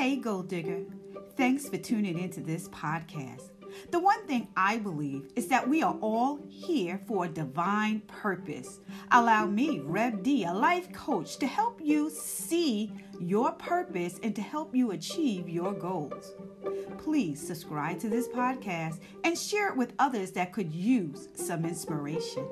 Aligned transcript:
Hey, 0.00 0.14
Gold 0.14 0.46
Digger. 0.46 0.84
Thanks 1.36 1.68
for 1.68 1.76
tuning 1.76 2.20
into 2.20 2.38
this 2.38 2.68
podcast. 2.68 3.50
The 3.90 3.98
one 3.98 4.24
thing 4.28 4.46
I 4.56 4.78
believe 4.78 5.32
is 5.34 5.48
that 5.48 5.68
we 5.68 5.82
are 5.82 5.96
all 6.00 6.38
here 6.48 7.00
for 7.08 7.24
a 7.24 7.28
divine 7.28 8.02
purpose. 8.06 8.78
Allow 9.10 9.46
me, 9.46 9.80
Rev 9.80 10.22
D, 10.22 10.44
a 10.44 10.52
life 10.52 10.92
coach, 10.92 11.38
to 11.38 11.48
help 11.48 11.80
you 11.82 12.10
see 12.10 12.92
your 13.18 13.50
purpose 13.50 14.20
and 14.22 14.36
to 14.36 14.40
help 14.40 14.72
you 14.72 14.92
achieve 14.92 15.48
your 15.48 15.72
goals. 15.72 16.32
Please 16.98 17.44
subscribe 17.44 17.98
to 17.98 18.08
this 18.08 18.28
podcast 18.28 19.00
and 19.24 19.36
share 19.36 19.66
it 19.66 19.76
with 19.76 19.94
others 19.98 20.30
that 20.30 20.52
could 20.52 20.72
use 20.72 21.28
some 21.34 21.64
inspiration. 21.64 22.46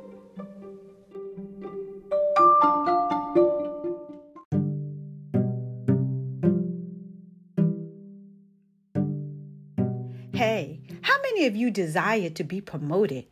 Of 11.47 11.57
you 11.57 11.71
desire 11.71 12.31
to 12.31 12.45
be 12.45 12.61
promoted? 12.61 13.27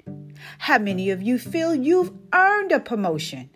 How 0.59 0.79
many 0.79 1.11
of 1.11 1.23
you 1.23 1.39
feel 1.39 1.75
you've 1.75 2.13
earned 2.33 2.73
a 2.73 2.81
promotion? 2.81 3.51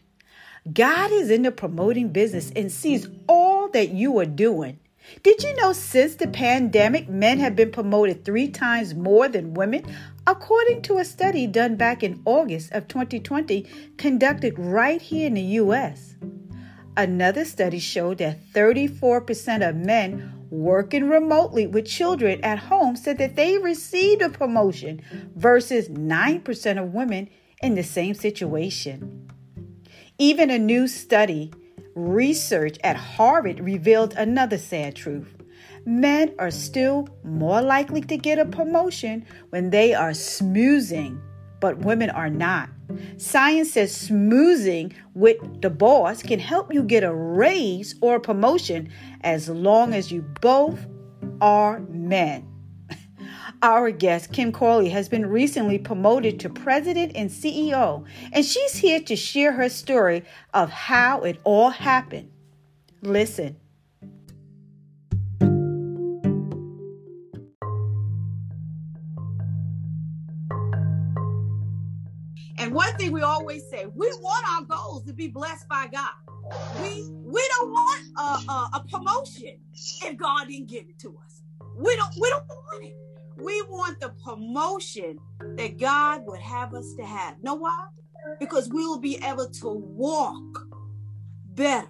God 0.73 1.11
is 1.13 1.31
in 1.31 1.43
the 1.43 1.51
promoting 1.51 2.11
business 2.11 2.53
and 2.55 2.71
sees 2.71 3.09
all 3.29 3.69
that 3.69 3.91
you 3.91 4.19
are 4.19 4.27
doing. 4.27 4.79
Did 5.23 5.43
you 5.43 5.57
know 5.57 5.73
since 5.73 6.17
the 6.17 6.29
pandemic, 6.29 7.09
men 7.09 7.39
have 7.39 7.57
been 7.57 7.71
promoted 7.71 8.25
three 8.25 8.49
times 8.49 8.95
more 8.95 9.29
than 9.29 9.55
women? 9.55 9.85
According 10.27 10.83
to 10.83 10.99
a 10.99 11.05
study 11.05 11.47
done 11.47 11.77
back 11.77 12.03
in 12.03 12.21
August 12.27 12.73
of 12.73 12.89
2020, 12.89 13.67
conducted 13.97 14.59
right 14.59 15.01
here 15.01 15.27
in 15.27 15.35
the 15.35 15.41
U.S. 15.41 16.17
Another 16.97 17.45
study 17.45 17.79
showed 17.79 18.19
that 18.19 18.45
34% 18.53 19.67
of 19.67 19.77
men 19.77 20.38
working 20.51 21.09
remotely 21.09 21.67
with 21.67 21.87
children 21.87 22.41
at 22.43 22.59
home 22.59 22.97
said 22.97 23.19
that 23.19 23.37
they 23.37 23.59
received 23.59 24.23
a 24.23 24.29
promotion 24.29 25.03
versus 25.35 25.89
9% 25.89 26.83
of 26.83 26.95
women 26.95 27.29
in 27.63 27.75
the 27.75 27.83
same 27.83 28.15
situation. 28.15 29.31
Even 30.19 30.51
a 30.51 30.59
new 30.59 30.89
study, 30.89 31.53
research 31.95 32.79
at 32.83 32.97
Harvard, 32.97 33.61
revealed 33.61 34.15
another 34.15 34.59
sad 34.59 34.97
truth. 34.97 35.35
Men 35.85 36.35
are 36.39 36.51
still 36.51 37.09
more 37.25 37.63
likely 37.63 38.01
to 38.03 38.17
get 38.17 38.39
a 38.39 38.45
promotion 38.45 39.25
when 39.51 39.71
they 39.71 39.95
are 39.95 40.11
smoozing, 40.11 41.21
but 41.61 41.79
women 41.79 42.11
are 42.11 42.31
not. 42.31 42.69
Science 43.17 43.73
says 43.73 44.09
smoozing 44.09 44.93
with 45.15 45.61
the 45.61 45.71
boss 45.71 46.23
can 46.23 46.39
help 46.39 46.73
you 46.73 46.83
get 46.83 47.05
a 47.05 47.15
raise 47.15 47.95
or 48.01 48.17
a 48.17 48.21
promotion 48.21 48.91
as 49.23 49.49
long 49.49 49.93
as 49.93 50.11
you 50.11 50.23
both 50.41 50.87
are 51.41 51.81
men. 51.81 52.49
Our 53.63 53.91
guest, 53.91 54.33
Kim 54.33 54.53
Corley, 54.53 54.89
has 54.89 55.09
been 55.09 55.27
recently 55.27 55.79
promoted 55.79 56.41
to 56.41 56.49
president 56.49 57.13
and 57.15 57.29
CEO, 57.29 58.07
and 58.33 58.45
she's 58.45 58.77
here 58.77 59.01
to 59.01 59.17
share 59.17 59.53
her 59.53 59.69
story 59.69 60.25
of 60.55 60.71
how 60.71 61.23
it 61.23 61.39
all 61.45 61.71
happened. 61.71 62.31
Listen. 63.03 63.57
And 72.69 72.75
one 72.75 72.95
thing 72.99 73.13
we 73.13 73.23
always 73.23 73.67
say, 73.71 73.87
we 73.95 74.13
want 74.21 74.47
our 74.51 74.63
goals 74.77 75.03
to 75.05 75.15
be 75.15 75.27
blessed 75.27 75.67
by 75.71 75.87
God. 75.91 76.11
We 76.83 77.09
we 77.11 77.49
don't 77.57 77.71
want 77.71 78.05
a, 78.19 78.53
a, 78.53 78.71
a, 78.75 78.85
promotion 78.91 79.57
if 79.73 80.19
God 80.19 80.49
didn't 80.49 80.69
give 80.69 80.85
it 80.87 80.99
to 80.99 81.17
us. 81.25 81.41
We 81.79 81.97
don't 81.97 82.13
we 82.21 82.29
don't 82.29 82.47
want 82.47 82.85
it. 82.85 82.95
We 83.39 83.63
want 83.71 84.01
the 84.01 84.11
promotion 84.23 85.19
that 85.57 85.79
God 85.79 86.27
would 86.27 86.41
have 86.41 86.75
us 86.75 86.93
to 86.99 87.07
have. 87.07 87.43
Know 87.43 87.55
why? 87.55 87.87
Because 88.39 88.69
we 88.69 88.85
will 88.85 89.01
be 89.01 89.17
able 89.25 89.49
to 89.49 89.69
walk 89.71 90.67
better 91.55 91.89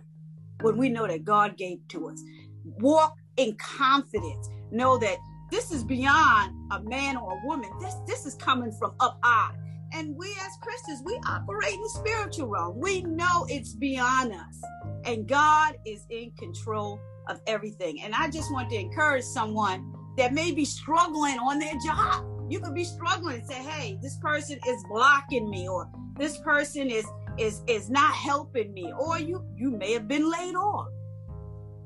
when 0.61 0.77
we 0.77 0.91
know 0.91 1.09
that 1.09 1.25
God 1.25 1.57
gave 1.57 1.81
to 1.89 2.09
us. 2.11 2.23
Walk 2.63 3.17
in 3.37 3.57
confidence. 3.57 4.49
Know 4.71 4.97
that 4.99 5.19
this 5.51 5.73
is 5.73 5.83
beyond 5.83 6.55
a 6.71 6.81
man 6.83 7.17
or 7.17 7.33
a 7.33 7.47
woman. 7.49 7.69
This 7.81 7.97
this 8.07 8.27
is 8.27 8.37
coming 8.37 8.71
from 8.71 8.93
up 9.01 9.19
high. 9.25 9.57
And 9.93 10.15
we 10.17 10.29
as 10.45 10.53
Christians, 10.61 11.03
we 11.05 11.19
operate 11.27 11.73
in 11.73 11.81
the 11.81 11.89
spiritual 11.89 12.49
realm. 12.49 12.79
We 12.79 13.03
know 13.03 13.47
it's 13.49 13.75
beyond 13.75 14.33
us. 14.33 14.61
And 15.05 15.27
God 15.27 15.77
is 15.87 16.05
in 16.11 16.31
control 16.33 17.01
of 17.29 17.41
everything. 17.47 18.03
And 18.03 18.15
I 18.15 18.29
just 18.31 18.53
want 18.53 18.71
to 18.71 18.77
encourage 18.77 19.25
someone 19.25 19.93
that 20.17 20.35
may 20.35 20.53
be 20.53 20.65
struggling 20.65 21.39
on 21.39 21.59
their 21.59 21.75
job. 21.85 22.27
You 22.51 22.61
could 22.61 22.75
be 22.75 22.85
struggling 22.85 23.41
and 23.41 23.47
say, 23.47 23.63
hey, 23.63 23.99
this 24.03 24.19
person 24.19 24.59
is 24.67 24.85
blocking 24.91 25.49
me, 25.51 25.69
or 25.69 25.91
this 26.17 26.39
person 26.39 26.91
is 26.91 27.05
is 27.39 27.63
is 27.67 27.89
not 27.89 28.15
helping 28.15 28.73
me, 28.73 28.93
or 28.99 29.19
you 29.19 29.45
you 29.57 29.71
may 29.71 29.93
have 29.93 30.09
been 30.09 30.31
laid 30.31 30.55
off. 30.55 30.89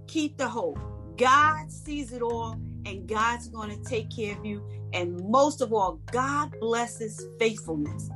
Keep 0.07 0.39
the 0.39 0.49
hope. 0.49 0.79
God 1.17 1.71
sees 1.71 2.13
it 2.13 2.23
all 2.23 2.59
and 2.87 3.09
God's 3.09 3.49
going 3.49 3.71
to 3.71 3.89
take 3.89 4.15
care 4.15 4.37
of 4.37 4.45
you. 4.45 4.63
And 4.93 5.21
most 5.29 5.61
of 5.61 5.73
all, 5.73 6.01
God 6.11 6.53
blesses 6.61 7.25
faithfulness. 7.39 8.11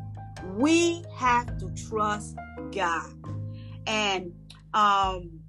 We 0.56 1.04
have 1.14 1.56
to 1.58 1.70
trust 1.88 2.36
God. 2.72 3.12
And 3.86 4.32
um 4.74 5.40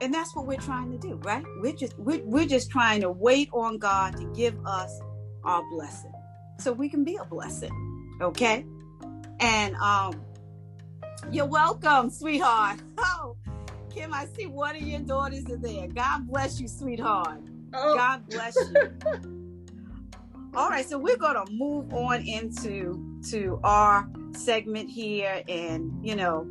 and 0.00 0.12
that's 0.12 0.34
what 0.34 0.46
we're 0.46 0.56
trying 0.56 0.90
to 0.90 0.98
do, 0.98 1.14
right? 1.22 1.44
We're 1.60 1.74
just 1.74 1.98
we're, 1.98 2.22
we're 2.24 2.46
just 2.46 2.70
trying 2.70 3.00
to 3.02 3.10
wait 3.10 3.48
on 3.52 3.78
God 3.78 4.16
to 4.16 4.24
give 4.34 4.56
us 4.66 5.00
our 5.44 5.62
blessing. 5.70 6.12
So 6.58 6.72
we 6.72 6.88
can 6.88 7.04
be 7.04 7.16
a 7.16 7.24
blessing. 7.24 8.18
Okay? 8.20 8.66
And 9.40 9.74
um 9.76 10.20
you're 11.30 11.46
welcome, 11.46 12.10
sweetheart. 12.10 12.80
Oh, 12.98 13.36
Kim, 13.94 14.12
I 14.12 14.26
see 14.26 14.46
one 14.46 14.74
of 14.74 14.82
your 14.82 15.00
daughters 15.00 15.44
are 15.50 15.56
there. 15.56 15.86
God 15.86 16.26
bless 16.26 16.60
you, 16.60 16.66
sweetheart. 16.66 17.40
Oh. 17.74 17.96
God 17.96 18.26
bless 18.28 18.56
you. 18.56 18.92
All 20.54 20.68
right, 20.68 20.86
so 20.86 20.98
we're 20.98 21.16
going 21.16 21.46
to 21.46 21.50
move 21.52 21.92
on 21.94 22.26
into 22.26 23.20
to 23.30 23.58
our 23.64 24.06
segment 24.32 24.90
here 24.90 25.42
and 25.48 25.92
you 26.04 26.14
know, 26.14 26.46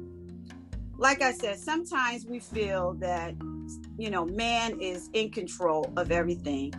like 0.98 1.22
I 1.22 1.32
said, 1.32 1.60
sometimes 1.60 2.26
we 2.26 2.40
feel 2.40 2.94
that 3.00 3.36
you 3.98 4.10
know, 4.10 4.26
man 4.26 4.80
is 4.82 5.10
in 5.14 5.30
control 5.32 5.92
of 5.98 6.12
everything. 6.12 6.74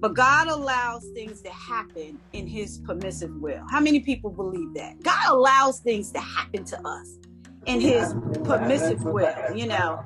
But 0.00 0.14
God 0.14 0.48
allows 0.48 1.06
things 1.14 1.40
to 1.42 1.50
happen 1.50 2.18
in 2.32 2.46
his 2.46 2.78
permissive 2.78 3.30
will. 3.36 3.64
How 3.70 3.80
many 3.80 4.00
people 4.00 4.30
believe 4.30 4.74
that? 4.74 5.02
God 5.02 5.30
allows 5.30 5.80
things 5.80 6.10
to 6.12 6.20
happen 6.20 6.64
to 6.64 6.86
us 6.86 7.18
in 7.66 7.80
his 7.80 8.14
permissive 8.44 9.04
will, 9.04 9.32
you 9.54 9.66
know. 9.66 10.04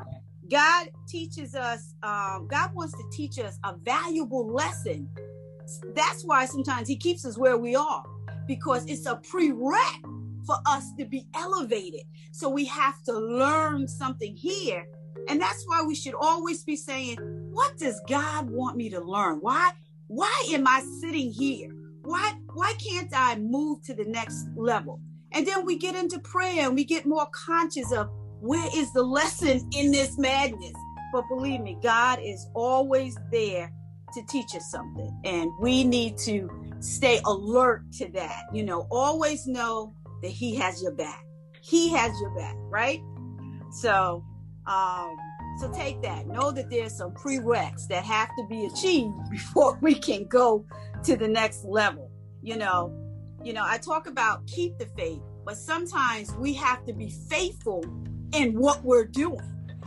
God 0.51 0.89
teaches 1.07 1.55
us, 1.55 1.95
um, 2.03 2.47
God 2.49 2.75
wants 2.75 2.95
to 2.95 3.05
teach 3.13 3.39
us 3.39 3.59
a 3.65 3.75
valuable 3.77 4.47
lesson. 4.47 5.09
That's 5.95 6.23
why 6.25 6.47
sometimes 6.47 6.89
He 6.89 6.97
keeps 6.97 7.25
us 7.25 7.37
where 7.37 7.59
we 7.59 7.77
are, 7.77 8.05
because 8.47 8.87
it's 8.87 9.07
a 9.07 9.17
prereq 9.17 10.47
for 10.47 10.57
us 10.67 10.85
to 10.99 11.05
be 11.05 11.27
elevated. 11.35 12.03
So 12.33 12.49
we 12.49 12.65
have 12.67 13.03
to 13.05 13.13
learn 13.13 13.87
something 13.87 14.35
here. 14.35 14.87
And 15.29 15.41
that's 15.41 15.65
why 15.67 15.83
we 15.83 15.95
should 15.95 16.15
always 16.15 16.65
be 16.65 16.77
saying, 16.77 17.19
What 17.53 17.77
does 17.77 18.01
God 18.09 18.49
want 18.49 18.77
me 18.77 18.89
to 18.91 19.01
learn? 19.01 19.39
Why? 19.41 19.73
Why 20.07 20.47
am 20.53 20.67
I 20.67 20.81
sitting 21.01 21.31
here? 21.31 21.69
Why, 22.03 22.33
why 22.55 22.73
can't 22.83 23.11
I 23.15 23.37
move 23.37 23.83
to 23.85 23.95
the 23.95 24.07
next 24.07 24.49
level? 24.57 25.01
And 25.33 25.47
then 25.47 25.67
we 25.67 25.77
get 25.77 25.95
into 25.95 26.19
prayer 26.21 26.65
and 26.65 26.75
we 26.75 26.85
get 26.85 27.05
more 27.05 27.27
conscious 27.33 27.93
of 27.93 28.09
where 28.41 28.69
is 28.75 28.93
the 28.93 29.03
lesson 29.03 29.69
in 29.73 29.91
this 29.91 30.19
madness? 30.19 30.73
But 31.13 31.25
believe 31.29 31.61
me, 31.61 31.79
God 31.83 32.21
is 32.23 32.49
always 32.55 33.17
there 33.33 33.73
to 34.15 34.23
teach 34.29 34.55
us 34.55 34.71
something. 34.71 35.19
And 35.25 35.51
we 35.61 35.85
need 35.85 36.17
to 36.19 36.49
stay 36.81 37.21
alert 37.25 37.83
to 37.95 38.09
that. 38.13 38.45
You 38.53 38.65
know, 38.65 38.87
always 38.91 39.47
know 39.47 39.95
that 40.23 40.31
He 40.31 40.55
has 40.57 40.83
your 40.83 40.93
back. 40.93 41.25
He 41.61 41.91
has 41.91 42.13
your 42.21 42.31
back, 42.31 42.55
right? 42.69 43.01
So, 43.71 44.25
um, 44.67 45.17
so 45.59 45.73
take 45.73 46.03
that. 46.03 46.27
Know 46.27 46.51
that 46.53 46.71
there's 46.71 46.97
some 46.97 47.13
prereqs 47.13 47.89
that 47.89 48.05
have 48.05 48.29
to 48.37 48.47
be 48.49 48.67
achieved 48.67 49.15
before 49.31 49.79
we 49.83 49.95
can 49.95 50.27
go 50.27 50.65
to 51.05 51.17
the 51.17 51.29
next 51.29 51.65
level. 51.65 52.11
You 52.43 52.57
know, 52.57 52.95
you 53.43 53.53
know, 53.53 53.65
I 53.65 53.79
talk 53.79 54.07
about 54.07 54.47
keep 54.47 54.79
the 54.79 54.87
faith, 54.97 55.21
but 55.45 55.57
sometimes 55.57 56.33
we 56.35 56.55
have 56.55 56.85
to 56.87 56.93
be 56.93 57.11
faithful 57.29 57.85
in 58.33 58.59
what 58.59 58.83
we're 58.85 59.05
doing, 59.05 59.41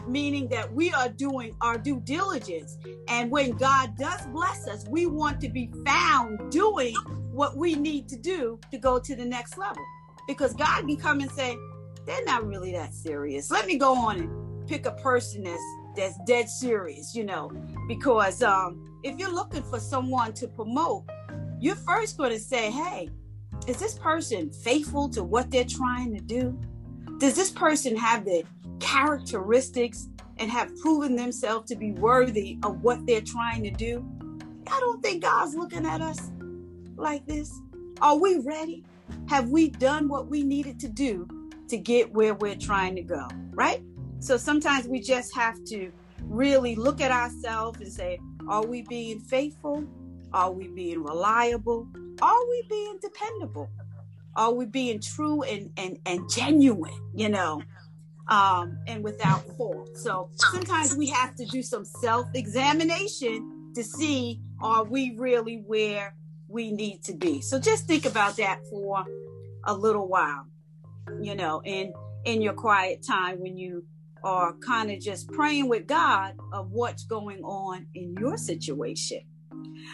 meaning 0.07 0.47
that 0.49 0.71
we 0.73 0.91
are 0.93 1.09
doing 1.09 1.55
our 1.61 1.77
due 1.77 1.99
diligence. 2.01 2.77
And 3.07 3.29
when 3.31 3.51
God 3.51 3.97
does 3.97 4.25
bless 4.27 4.67
us, 4.67 4.85
we 4.87 5.05
want 5.05 5.39
to 5.41 5.49
be 5.49 5.71
found 5.85 6.51
doing 6.51 6.95
what 7.31 7.55
we 7.55 7.75
need 7.75 8.09
to 8.09 8.17
do 8.17 8.59
to 8.71 8.77
go 8.77 8.99
to 8.99 9.15
the 9.15 9.25
next 9.25 9.57
level. 9.57 9.83
Because 10.27 10.53
God 10.53 10.87
can 10.87 10.97
come 10.97 11.19
and 11.19 11.31
say, 11.31 11.57
they're 12.05 12.25
not 12.25 12.47
really 12.47 12.71
that 12.73 12.93
serious. 12.93 13.51
Let 13.51 13.67
me 13.67 13.77
go 13.77 13.95
on 13.95 14.19
and 14.19 14.67
pick 14.67 14.85
a 14.85 14.91
person 14.91 15.43
that's 15.43 15.61
that's 15.95 16.17
dead 16.25 16.47
serious, 16.47 17.13
you 17.13 17.25
know, 17.25 17.51
because 17.87 18.41
um, 18.41 18.99
if 19.03 19.19
you're 19.19 19.33
looking 19.33 19.61
for 19.63 19.79
someone 19.79 20.31
to 20.33 20.47
promote, 20.47 21.03
you're 21.59 21.75
first 21.75 22.17
going 22.17 22.31
to 22.31 22.39
say, 22.39 22.71
hey, 22.71 23.09
is 23.67 23.77
this 23.77 23.97
person 23.97 24.49
faithful 24.49 25.09
to 25.09 25.23
what 25.23 25.51
they're 25.51 25.65
trying 25.65 26.13
to 26.15 26.21
do? 26.21 26.57
Does 27.21 27.35
this 27.35 27.51
person 27.51 27.95
have 27.97 28.25
the 28.25 28.43
characteristics 28.79 30.09
and 30.37 30.49
have 30.49 30.75
proven 30.79 31.15
themselves 31.15 31.69
to 31.69 31.75
be 31.75 31.91
worthy 31.91 32.57
of 32.63 32.81
what 32.81 33.05
they're 33.05 33.21
trying 33.21 33.61
to 33.61 33.69
do? 33.69 34.03
I 34.65 34.79
don't 34.79 35.03
think 35.03 35.21
God's 35.21 35.53
looking 35.53 35.85
at 35.85 36.01
us 36.01 36.31
like 36.95 37.23
this. 37.27 37.53
Are 38.01 38.17
we 38.17 38.39
ready? 38.39 38.83
Have 39.29 39.49
we 39.49 39.69
done 39.69 40.07
what 40.07 40.29
we 40.29 40.41
needed 40.41 40.79
to 40.79 40.87
do 40.87 41.27
to 41.67 41.77
get 41.77 42.11
where 42.11 42.33
we're 42.33 42.55
trying 42.55 42.95
to 42.95 43.03
go? 43.03 43.27
Right? 43.51 43.83
So 44.17 44.35
sometimes 44.35 44.87
we 44.87 44.99
just 44.99 45.35
have 45.35 45.63
to 45.65 45.91
really 46.23 46.73
look 46.73 47.01
at 47.01 47.11
ourselves 47.11 47.81
and 47.81 47.93
say, 47.93 48.19
are 48.47 48.65
we 48.65 48.81
being 48.81 49.19
faithful? 49.19 49.85
Are 50.33 50.51
we 50.51 50.69
being 50.69 51.03
reliable? 51.03 51.87
Are 52.19 52.49
we 52.49 52.63
being 52.67 52.97
dependable? 52.99 53.69
Are 54.35 54.53
we 54.53 54.65
being 54.65 55.01
true 55.01 55.43
and 55.43 55.71
and, 55.77 55.97
and 56.05 56.29
genuine, 56.29 56.93
you 57.13 57.29
know, 57.29 57.61
um, 58.27 58.77
and 58.87 59.03
without 59.03 59.43
fault? 59.57 59.89
So 59.95 60.29
sometimes 60.35 60.95
we 60.95 61.07
have 61.07 61.35
to 61.35 61.45
do 61.45 61.61
some 61.61 61.85
self-examination 61.85 63.73
to 63.75 63.83
see 63.83 64.41
are 64.61 64.83
we 64.83 65.15
really 65.17 65.63
where 65.65 66.15
we 66.47 66.71
need 66.71 67.03
to 67.03 67.13
be. 67.13 67.41
So 67.41 67.59
just 67.59 67.87
think 67.87 68.05
about 68.05 68.37
that 68.37 68.59
for 68.69 69.05
a 69.65 69.73
little 69.73 70.07
while, 70.07 70.45
you 71.21 71.35
know, 71.35 71.61
in 71.63 71.93
in 72.25 72.41
your 72.41 72.53
quiet 72.53 73.03
time 73.05 73.39
when 73.39 73.57
you 73.57 73.83
are 74.23 74.53
kind 74.57 74.91
of 74.91 74.99
just 74.99 75.31
praying 75.31 75.67
with 75.67 75.87
God 75.87 76.35
of 76.53 76.71
what's 76.71 77.05
going 77.05 77.41
on 77.43 77.87
in 77.95 78.15
your 78.19 78.37
situation. 78.37 79.21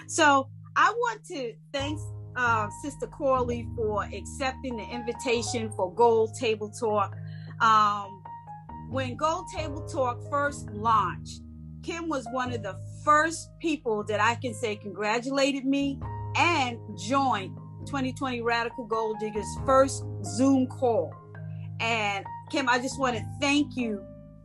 So 0.08 0.50
I 0.76 0.92
want 0.92 1.24
to 1.26 1.54
thank 1.72 2.00
uh, 2.38 2.70
Sister 2.82 3.08
Corley 3.08 3.68
for 3.76 4.04
accepting 4.14 4.78
the 4.78 4.84
invitation 4.84 5.72
for 5.72 5.94
Gold 5.94 6.36
Table 6.36 6.70
Talk. 6.70 7.16
Um, 7.60 8.24
when 8.90 9.18
Gold 9.18 9.48
Table 9.54 9.82
Talk 9.88 10.22
first 10.30 10.70
launched, 10.70 11.42
Kim 11.84 12.08
was 12.08 12.26
one 12.32 12.54
of 12.54 12.62
the 12.62 12.80
first 13.04 13.50
people 13.60 14.04
that 14.06 14.22
I 14.22 14.36
can 14.36 14.54
say 14.54 14.76
congratulated 14.76 15.66
me 15.66 16.00
and 16.36 16.78
joined 16.98 17.58
2020 17.88 18.42
Radical 18.42 18.86
Gold 18.86 19.18
Diggers 19.20 19.48
first 19.66 20.04
Zoom 20.24 20.68
call. 20.68 21.14
And 21.80 22.26
Kim, 22.52 22.70
I 22.70 22.80
just 22.80 23.00
want 23.00 23.18
to 23.18 23.24
thank 23.42 23.76
you 23.76 24.04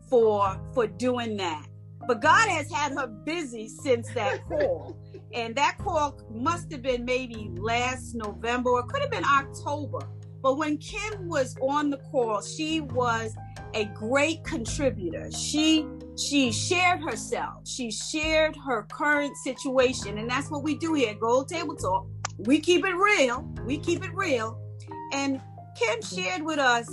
for 0.08 0.58
for 0.72 0.86
doing 0.86 1.36
that. 1.36 1.66
But 2.06 2.20
God 2.20 2.48
has 2.48 2.70
had 2.70 2.92
her 2.92 3.06
busy 3.06 3.68
since 3.68 4.08
that 4.14 4.46
call. 4.48 4.96
And 5.34 5.54
that 5.56 5.78
call 5.78 6.18
must 6.30 6.70
have 6.72 6.82
been 6.82 7.04
maybe 7.04 7.50
last 7.56 8.14
November 8.14 8.70
or 8.70 8.82
could 8.84 9.02
have 9.02 9.10
been 9.10 9.24
October. 9.24 10.00
But 10.42 10.58
when 10.58 10.76
Kim 10.78 11.28
was 11.28 11.56
on 11.62 11.90
the 11.90 11.98
call, 11.98 12.42
she 12.42 12.80
was 12.80 13.34
a 13.74 13.84
great 13.86 14.42
contributor. 14.44 15.30
She 15.30 15.86
she 16.18 16.52
shared 16.52 17.00
herself. 17.00 17.66
She 17.66 17.90
shared 17.90 18.56
her 18.66 18.82
current 18.92 19.36
situation, 19.38 20.18
and 20.18 20.28
that's 20.28 20.50
what 20.50 20.62
we 20.62 20.76
do 20.76 20.94
here 20.94 21.10
at 21.10 21.20
Gold 21.20 21.48
Table 21.48 21.76
Talk. 21.76 22.06
We 22.38 22.60
keep 22.60 22.84
it 22.84 22.94
real. 22.94 23.48
We 23.64 23.78
keep 23.78 24.04
it 24.04 24.12
real. 24.14 24.60
And 25.12 25.40
Kim 25.76 26.02
shared 26.02 26.42
with 26.42 26.58
us 26.58 26.88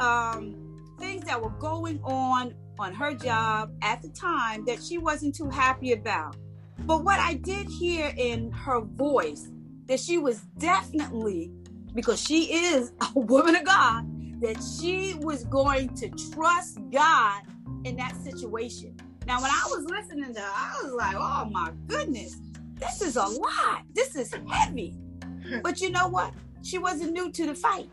um, 0.00 0.56
things 0.98 1.24
that 1.24 1.40
were 1.40 1.50
going 1.50 2.00
on 2.02 2.54
on 2.78 2.94
her 2.94 3.14
job 3.14 3.72
at 3.82 4.02
the 4.02 4.08
time 4.08 4.64
that 4.66 4.82
she 4.82 4.98
wasn't 4.98 5.34
too 5.34 5.48
happy 5.48 5.92
about. 5.92 6.36
But 6.80 7.04
what 7.04 7.18
I 7.18 7.34
did 7.34 7.66
hear 7.68 8.12
in 8.16 8.50
her 8.52 8.80
voice 8.80 9.48
that 9.86 10.00
she 10.00 10.18
was 10.18 10.40
definitely, 10.58 11.50
because 11.94 12.20
she 12.20 12.52
is 12.52 12.92
a 13.14 13.18
woman 13.18 13.56
of 13.56 13.64
God, 13.64 14.04
that 14.40 14.62
she 14.62 15.14
was 15.14 15.44
going 15.44 15.94
to 15.96 16.08
trust 16.32 16.78
God 16.92 17.42
in 17.84 17.96
that 17.96 18.14
situation. 18.22 18.96
Now, 19.26 19.40
when 19.40 19.50
I 19.50 19.62
was 19.68 19.84
listening 19.86 20.34
to 20.34 20.40
her, 20.40 20.52
I 20.54 20.80
was 20.82 20.92
like, 20.92 21.16
oh 21.16 21.48
my 21.50 21.72
goodness, 21.88 22.36
this 22.74 23.00
is 23.00 23.16
a 23.16 23.26
lot. 23.26 23.82
This 23.94 24.14
is 24.14 24.32
heavy. 24.48 24.96
But 25.62 25.80
you 25.80 25.90
know 25.90 26.08
what? 26.08 26.34
She 26.62 26.78
wasn't 26.78 27.12
new 27.12 27.30
to 27.30 27.46
the 27.46 27.54
fight. 27.54 27.88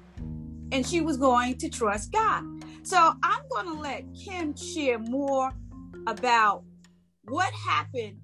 And 0.72 0.86
she 0.86 1.02
was 1.02 1.18
going 1.18 1.60
to 1.60 1.70
trust 1.70 2.12
God. 2.12 2.44
So 2.82 3.14
I'm 3.22 3.44
going 3.50 3.68
to 3.68 3.80
let 3.80 4.06
Kim 4.16 4.56
share 4.56 4.98
more 4.98 5.52
about 6.08 6.64
what 7.26 7.54
happened 7.54 8.18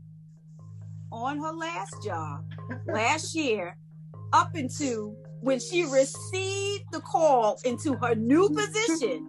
on 1.12 1.40
her 1.40 1.52
last 1.52 2.04
job 2.04 2.44
last 2.88 3.36
year 3.36 3.76
up 4.34 4.56
into 4.56 5.16
when 5.42 5.60
she 5.60 5.84
received 5.84 6.86
the 6.92 7.00
call 7.00 7.60
into 7.64 7.96
her 7.96 8.16
new 8.16 8.50
position. 8.50 9.26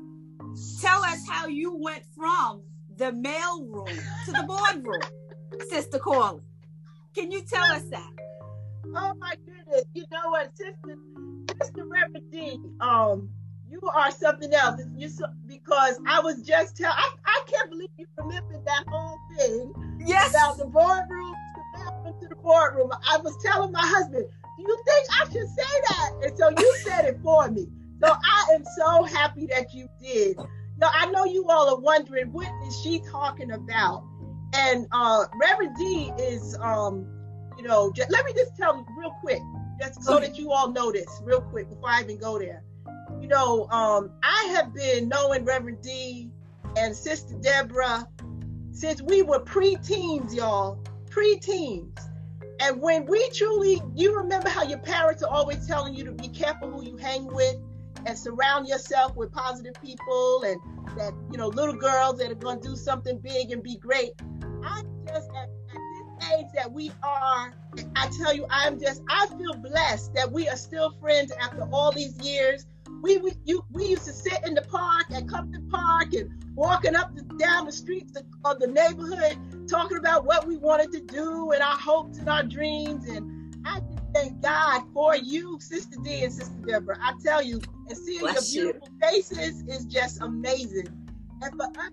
Tell 0.81 1.03
us 1.05 1.21
how 1.29 1.47
you 1.47 1.77
went 1.77 2.03
from 2.17 2.63
the 2.97 3.13
mail 3.13 3.65
room 3.65 3.87
to 4.25 4.33
the 4.33 4.43
boardroom, 4.47 5.01
Sister 5.71 5.99
Corley. 5.99 6.43
Can 7.15 7.31
you 7.31 7.43
tell 7.43 7.65
us 7.73 7.85
that? 7.91 8.11
Oh 8.87 9.13
my 9.19 9.35
goodness! 9.47 9.85
You 9.95 10.05
know 10.11 10.31
what, 10.31 10.57
Sister 10.57 10.97
Sister 11.61 11.85
Reverend 11.87 12.31
D, 12.31 12.59
um, 12.81 13.29
you 13.69 13.81
are 13.95 14.11
something 14.11 14.53
else. 14.53 14.81
You 14.97 15.09
so, 15.09 15.27
because 15.47 15.99
I 16.07 16.21
was 16.21 16.43
just 16.43 16.77
tell 16.77 16.93
I, 16.93 17.11
I 17.25 17.43
can't 17.47 17.71
believe 17.71 17.91
you 17.97 18.07
remembered 18.17 18.65
that 18.65 18.85
whole 18.89 19.19
thing. 19.37 19.73
Yes. 20.05 20.31
About 20.31 20.59
the 20.59 20.67
boardroom 20.67 21.35
to 22.21 22.29
the 22.29 22.37
boardroom. 22.37 22.91
I 23.09 23.19
was 23.19 23.37
telling 23.45 23.73
my 23.73 23.83
husband, 23.83 24.27
Do 24.57 24.63
you 24.63 24.83
think 24.87 25.07
I 25.11 25.25
should 25.25 25.49
say 25.49 25.81
that? 25.89 26.11
And 26.23 26.39
so 26.39 26.51
you 26.51 26.77
said 26.85 27.05
it 27.07 27.19
for 27.23 27.51
me. 27.51 27.67
So 28.03 28.09
I 28.11 28.55
am 28.55 28.65
so 28.79 29.05
happy 29.05 29.47
that 29.47 29.75
you 29.75 29.89
did. 30.01 30.37
Now 30.79 30.91
I 30.93 31.11
know 31.11 31.25
you 31.25 31.47
all 31.49 31.75
are 31.75 31.81
wondering 31.81 32.33
what 32.33 32.49
is 32.67 32.81
she 32.81 33.01
talking 33.11 33.53
about? 33.53 34.05
And 34.55 34.87
uh 34.93 35.27
Reverend 35.41 35.77
D 35.77 36.13
is 36.19 36.57
um, 36.61 37.07
you 37.59 37.65
know, 37.65 37.93
just, 37.93 38.11
let 38.11 38.25
me 38.25 38.33
just 38.33 38.57
tell 38.57 38.77
you 38.77 38.87
real 38.97 39.15
quick, 39.21 39.41
just 39.81 40.03
so 40.03 40.19
that 40.19 40.39
you 40.39 40.51
all 40.51 40.71
know 40.71 40.91
this 40.91 41.21
real 41.23 41.43
quick 41.43 41.69
before 41.69 41.91
I 41.91 42.03
even 42.03 42.19
go 42.19 42.39
there 42.39 42.63
you 43.21 43.29
know, 43.29 43.69
um, 43.71 44.11
I 44.23 44.53
have 44.55 44.75
been 44.75 45.09
knowing 45.09 45.45
Reverend 45.45 45.83
D 45.83 46.31
and 46.77 46.95
Sister 46.95 47.35
Deborah 47.41 48.07
since 48.73 49.03
we 49.03 49.23
were 49.23 49.41
pre-teens, 49.41 50.35
y'all, 50.35 50.83
pre-teens. 51.11 51.99
And 52.61 52.81
when 52.83 53.07
we 53.07 53.29
truly, 53.31 53.81
you 53.95 54.17
remember 54.17 54.51
how 54.51 54.65
your 54.65 54.79
parents 54.79 55.23
are 55.23 55.31
always 55.31 55.67
telling 55.67 55.95
you 55.95 56.05
to 56.05 56.13
be 56.13 56.29
careful 56.29 56.71
who 56.71 56.85
you 56.85 56.97
hang 56.99 57.27
with 57.27 57.57
and 58.05 58.19
surround 58.19 58.69
yourself 58.69 59.17
with 59.17 59.33
positive 59.33 59.75
people 59.83 60.43
and 60.43 60.61
that, 60.99 61.15
you 61.31 61.39
know, 61.39 61.49
little 61.49 61.75
girls 61.75 62.19
that 62.19 62.31
are 62.31 62.35
going 62.35 62.61
to 62.61 62.69
do 62.69 62.77
something 62.77 63.19
big 63.19 63.51
and 63.51 63.63
be 63.63 63.77
great. 63.77 64.13
I'm 64.63 64.87
just 65.07 65.31
at, 65.31 65.49
at 65.49 66.19
this 66.19 66.31
age 66.35 66.47
that 66.55 66.71
we 66.71 66.93
are, 67.03 67.55
I 67.97 68.11
tell 68.19 68.35
you, 68.35 68.47
I'm 68.51 68.79
just, 68.79 69.03
I 69.09 69.27
feel 69.39 69.55
blessed 69.55 70.15
that 70.15 70.31
we 70.31 70.47
are 70.49 70.57
still 70.57 70.91
friends 71.01 71.33
after 71.41 71.63
all 71.73 71.93
these 71.93 72.19
years 72.19 72.67
we 73.03 73.19
we, 73.19 73.33
you, 73.45 73.65
we 73.71 73.87
used 73.87 74.05
to 74.05 74.13
sit 74.13 74.41
in 74.47 74.55
the 74.55 74.63
park 74.63 75.07
at 75.13 75.29
Compton 75.29 75.69
Park 75.71 76.13
and 76.15 76.31
walking 76.55 76.95
up 76.95 77.11
and 77.17 77.39
down 77.39 77.67
the 77.67 77.73
streets 77.73 78.13
of 78.45 78.59
the 78.59 78.67
neighborhood, 78.67 79.69
talking 79.69 79.97
about 79.97 80.25
what 80.25 80.47
we 80.47 80.57
wanted 80.57 80.93
to 80.93 81.01
do 81.01 81.53
and 81.53 81.63
our 81.63 81.79
hopes 81.79 82.19
and 82.19 82.29
our 82.29 82.43
dreams. 82.43 83.09
And 83.09 83.57
I 83.67 83.81
just 83.81 84.03
thank 84.15 84.41
God 84.43 84.83
for 84.93 85.17
you, 85.17 85.59
Sister 85.61 85.97
D 86.03 86.25
and 86.25 86.33
Sister 86.33 86.57
Deborah. 86.67 86.99
I 87.01 87.15
tell 87.23 87.43
you, 87.43 87.61
and 87.89 87.97
seeing 87.97 88.21
Bless 88.21 88.55
your 88.55 88.73
beautiful 88.73 88.89
you. 88.93 89.09
faces 89.09 89.63
is 89.69 89.87
just 89.87 90.21
amazing. 90.21 90.89
And 91.43 91.53
for 91.57 91.65
us 91.81 91.93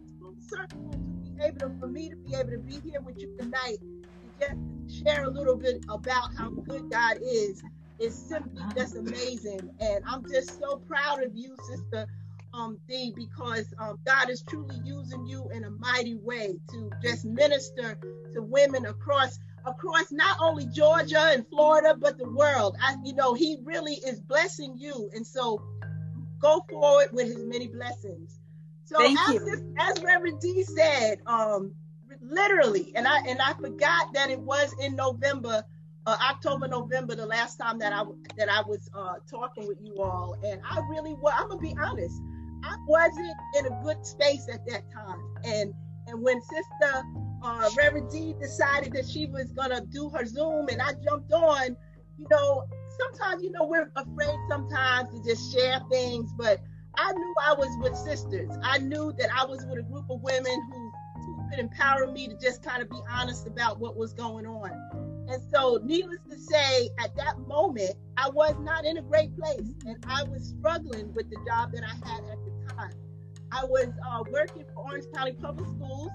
circle 0.50 0.92
to 0.92 0.98
be 1.32 1.44
able 1.44 1.60
to, 1.60 1.80
for 1.80 1.88
me 1.88 2.10
to 2.10 2.16
be 2.16 2.36
able 2.36 2.52
to 2.52 2.60
be 2.60 2.80
here 2.90 3.02
with 3.02 3.18
you 3.18 3.36
tonight, 3.38 3.78
and 3.82 4.32
just 4.40 5.04
share 5.04 5.24
a 5.24 5.30
little 5.30 5.56
bit 5.56 5.84
about 5.90 6.30
how 6.38 6.50
good 6.50 6.90
God 6.90 7.18
is 7.22 7.62
is 8.00 8.16
simply 8.28 8.62
just 8.76 8.96
amazing. 8.96 9.70
And 9.80 10.04
I'm 10.08 10.24
just 10.30 10.60
so 10.60 10.78
proud 10.88 11.24
of 11.24 11.36
you, 11.36 11.56
Sister 11.68 12.08
um, 12.54 12.78
D, 12.88 13.14
because 13.16 13.74
um, 13.80 13.98
God 14.06 14.30
is 14.30 14.42
truly 14.42 14.80
using 14.84 15.26
you 15.26 15.50
in 15.54 15.64
a 15.64 15.70
mighty 15.72 16.16
way 16.16 16.56
to 16.72 16.90
just 17.04 17.26
minister 17.26 17.98
to 18.34 18.42
women 18.42 18.86
across 18.86 19.40
across 19.66 20.12
not 20.12 20.38
only 20.42 20.66
Georgia 20.68 21.32
and 21.34 21.46
Florida, 21.50 21.96
but 22.00 22.18
the 22.18 22.30
world. 22.30 22.78
I, 22.82 22.96
you 23.04 23.14
know, 23.14 23.34
He 23.34 23.58
really 23.64 23.96
is 23.96 24.20
blessing 24.20 24.76
you, 24.78 25.10
and 25.14 25.26
so 25.26 25.62
go 26.40 26.64
forward 26.70 27.10
with 27.12 27.28
His 27.28 27.44
many 27.46 27.68
blessings. 27.68 28.40
So 28.86 28.98
Thank 28.98 29.20
as, 29.28 29.36
you. 29.36 29.76
as 29.78 30.02
Reverend 30.02 30.40
D 30.40 30.64
said, 30.64 31.20
um, 31.26 31.74
literally, 32.22 32.94
and 32.96 33.08
I 33.08 33.20
and 33.28 33.42
I 33.42 33.54
forgot 33.54 34.14
that 34.14 34.30
it 34.30 34.40
was 34.40 34.74
in 34.80 34.96
November 34.96 35.64
uh, 36.08 36.16
October, 36.30 36.70
November, 36.70 37.16
the 37.16 37.26
last 37.26 37.58
time 37.58 37.78
that 37.80 37.92
I 37.92 38.04
that 38.38 38.50
I 38.50 38.62
was 38.62 38.90
uh, 38.96 39.16
talking 39.30 39.68
with 39.68 39.78
you 39.82 40.02
all, 40.02 40.38
and 40.44 40.62
I 40.68 40.80
really 40.90 41.14
was. 41.16 41.34
I'm 41.38 41.50
gonna 41.50 41.60
be 41.60 41.76
honest, 41.80 42.22
I 42.64 42.78
wasn't 42.88 43.36
in 43.60 43.66
a 43.66 43.84
good 43.84 44.06
space 44.06 44.48
at 44.52 44.66
that 44.68 44.84
time, 44.92 45.22
and 45.44 45.74
And 46.08 46.24
when 46.24 46.42
Sister 46.42 47.04
uh, 47.44 47.70
Reverend 47.78 48.10
D 48.10 48.34
decided 48.40 48.94
that 48.94 49.08
she 49.08 49.28
was 49.28 49.52
gonna 49.52 49.82
do 49.82 50.10
her 50.10 50.26
Zoom, 50.26 50.70
and 50.70 50.82
I 50.82 50.94
jumped 51.04 51.32
on, 51.34 51.76
you 52.18 52.26
know, 52.32 52.64
sometimes 52.98 53.44
you 53.44 53.52
know 53.52 53.66
we're 53.66 53.92
afraid 53.98 54.40
sometimes 54.50 55.10
to 55.10 55.22
just 55.30 55.54
share 55.54 55.82
things, 55.92 56.32
but 56.38 56.62
I 56.98 57.12
knew 57.12 57.36
I 57.46 57.54
was 57.54 57.70
with 57.82 57.98
sisters. 57.98 58.50
I 58.64 58.78
knew 58.80 59.14
that 59.20 59.30
I 59.38 59.46
was 59.46 59.66
with 59.66 59.80
a 59.80 59.84
group 59.84 60.10
of 60.10 60.22
women 60.22 60.70
who, 60.72 60.92
who 61.20 61.50
could 61.50 61.60
empower 61.60 62.10
me 62.12 62.28
to 62.28 62.36
just 62.42 62.64
kind 62.64 62.82
of 62.82 62.90
be 62.90 63.00
honest 63.12 63.46
about 63.46 63.80
what 63.80 63.98
was 63.98 64.14
going 64.14 64.48
on. 64.48 65.07
And 65.30 65.42
so, 65.54 65.80
needless 65.84 66.20
to 66.30 66.38
say, 66.38 66.90
at 67.00 67.16
that 67.18 67.40
moment, 67.48 67.92
I 68.16 68.30
was 68.30 68.56
not 68.62 68.86
in 68.86 68.98
a 68.98 69.02
great 69.02 69.38
place, 69.38 69.74
and 69.86 69.98
I 70.08 70.24
was 70.24 70.54
struggling 70.58 71.14
with 71.14 71.30
the 71.30 71.38
job 71.46 71.72
that 71.74 71.84
I 71.84 72.08
had 72.08 72.24
at 72.32 72.38
the 72.46 72.74
time. 72.74 72.94
I 73.52 73.66
was 73.66 73.90
uh, 74.06 74.24
working 74.32 74.64
for 74.74 74.90
Orange 74.90 75.06
County 75.14 75.34
Public 75.34 75.68
Schools, 75.68 76.12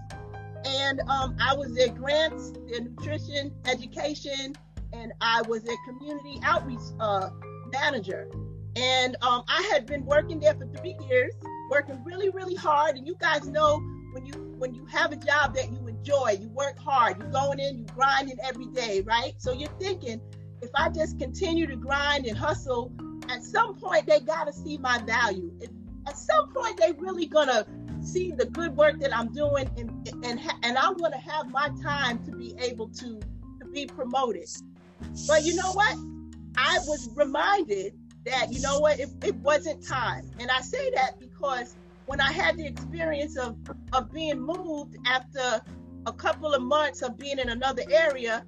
and 0.65 1.01
um, 1.09 1.37
I 1.41 1.55
was 1.55 1.75
their 1.75 1.89
grants, 1.89 2.53
their 2.69 2.81
nutrition, 2.81 3.53
education, 3.67 4.55
and 4.93 5.13
I 5.21 5.43
was 5.43 5.63
a 5.65 5.77
community 5.87 6.41
outreach 6.43 6.81
uh, 7.01 7.31
manager. 7.71 8.31
And 8.77 9.17
um, 9.21 9.43
I 9.49 9.69
had 9.73 9.87
been 9.87 10.05
working 10.07 10.41
there 10.41 10.55
for 10.55 10.67
three 10.67 10.97
years, 11.09 11.35
working 11.71 12.03
really, 12.05 12.31
really 12.31 12.55
hard. 12.55 12.97
And 12.97 13.07
you 13.07 13.17
guys 13.19 13.47
know 13.47 13.79
when 14.13 14.25
you 14.25 14.33
when 14.59 14.75
you 14.75 14.87
have 14.87 15.13
a 15.13 15.17
job 15.17 15.55
that 15.55 15.71
you 15.73 15.79
enjoy, 16.03 16.37
you 16.41 16.49
work 16.49 16.77
hard, 16.79 17.19
you're 17.19 17.31
going 17.31 17.61
in, 17.61 17.79
You're 17.79 17.95
grinding 17.95 18.39
every 18.45 18.67
day, 18.67 19.03
right? 19.03 19.35
So 19.39 19.53
you're 19.53 19.71
thinking, 19.79 20.21
if 20.61 20.71
I 20.75 20.89
just 20.89 21.19
continue 21.19 21.67
to 21.67 21.77
grind 21.77 22.27
and 22.27 22.37
hustle, 22.37 22.93
at 23.29 23.43
some 23.43 23.75
point 23.77 24.07
they 24.07 24.21
gotta 24.21 24.53
see 24.53 24.79
my 24.79 24.99
value. 25.03 25.53
At 26.07 26.19
some 26.19 26.53
point 26.53 26.79
they 26.79 26.93
really 26.93 27.27
gonna 27.27 27.65
see 28.03 28.33
the 28.33 28.47
good 28.47 28.77
work 28.77 28.99
that 29.01 29.17
I'm 29.17 29.33
doing, 29.33 29.71
and 29.77 30.09
and 30.25 30.41
and 30.65 30.77
I'm 30.77 30.97
gonna 30.97 31.19
have 31.19 31.49
my 31.51 31.71
time 31.83 32.25
to 32.25 32.33
be 32.33 32.55
able 32.59 32.89
to 32.89 33.21
to 33.61 33.67
be 33.73 33.87
promoted. 33.87 34.49
But 35.29 35.45
you 35.45 35.55
know 35.55 35.73
what? 35.73 35.97
I 36.57 36.79
was 36.87 37.09
reminded 37.15 37.95
that, 38.27 38.53
you 38.53 38.61
know 38.61 38.79
what, 38.81 39.01
it, 39.01 39.09
it 39.23 39.37
wasn't 39.37 39.87
time. 39.87 40.31
And 40.39 40.51
I 40.51 40.61
say 40.61 40.91
that 40.95 41.19
because 41.19 41.77
when 42.07 42.21
I 42.21 42.31
had 42.31 42.57
the 42.57 42.67
experience 42.67 43.37
of, 43.37 43.57
of 43.93 44.13
being 44.13 44.41
moved 44.41 44.97
after 45.07 45.63
a 46.07 46.13
couple 46.13 46.53
of 46.55 46.63
months 46.63 47.03
of 47.03 47.19
being 47.19 47.39
in 47.39 47.49
another 47.49 47.83
area, 47.91 48.45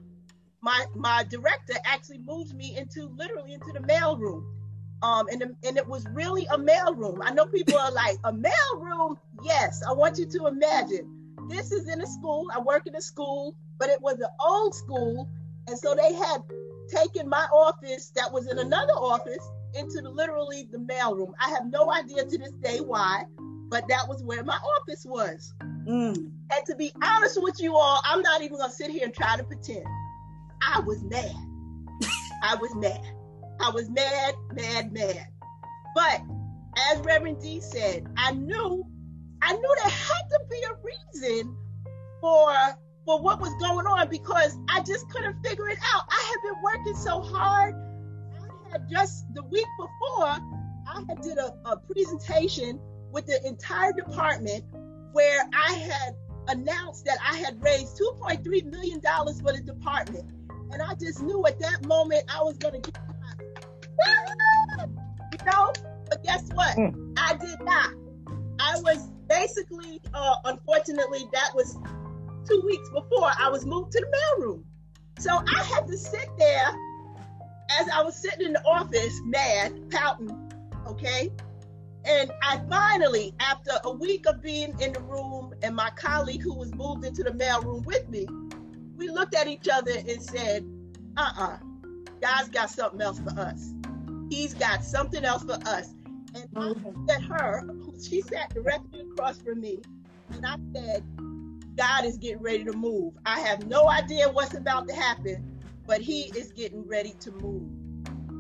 my 0.61 0.87
my 0.95 1.25
director 1.29 1.75
actually 1.85 2.19
moved 2.19 2.55
me 2.55 2.77
into 2.77 3.09
literally 3.17 3.55
into 3.55 3.73
the 3.73 3.81
mail 3.81 4.17
room. 4.17 4.47
Um, 5.03 5.27
and, 5.31 5.43
and 5.43 5.77
it 5.77 5.87
was 5.87 6.07
really 6.13 6.47
a 6.51 6.57
mail 6.57 6.95
room. 6.95 7.21
I 7.23 7.31
know 7.31 7.45
people 7.45 7.77
are 7.77 7.93
like, 7.93 8.17
a 8.25 8.33
mail 8.33 8.53
room? 8.79 9.19
Yes, 9.43 9.83
I 9.87 9.93
want 9.93 10.19
you 10.19 10.25
to 10.25 10.47
imagine. 10.47 11.35
This 11.47 11.73
is 11.73 11.89
in 11.89 12.01
a 12.01 12.07
school. 12.07 12.49
I 12.55 12.61
work 12.61 12.87
in 12.87 12.95
a 12.97 13.03
school, 13.03 13.55
but 13.79 13.91
it 13.91 14.01
was 14.01 14.15
an 14.21 14.31
old 14.41 14.75
school. 14.75 15.29
And 15.67 15.79
so 15.79 15.95
they 15.95 16.15
had 16.15 16.43
taken 16.89 17.29
my 17.29 17.47
office 17.53 18.13
that 18.17 18.33
was 18.33 18.47
in 18.47 18.59
another 18.59 18.95
office 18.95 19.47
into 19.75 20.01
the, 20.01 20.09
literally 20.09 20.69
the 20.73 20.79
mailroom. 20.79 21.33
I 21.39 21.51
have 21.51 21.71
no 21.71 21.93
idea 21.93 22.25
to 22.25 22.39
this 22.39 22.53
day 22.63 22.79
why, 22.79 23.25
but 23.69 23.87
that 23.89 24.09
was 24.09 24.23
where 24.23 24.43
my 24.43 24.57
office 24.57 25.05
was. 25.05 25.53
Mm. 25.87 26.31
And 26.55 26.67
to 26.67 26.77
be 26.77 26.93
honest 27.03 27.43
with 27.43 27.61
you 27.61 27.75
all, 27.77 28.01
I'm 28.05 28.23
not 28.23 28.43
even 28.43 28.59
gonna 28.59 28.73
sit 28.73 28.91
here 28.91 29.05
and 29.05 29.15
try 29.15 29.37
to 29.37 29.45
pretend. 29.45 29.85
I 30.63 30.81
was 30.81 31.03
mad. 31.03 31.35
I 32.43 32.57
was 32.57 32.75
mad. 32.75 33.01
I 33.61 33.71
was 33.71 33.91
mad, 33.91 34.35
mad, 34.53 34.93
mad. 34.93 35.27
But 35.95 36.23
as 36.93 37.01
Reverend 37.01 37.41
D 37.41 37.61
said, 37.61 38.07
I 38.17 38.33
knew, 38.33 38.85
I 39.43 39.53
knew 39.53 39.75
there 39.83 39.91
had 39.91 40.29
to 40.31 40.41
be 40.51 40.63
a 40.63 40.75
reason 40.83 41.57
for 42.21 42.53
for 43.05 43.21
what 43.21 43.41
was 43.41 43.53
going 43.61 43.87
on 43.87 44.09
because 44.09 44.57
I 44.71 44.81
just 44.81 45.09
couldn't 45.11 45.43
figure 45.45 45.69
it 45.69 45.79
out. 45.95 46.05
I 46.11 46.33
had 46.33 46.53
been 46.53 46.63
working 46.63 46.97
so 46.97 47.21
hard 47.21 47.75
I 48.67 48.73
had 48.73 48.89
just 48.89 49.33
the 49.35 49.43
week 49.43 49.67
before, 49.79 50.27
I 50.27 51.05
had 51.09 51.21
did 51.23 51.39
a, 51.39 51.55
a 51.67 51.77
presentation 51.77 52.81
with 53.13 53.27
the 53.27 53.47
entire 53.47 53.93
department 53.93 54.65
where 55.13 55.45
I 55.53 55.73
had 55.73 56.15
announced 56.49 57.05
that 57.05 57.19
I 57.25 57.37
had 57.39 57.63
raised 57.63 57.99
$2.3 57.99 58.65
million 58.71 59.01
for 59.01 59.53
the 59.53 59.63
department. 59.65 60.31
And 60.73 60.83
I 60.83 60.95
just 60.95 61.23
knew 61.23 61.45
at 61.47 61.59
that 61.61 61.87
moment 61.87 62.25
I 62.29 62.43
was 62.43 62.57
going 62.59 62.81
to 62.81 62.91
get 62.91 63.01
my, 63.21 63.33
you 65.33 65.39
know? 65.47 65.73
But 66.09 66.23
guess 66.25 66.49
what? 66.55 66.77
Mm. 66.77 67.15
I 67.19 67.37
did 67.37 67.61
not. 67.63 67.91
I 68.59 68.81
was 68.81 69.11
basically, 69.29 70.01
uh, 70.13 70.35
unfortunately, 70.45 71.25
that 71.33 71.51
was 71.55 71.77
two 72.49 72.63
weeks 72.65 72.89
before 72.91 73.31
I 73.39 73.49
was 73.51 73.65
moved 73.65 73.93
to 73.93 74.01
the 74.01 74.07
mailroom. 74.07 74.65
So 75.19 75.31
I 75.31 75.63
had 75.65 75.87
to 75.87 75.97
sit 75.97 76.29
there 76.39 76.75
as 77.79 77.89
I 77.89 78.03
was 78.03 78.15
sitting 78.17 78.47
in 78.47 78.53
the 78.53 78.63
office, 78.65 79.21
mad, 79.25 79.91
pouting, 79.91 80.53
okay? 80.87 81.31
And 82.07 82.31
I 82.43 82.61
finally, 82.69 83.35
after 83.41 83.73
a 83.85 83.91
week 83.91 84.27
of 84.27 84.43
being 84.43 84.79
in 84.81 84.93
the 84.93 85.01
room 85.01 85.55
and 85.63 85.75
my 85.75 85.91
colleague 85.91 86.43
who 86.43 86.55
was 86.55 86.75
moved 86.75 87.05
into 87.05 87.23
the 87.23 87.33
mail 87.33 87.63
room 87.63 87.83
with 87.85 88.09
me, 88.09 88.27
we 88.97 89.09
looked 89.09 89.35
at 89.35 89.47
each 89.49 89.69
other 89.69 89.93
and 89.97 90.23
said, 90.23 90.65
uh 91.17 91.33
uh-uh, 91.37 91.45
uh, 91.45 91.57
God's 92.21 92.49
got 92.51 92.71
something 92.71 93.01
else 93.01 93.19
for 93.21 93.39
us. 93.39 93.73
He's 94.31 94.55
got 94.55 94.85
something 94.85 95.25
else 95.25 95.45
for 95.45 95.59
us. 95.67 95.95
And 96.35 96.49
I 96.57 96.69
looked 96.69 97.11
at 97.11 97.23
her, 97.23 97.63
she 98.03 98.21
sat 98.21 98.53
directly 98.53 99.01
across 99.01 99.39
from 99.39 99.61
me, 99.61 99.79
and 100.31 100.45
I 100.45 100.57
said, 100.75 101.05
God 101.77 102.05
is 102.05 102.19
getting 102.19 102.43
ready 102.43 102.65
to 102.65 102.73
move. 102.73 103.15
I 103.25 103.41
have 103.41 103.67
no 103.67 103.89
idea 103.89 104.29
what's 104.29 104.55
about 104.55 104.89
to 104.89 104.95
happen, 104.95 105.61
but 105.87 106.01
he 106.01 106.33
is 106.37 106.53
getting 106.53 106.87
ready 106.87 107.15
to 107.21 107.31
move. 107.33 107.69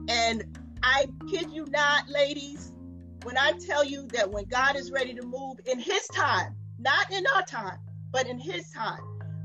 And 0.08 0.58
I 0.82 1.06
kid 1.30 1.50
you 1.50 1.66
not, 1.66 2.08
ladies, 2.08 2.73
when 3.24 3.38
I 3.38 3.52
tell 3.52 3.84
you 3.84 4.06
that 4.08 4.30
when 4.30 4.44
God 4.44 4.76
is 4.76 4.90
ready 4.90 5.14
to 5.14 5.22
move 5.22 5.58
in 5.64 5.80
his 5.80 6.06
time, 6.08 6.54
not 6.78 7.10
in 7.10 7.24
our 7.34 7.42
time, 7.42 7.78
but 8.12 8.26
in 8.26 8.38
his 8.38 8.70
time, 8.70 9.00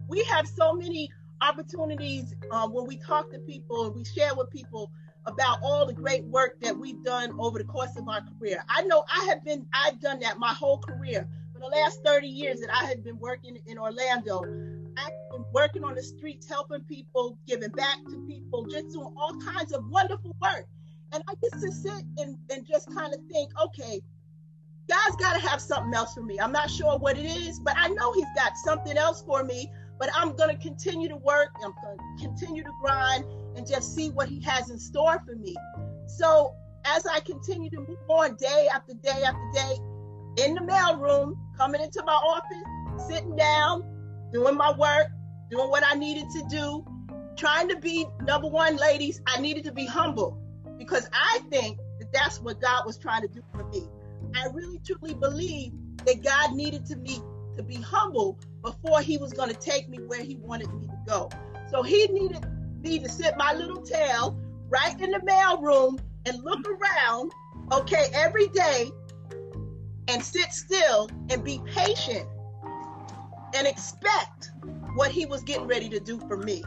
we 0.07 0.23
have 0.25 0.47
so 0.47 0.73
many 0.73 1.09
opportunities 1.41 2.35
um, 2.51 2.73
when 2.73 2.85
we 2.85 2.97
talk 2.97 3.31
to 3.31 3.39
people 3.39 3.85
and 3.85 3.95
we 3.95 4.03
share 4.03 4.35
with 4.35 4.49
people 4.49 4.91
about 5.25 5.59
all 5.63 5.85
the 5.85 5.93
great 5.93 6.25
work 6.25 6.59
that 6.59 6.77
we've 6.77 7.01
done 7.03 7.33
over 7.39 7.57
the 7.59 7.65
course 7.65 7.95
of 7.95 8.07
our 8.07 8.21
career. 8.21 8.63
I 8.67 8.81
know 8.83 9.05
I 9.09 9.25
have 9.29 9.45
been, 9.45 9.65
I've 9.73 9.99
done 10.01 10.19
that 10.19 10.39
my 10.39 10.53
whole 10.53 10.79
career. 10.79 11.27
For 11.53 11.59
the 11.59 11.67
last 11.67 12.03
30 12.03 12.27
years 12.27 12.59
that 12.61 12.69
I 12.73 12.85
have 12.85 13.03
been 13.03 13.19
working 13.19 13.59
in 13.65 13.77
Orlando, 13.77 14.41
I've 14.97 15.31
been 15.31 15.45
working 15.53 15.83
on 15.83 15.95
the 15.95 16.03
streets, 16.03 16.47
helping 16.49 16.81
people, 16.81 17.37
giving 17.47 17.69
back 17.71 17.97
to 18.09 18.25
people, 18.27 18.65
just 18.65 18.89
doing 18.89 19.13
all 19.15 19.37
kinds 19.39 19.71
of 19.71 19.87
wonderful 19.89 20.35
work. 20.41 20.67
And 21.11 21.23
I 21.27 21.33
get 21.41 21.59
to 21.59 21.71
sit 21.71 22.03
and, 22.17 22.37
and 22.49 22.67
just 22.67 22.93
kind 22.93 23.13
of 23.13 23.19
think, 23.31 23.51
okay, 23.59 24.01
God's 24.87 25.15
got 25.17 25.33
to 25.33 25.47
have 25.47 25.61
something 25.61 25.93
else 25.93 26.13
for 26.13 26.21
me. 26.21 26.39
I'm 26.39 26.51
not 26.51 26.69
sure 26.69 26.97
what 26.97 27.17
it 27.17 27.25
is, 27.25 27.59
but 27.59 27.75
I 27.77 27.89
know 27.89 28.11
He's 28.13 28.25
got 28.35 28.57
something 28.57 28.97
else 28.97 29.23
for 29.23 29.43
me. 29.43 29.71
But 29.99 30.09
I'm 30.15 30.35
going 30.35 30.55
to 30.55 30.61
continue 30.61 31.09
to 31.09 31.17
work. 31.17 31.49
I'm 31.63 31.73
going 31.83 31.97
to 31.97 32.23
continue 32.23 32.63
to 32.63 32.71
grind 32.81 33.25
and 33.55 33.67
just 33.67 33.93
see 33.95 34.09
what 34.09 34.29
He 34.29 34.41
has 34.41 34.69
in 34.69 34.79
store 34.79 35.21
for 35.25 35.35
me. 35.35 35.55
So 36.07 36.55
as 36.85 37.05
I 37.05 37.19
continue 37.19 37.69
to 37.71 37.79
move 37.79 37.97
on 38.07 38.35
day 38.35 38.69
after 38.73 38.93
day 38.93 39.23
after 39.23 39.51
day 39.53 39.77
in 40.45 40.55
the 40.55 40.61
mailroom, 40.61 41.33
coming 41.57 41.81
into 41.81 42.01
my 42.03 42.13
office, 42.13 43.07
sitting 43.09 43.35
down, 43.35 43.83
doing 44.31 44.55
my 44.55 44.71
work, 44.77 45.07
doing 45.51 45.69
what 45.69 45.83
I 45.85 45.95
needed 45.95 46.29
to 46.31 46.43
do, 46.49 46.85
trying 47.35 47.67
to 47.69 47.77
be 47.77 48.07
number 48.23 48.47
one, 48.47 48.77
ladies. 48.77 49.21
I 49.27 49.41
needed 49.41 49.65
to 49.65 49.71
be 49.71 49.85
humble 49.85 50.41
because 50.79 51.07
I 51.13 51.41
think 51.51 51.77
that 51.99 52.11
that's 52.11 52.39
what 52.39 52.59
God 52.59 52.85
was 52.87 52.97
trying 52.97 53.21
to 53.21 53.27
do 53.27 53.41
for 53.53 53.63
me. 53.65 53.87
I 54.33 54.47
really 54.53 54.79
truly 54.79 55.13
believe 55.13 55.73
that 56.05 56.23
God 56.23 56.55
needed 56.55 56.85
to 56.87 56.95
me 56.95 57.21
to 57.55 57.61
be 57.61 57.75
humble 57.75 58.39
before 58.63 59.01
He 59.01 59.17
was 59.17 59.33
going 59.33 59.49
to 59.49 59.55
take 59.55 59.87
me 59.89 59.99
where 60.07 60.23
He 60.23 60.37
wanted 60.37 60.73
me 60.73 60.87
to 60.87 60.97
go. 61.05 61.29
So 61.69 61.83
He 61.83 62.07
needed 62.07 62.43
me 62.81 62.97
to 62.99 63.09
sit 63.09 63.35
my 63.37 63.53
little 63.53 63.81
tail 63.81 64.39
right 64.69 64.99
in 64.99 65.11
the 65.11 65.21
mail 65.23 65.61
room 65.61 65.99
and 66.25 66.43
look 66.43 66.65
around, 66.67 67.31
okay, 67.73 68.05
every 68.13 68.47
day 68.47 68.89
and 70.07 70.23
sit 70.23 70.51
still 70.53 71.09
and 71.29 71.43
be 71.43 71.61
patient 71.67 72.27
and 73.55 73.67
expect 73.67 74.51
what 74.95 75.11
he 75.11 75.25
was 75.25 75.43
getting 75.43 75.67
ready 75.67 75.89
to 75.89 75.99
do 75.99 76.19
for 76.27 76.37
me. 76.37 76.63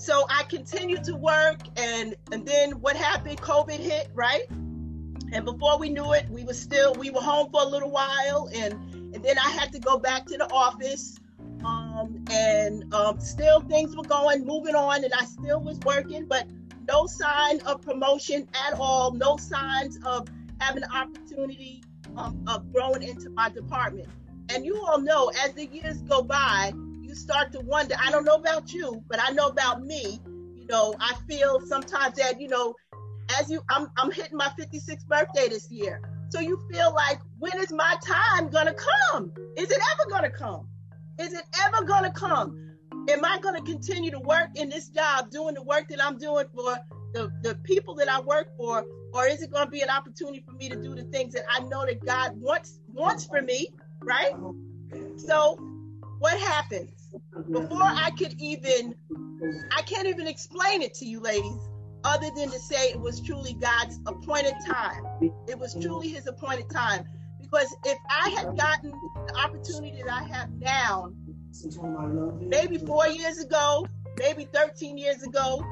So 0.00 0.24
I 0.30 0.44
continued 0.44 1.04
to 1.04 1.14
work 1.14 1.60
and 1.76 2.14
and 2.32 2.46
then 2.46 2.80
what 2.80 2.96
happened? 2.96 3.38
COVID 3.42 3.78
hit, 3.78 4.08
right? 4.14 4.44
And 4.50 5.44
before 5.44 5.78
we 5.78 5.90
knew 5.90 6.14
it, 6.14 6.26
we 6.30 6.42
were 6.42 6.54
still 6.54 6.94
we 6.94 7.10
were 7.10 7.20
home 7.20 7.50
for 7.52 7.60
a 7.60 7.66
little 7.66 7.90
while 7.90 8.48
and 8.54 8.72
and 9.14 9.22
then 9.22 9.36
I 9.38 9.50
had 9.50 9.72
to 9.72 9.78
go 9.78 9.98
back 9.98 10.24
to 10.28 10.38
the 10.38 10.50
office. 10.50 11.18
Um, 11.62 12.24
and 12.30 12.94
um, 12.94 13.20
still 13.20 13.60
things 13.60 13.94
were 13.94 14.04
going, 14.04 14.46
moving 14.46 14.74
on, 14.74 15.04
and 15.04 15.12
I 15.12 15.26
still 15.26 15.60
was 15.60 15.78
working, 15.80 16.24
but 16.24 16.46
no 16.88 17.04
sign 17.04 17.60
of 17.66 17.82
promotion 17.82 18.48
at 18.66 18.80
all, 18.80 19.12
no 19.12 19.36
signs 19.36 19.98
of 20.06 20.26
having 20.58 20.82
an 20.82 20.90
opportunity 20.90 21.82
um, 22.16 22.42
of 22.46 22.72
growing 22.72 23.02
into 23.02 23.28
my 23.28 23.50
department. 23.50 24.08
And 24.48 24.64
you 24.64 24.82
all 24.86 24.98
know 24.98 25.30
as 25.44 25.52
the 25.52 25.66
years 25.66 26.00
go 26.00 26.22
by, 26.22 26.72
you 27.10 27.16
start 27.16 27.52
to 27.52 27.60
wonder. 27.60 27.96
I 28.00 28.12
don't 28.12 28.24
know 28.24 28.36
about 28.36 28.72
you, 28.72 29.02
but 29.08 29.18
I 29.20 29.32
know 29.32 29.48
about 29.48 29.82
me. 29.82 30.20
You 30.54 30.66
know, 30.68 30.94
I 31.00 31.14
feel 31.28 31.60
sometimes 31.66 32.14
that, 32.18 32.40
you 32.40 32.46
know, 32.46 32.76
as 33.38 33.50
you 33.50 33.60
I'm 33.68 33.88
I'm 33.96 34.12
hitting 34.12 34.36
my 34.36 34.48
56th 34.58 35.06
birthday 35.08 35.48
this 35.48 35.68
year. 35.70 36.00
So 36.30 36.38
you 36.38 36.56
feel 36.72 36.94
like 36.94 37.18
when 37.40 37.52
is 37.58 37.72
my 37.72 37.96
time 38.00 38.48
gonna 38.48 38.74
come? 38.74 39.32
Is 39.56 39.70
it 39.72 39.80
ever 39.92 40.08
gonna 40.08 40.30
come? 40.30 40.68
Is 41.18 41.32
it 41.32 41.44
ever 41.66 41.84
gonna 41.84 42.12
come? 42.12 42.76
Am 43.08 43.24
I 43.24 43.40
gonna 43.40 43.62
continue 43.62 44.12
to 44.12 44.20
work 44.20 44.50
in 44.54 44.68
this 44.68 44.88
job 44.88 45.30
doing 45.30 45.54
the 45.54 45.62
work 45.62 45.88
that 45.88 46.02
I'm 46.02 46.16
doing 46.16 46.46
for 46.54 46.78
the, 47.12 47.28
the 47.42 47.56
people 47.64 47.96
that 47.96 48.08
I 48.08 48.20
work 48.20 48.56
for, 48.56 48.84
or 49.12 49.26
is 49.26 49.42
it 49.42 49.50
gonna 49.50 49.68
be 49.68 49.80
an 49.80 49.90
opportunity 49.90 50.44
for 50.46 50.52
me 50.52 50.68
to 50.68 50.76
do 50.76 50.94
the 50.94 51.02
things 51.04 51.34
that 51.34 51.42
I 51.50 51.58
know 51.64 51.84
that 51.86 52.06
God 52.06 52.40
wants 52.40 52.78
wants 52.86 53.26
for 53.26 53.42
me, 53.42 53.70
right? 54.00 54.32
So 55.16 55.58
what 56.20 56.38
happens? 56.38 56.90
Before 57.50 57.82
I 57.82 58.10
could 58.16 58.34
even 58.38 58.94
I 59.76 59.82
can't 59.82 60.06
even 60.06 60.28
explain 60.28 60.82
it 60.82 60.94
to 60.94 61.06
you 61.06 61.20
ladies 61.20 61.58
other 62.04 62.28
than 62.36 62.50
to 62.50 62.58
say 62.58 62.90
it 62.90 63.00
was 63.00 63.20
truly 63.20 63.54
God's 63.54 63.98
appointed 64.06 64.54
time. 64.66 65.32
It 65.48 65.58
was 65.58 65.74
truly 65.74 66.08
his 66.08 66.26
appointed 66.26 66.70
time. 66.70 67.04
Because 67.40 67.74
if 67.84 67.98
I 68.08 68.28
had 68.30 68.56
gotten 68.56 68.90
the 68.90 69.36
opportunity 69.36 70.02
that 70.02 70.12
I 70.12 70.22
have 70.24 70.50
now, 70.52 71.10
maybe 72.38 72.78
four 72.78 73.08
years 73.08 73.38
ago, 73.38 73.86
maybe 74.18 74.44
13 74.44 74.98
years 74.98 75.22
ago, 75.22 75.64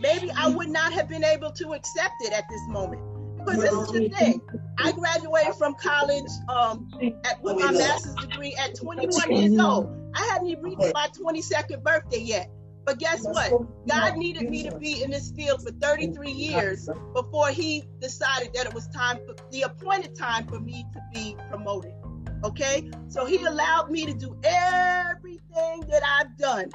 maybe 0.00 0.30
I 0.30 0.48
would 0.48 0.70
not 0.70 0.92
have 0.94 1.08
been 1.08 1.24
able 1.24 1.52
to 1.52 1.74
accept 1.74 2.14
it 2.20 2.32
at 2.32 2.44
this 2.48 2.62
moment. 2.68 3.15
Because 3.46 3.62
this 3.62 3.72
is 3.72 3.92
the 3.92 4.08
thing. 4.08 4.40
I 4.78 4.92
graduated 4.92 5.54
from 5.54 5.74
college 5.74 6.30
um, 6.48 6.90
at, 7.24 7.42
with 7.42 7.56
my 7.58 7.72
master's 7.72 8.14
degree 8.16 8.54
at 8.58 8.74
21 8.74 9.32
years 9.32 9.58
old. 9.58 10.10
I 10.14 10.20
hadn't 10.32 10.48
even 10.48 10.62
reached 10.62 10.92
my 10.94 11.08
22nd 11.08 11.82
birthday 11.82 12.20
yet. 12.20 12.50
But 12.84 13.00
guess 13.00 13.24
what? 13.24 13.50
God 13.88 14.16
needed 14.16 14.48
me 14.48 14.62
to 14.68 14.78
be 14.78 15.02
in 15.02 15.10
this 15.10 15.32
field 15.32 15.62
for 15.62 15.72
33 15.72 16.30
years 16.30 16.88
before 17.14 17.48
He 17.48 17.82
decided 18.00 18.54
that 18.54 18.66
it 18.66 18.74
was 18.74 18.86
time 18.88 19.18
for 19.26 19.34
the 19.50 19.62
appointed 19.62 20.14
time 20.14 20.46
for 20.46 20.60
me 20.60 20.86
to 20.92 21.00
be 21.12 21.36
promoted. 21.50 21.92
Okay? 22.44 22.88
So 23.08 23.26
He 23.26 23.44
allowed 23.44 23.90
me 23.90 24.06
to 24.06 24.14
do 24.14 24.36
everything 24.44 25.80
that 25.88 26.02
I've 26.04 26.36
done, 26.38 26.70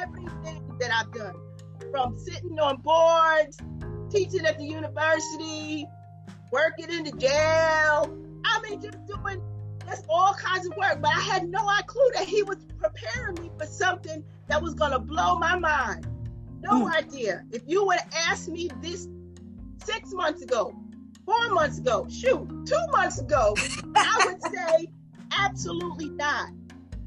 everything 0.00 0.76
that 0.80 0.90
I've 0.90 1.12
done, 1.12 1.34
from 1.90 2.18
sitting 2.18 2.58
on 2.58 2.80
boards, 2.80 3.58
teaching 4.10 4.46
at 4.46 4.58
the 4.58 4.64
university, 4.64 5.86
working 6.52 6.90
in 6.90 7.04
the 7.04 7.12
jail. 7.12 8.16
I 8.44 8.60
mean, 8.62 8.80
just 8.80 8.98
doing 9.06 9.42
just 9.86 10.04
all 10.08 10.34
kinds 10.34 10.66
of 10.66 10.76
work. 10.76 11.00
But 11.00 11.10
I 11.16 11.20
had 11.20 11.48
no 11.48 11.66
clue 11.86 12.10
that 12.14 12.28
He 12.28 12.42
was 12.42 12.58
preparing 12.78 13.42
me 13.42 13.50
for 13.58 13.66
something 13.66 14.22
that 14.48 14.62
was 14.62 14.74
going 14.74 14.92
to 14.92 14.98
blow 14.98 15.36
my 15.38 15.58
mind. 15.58 16.06
No 16.60 16.86
mm. 16.86 16.94
idea. 16.94 17.44
If 17.50 17.62
you 17.66 17.84
would 17.86 17.98
have 17.98 18.12
asked 18.28 18.48
me 18.48 18.70
this 18.80 19.08
six 19.84 20.12
months 20.12 20.42
ago, 20.42 20.76
four 21.24 21.48
months 21.50 21.78
ago, 21.78 22.06
shoot, 22.08 22.48
two 22.66 22.86
months 22.92 23.18
ago, 23.18 23.54
I 23.96 24.22
would 24.26 24.42
say 24.52 24.88
absolutely 25.36 26.10
not. 26.10 26.50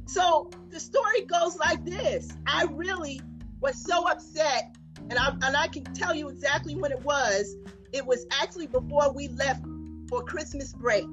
So 0.08 0.50
the 0.70 0.80
story 0.80 1.22
goes 1.22 1.58
like 1.58 1.86
this. 1.86 2.30
I 2.46 2.66
really 2.72 3.22
was 3.62 3.82
so 3.82 4.08
upset, 4.08 4.75
and 5.10 5.18
I, 5.18 5.30
and 5.42 5.56
I 5.56 5.68
can 5.68 5.84
tell 5.86 6.14
you 6.14 6.30
exactly 6.30 6.75
when 6.75 6.92
it 6.92 7.02
was. 7.04 7.56
It 7.96 8.06
was 8.06 8.25
actually 8.30 8.68
before 8.68 9.14
we 9.14 9.30
left 9.30 9.64
for 10.10 10.22
Christmas 10.22 10.74
break 10.74 11.06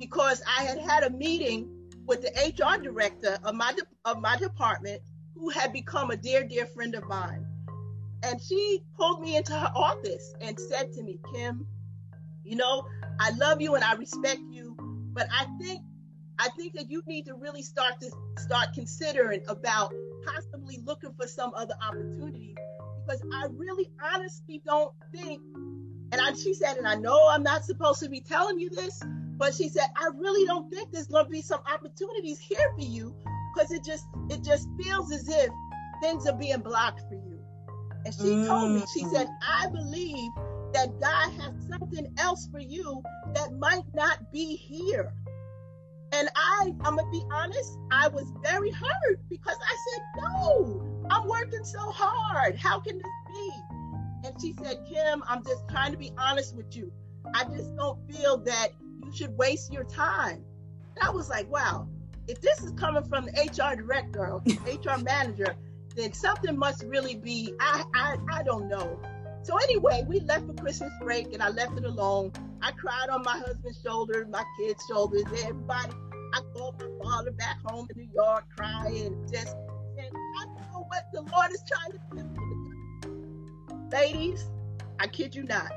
because 0.00 0.42
I 0.48 0.64
had 0.64 0.78
had 0.78 1.02
a 1.02 1.10
meeting 1.10 1.68
with 2.06 2.22
the 2.22 2.30
HR 2.48 2.82
director 2.82 3.36
of 3.44 3.54
my 3.54 3.74
de- 3.74 3.82
of 4.06 4.22
my 4.22 4.38
department 4.38 5.02
who 5.34 5.50
had 5.50 5.70
become 5.74 6.10
a 6.10 6.16
dear, 6.16 6.42
dear 6.42 6.64
friend 6.64 6.94
of 6.94 7.06
mine. 7.08 7.44
And 8.22 8.40
she 8.40 8.82
pulled 8.96 9.20
me 9.20 9.36
into 9.36 9.52
her 9.52 9.70
office 9.74 10.34
and 10.40 10.58
said 10.58 10.94
to 10.94 11.02
me, 11.02 11.18
Kim, 11.34 11.66
you 12.42 12.56
know, 12.56 12.86
I 13.20 13.28
love 13.32 13.60
you 13.60 13.74
and 13.74 13.84
I 13.84 13.92
respect 13.92 14.40
you, 14.48 14.74
but 15.12 15.28
I 15.30 15.44
think 15.60 15.82
I 16.38 16.48
think 16.56 16.72
that 16.72 16.90
you 16.90 17.02
need 17.06 17.26
to 17.26 17.34
really 17.34 17.62
start 17.62 18.00
to 18.00 18.10
start 18.38 18.68
considering 18.72 19.42
about 19.46 19.92
possibly 20.24 20.78
looking 20.86 21.12
for 21.20 21.28
some 21.28 21.52
other 21.54 21.74
opportunities 21.86 22.56
because 23.04 23.22
I 23.34 23.48
really 23.50 23.90
honestly 24.02 24.62
don't 24.64 24.92
think 25.12 25.42
and 26.14 26.22
I, 26.22 26.32
she 26.32 26.54
said, 26.54 26.76
and 26.76 26.86
I 26.86 26.94
know 26.94 27.28
I'm 27.28 27.42
not 27.42 27.64
supposed 27.64 27.98
to 28.00 28.08
be 28.08 28.20
telling 28.20 28.60
you 28.60 28.70
this, 28.70 29.02
but 29.36 29.52
she 29.52 29.68
said, 29.68 29.88
I 29.96 30.10
really 30.14 30.46
don't 30.46 30.70
think 30.70 30.92
there's 30.92 31.08
going 31.08 31.24
to 31.24 31.30
be 31.30 31.42
some 31.42 31.58
opportunities 31.66 32.38
here 32.38 32.72
for 32.76 32.84
you 32.84 33.12
because 33.52 33.72
it 33.72 33.82
just 33.84 34.04
it 34.30 34.44
just 34.44 34.68
feels 34.80 35.10
as 35.10 35.28
if 35.28 35.50
things 36.00 36.28
are 36.28 36.36
being 36.36 36.60
blocked 36.60 37.00
for 37.08 37.16
you. 37.16 37.40
And 38.04 38.14
she 38.14 38.22
mm. 38.22 38.46
told 38.46 38.70
me, 38.70 38.84
she 38.94 39.04
said, 39.06 39.26
mm. 39.26 39.34
I 39.48 39.66
believe 39.70 40.30
that 40.72 41.00
God 41.00 41.32
has 41.32 41.52
something 41.68 42.06
else 42.18 42.48
for 42.52 42.60
you 42.60 43.02
that 43.34 43.52
might 43.54 43.82
not 43.92 44.30
be 44.30 44.54
here. 44.54 45.12
And 46.12 46.28
I, 46.36 46.72
I'm 46.84 46.94
gonna 46.94 47.10
be 47.10 47.24
honest, 47.32 47.76
I 47.90 48.06
was 48.06 48.32
very 48.44 48.70
hurt 48.70 49.18
because 49.28 49.56
I 49.60 49.76
said, 49.90 50.22
No, 50.22 51.06
I'm 51.10 51.26
working 51.26 51.64
so 51.64 51.80
hard. 51.90 52.56
How 52.56 52.78
can 52.78 52.98
this? 52.98 53.06
And 54.24 54.34
she 54.40 54.54
said, 54.62 54.86
Kim, 54.88 55.22
I'm 55.28 55.44
just 55.44 55.68
trying 55.68 55.92
to 55.92 55.98
be 55.98 56.10
honest 56.16 56.56
with 56.56 56.74
you. 56.74 56.90
I 57.34 57.44
just 57.44 57.76
don't 57.76 57.98
feel 58.10 58.38
that 58.38 58.68
you 59.04 59.12
should 59.14 59.36
waste 59.36 59.72
your 59.72 59.84
time. 59.84 60.42
And 60.96 61.08
I 61.08 61.10
was 61.10 61.28
like, 61.28 61.50
wow, 61.50 61.88
if 62.26 62.40
this 62.40 62.62
is 62.62 62.72
coming 62.72 63.04
from 63.04 63.26
the 63.26 63.32
HR 63.32 63.76
director 63.76 64.26
or 64.26 64.42
HR 64.66 64.98
manager, 65.02 65.54
then 65.94 66.12
something 66.12 66.56
must 66.58 66.84
really 66.84 67.16
be, 67.16 67.52
I, 67.60 67.84
I, 67.94 68.16
I 68.32 68.42
don't 68.42 68.68
know. 68.68 68.98
So 69.42 69.58
anyway, 69.58 70.04
we 70.08 70.20
left 70.20 70.46
for 70.46 70.54
Christmas 70.54 70.92
break 71.02 71.34
and 71.34 71.42
I 71.42 71.50
left 71.50 71.76
it 71.76 71.84
alone. 71.84 72.32
I 72.62 72.72
cried 72.72 73.10
on 73.10 73.22
my 73.24 73.36
husband's 73.36 73.80
shoulder, 73.82 74.26
my 74.30 74.42
kids' 74.58 74.82
shoulders, 74.88 75.24
everybody. 75.42 75.92
I 76.32 76.40
called 76.56 76.80
my 76.80 76.88
father 77.02 77.30
back 77.32 77.58
home 77.66 77.86
in 77.94 78.02
New 78.02 78.08
York 78.14 78.44
crying, 78.56 79.28
just, 79.30 79.54
and 79.98 80.08
I 80.40 80.44
don't 80.46 80.72
know 80.72 80.86
what 80.88 81.04
the 81.12 81.20
Lord 81.20 81.52
is 81.52 81.62
trying 81.68 81.92
to 81.92 82.22
do. 82.22 82.43
Ladies, 83.92 84.44
I 84.98 85.06
kid 85.06 85.34
you 85.34 85.44
not. 85.44 85.70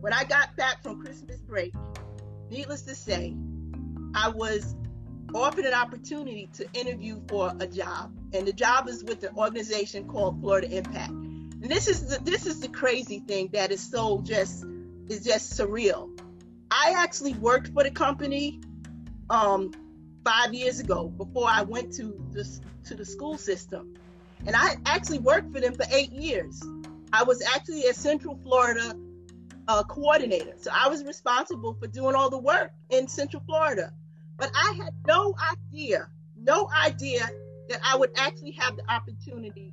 When 0.00 0.12
I 0.12 0.24
got 0.24 0.56
back 0.56 0.82
from 0.82 1.00
Christmas 1.00 1.40
break, 1.40 1.72
needless 2.50 2.82
to 2.82 2.94
say, 2.94 3.34
I 4.14 4.28
was 4.28 4.74
offered 5.34 5.64
an 5.64 5.74
opportunity 5.74 6.48
to 6.54 6.66
interview 6.74 7.20
for 7.28 7.52
a 7.60 7.66
job, 7.66 8.12
and 8.32 8.46
the 8.46 8.52
job 8.52 8.88
is 8.88 9.04
with 9.04 9.22
an 9.24 9.36
organization 9.36 10.06
called 10.06 10.40
Florida 10.40 10.70
Impact. 10.70 11.10
And 11.10 11.64
this 11.64 11.88
is 11.88 12.08
the, 12.08 12.22
this 12.24 12.46
is 12.46 12.60
the 12.60 12.68
crazy 12.68 13.20
thing 13.20 13.50
that 13.52 13.70
is 13.70 13.80
so 13.80 14.20
just 14.22 14.64
is 15.08 15.24
just 15.24 15.58
surreal. 15.58 16.10
I 16.70 16.94
actually 16.96 17.34
worked 17.34 17.68
for 17.68 17.84
the 17.84 17.90
company 17.90 18.60
um, 19.30 19.72
five 20.24 20.54
years 20.54 20.80
ago 20.80 21.08
before 21.08 21.46
I 21.48 21.62
went 21.62 21.94
to 21.94 22.20
the 22.32 22.60
to 22.86 22.94
the 22.94 23.04
school 23.04 23.38
system, 23.38 23.94
and 24.46 24.56
I 24.56 24.76
actually 24.86 25.18
worked 25.18 25.52
for 25.52 25.60
them 25.60 25.74
for 25.74 25.86
eight 25.90 26.12
years. 26.12 26.62
I 27.14 27.22
was 27.22 27.40
actually 27.54 27.84
a 27.84 27.94
Central 27.94 28.36
Florida 28.42 28.92
uh, 29.68 29.84
coordinator, 29.84 30.54
so 30.56 30.68
I 30.74 30.88
was 30.88 31.04
responsible 31.04 31.74
for 31.74 31.86
doing 31.86 32.16
all 32.16 32.28
the 32.28 32.38
work 32.38 32.72
in 32.90 33.06
Central 33.06 33.40
Florida. 33.46 33.92
But 34.36 34.50
I 34.52 34.74
had 34.82 34.92
no 35.06 35.32
idea, 35.52 36.08
no 36.36 36.68
idea 36.84 37.30
that 37.68 37.78
I 37.84 37.96
would 37.96 38.10
actually 38.16 38.50
have 38.58 38.76
the 38.76 38.82
opportunity 38.90 39.72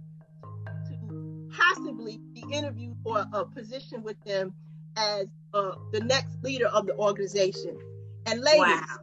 to 0.88 1.50
possibly 1.52 2.20
be 2.32 2.44
interviewed 2.54 2.98
for 3.04 3.26
a 3.34 3.44
position 3.44 4.04
with 4.04 4.24
them 4.24 4.54
as 4.96 5.26
uh, 5.56 5.72
the 5.92 6.02
next 6.02 6.44
leader 6.44 6.68
of 6.68 6.86
the 6.86 6.94
organization. 6.94 7.76
And 8.28 8.40
ladies, 8.42 8.60
wow. 8.60 8.98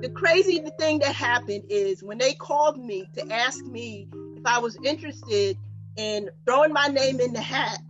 the 0.00 0.08
crazy 0.08 0.64
thing 0.78 1.00
that 1.00 1.14
happened 1.14 1.64
is 1.68 2.02
when 2.02 2.16
they 2.16 2.32
called 2.32 2.78
me 2.78 3.06
to 3.16 3.30
ask 3.30 3.62
me 3.66 4.08
if 4.34 4.46
I 4.46 4.60
was 4.60 4.78
interested 4.82 5.58
in 5.96 6.30
throwing 6.46 6.72
my 6.72 6.88
name 6.88 7.20
in 7.20 7.32
the 7.32 7.40
hat 7.40 7.80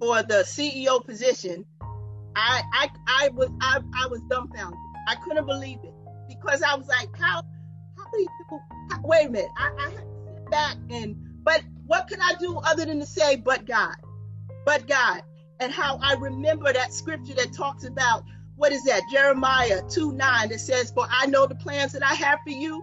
for 0.00 0.22
the 0.22 0.42
CEO 0.44 1.04
position, 1.04 1.64
I 2.36 2.62
I, 2.72 2.88
I 3.06 3.28
was 3.30 3.50
I, 3.60 3.80
I 3.94 4.06
was 4.06 4.20
dumbfounded. 4.22 4.78
I 5.08 5.16
couldn't 5.16 5.46
believe 5.46 5.78
it 5.82 5.94
because 6.28 6.62
I 6.62 6.74
was 6.76 6.86
like, 6.86 7.08
how, 7.18 7.42
how 7.96 8.04
do 8.12 8.20
you? 8.20 8.28
How, 8.90 9.00
wait 9.02 9.26
a 9.26 9.30
minute, 9.30 9.50
I, 9.58 9.70
I 9.78 9.90
had 9.90 9.98
to 9.98 10.34
sit 10.34 10.50
back 10.50 10.76
and, 10.90 11.16
but 11.42 11.62
what 11.86 12.08
can 12.08 12.20
I 12.20 12.34
do 12.38 12.58
other 12.58 12.84
than 12.84 13.00
to 13.00 13.06
say, 13.06 13.36
but 13.36 13.66
God, 13.66 13.96
but 14.64 14.86
God, 14.86 15.22
and 15.58 15.72
how 15.72 15.98
I 16.02 16.14
remember 16.14 16.72
that 16.72 16.92
scripture 16.92 17.34
that 17.34 17.52
talks 17.52 17.84
about 17.84 18.22
what 18.56 18.72
is 18.72 18.84
that 18.84 19.02
Jeremiah 19.10 19.82
2 19.88 20.12
9 20.12 20.48
that 20.50 20.60
says, 20.60 20.90
For 20.90 21.06
I 21.10 21.26
know 21.26 21.46
the 21.46 21.54
plans 21.56 21.92
that 21.92 22.02
I 22.02 22.14
have 22.14 22.38
for 22.44 22.50
you. 22.50 22.82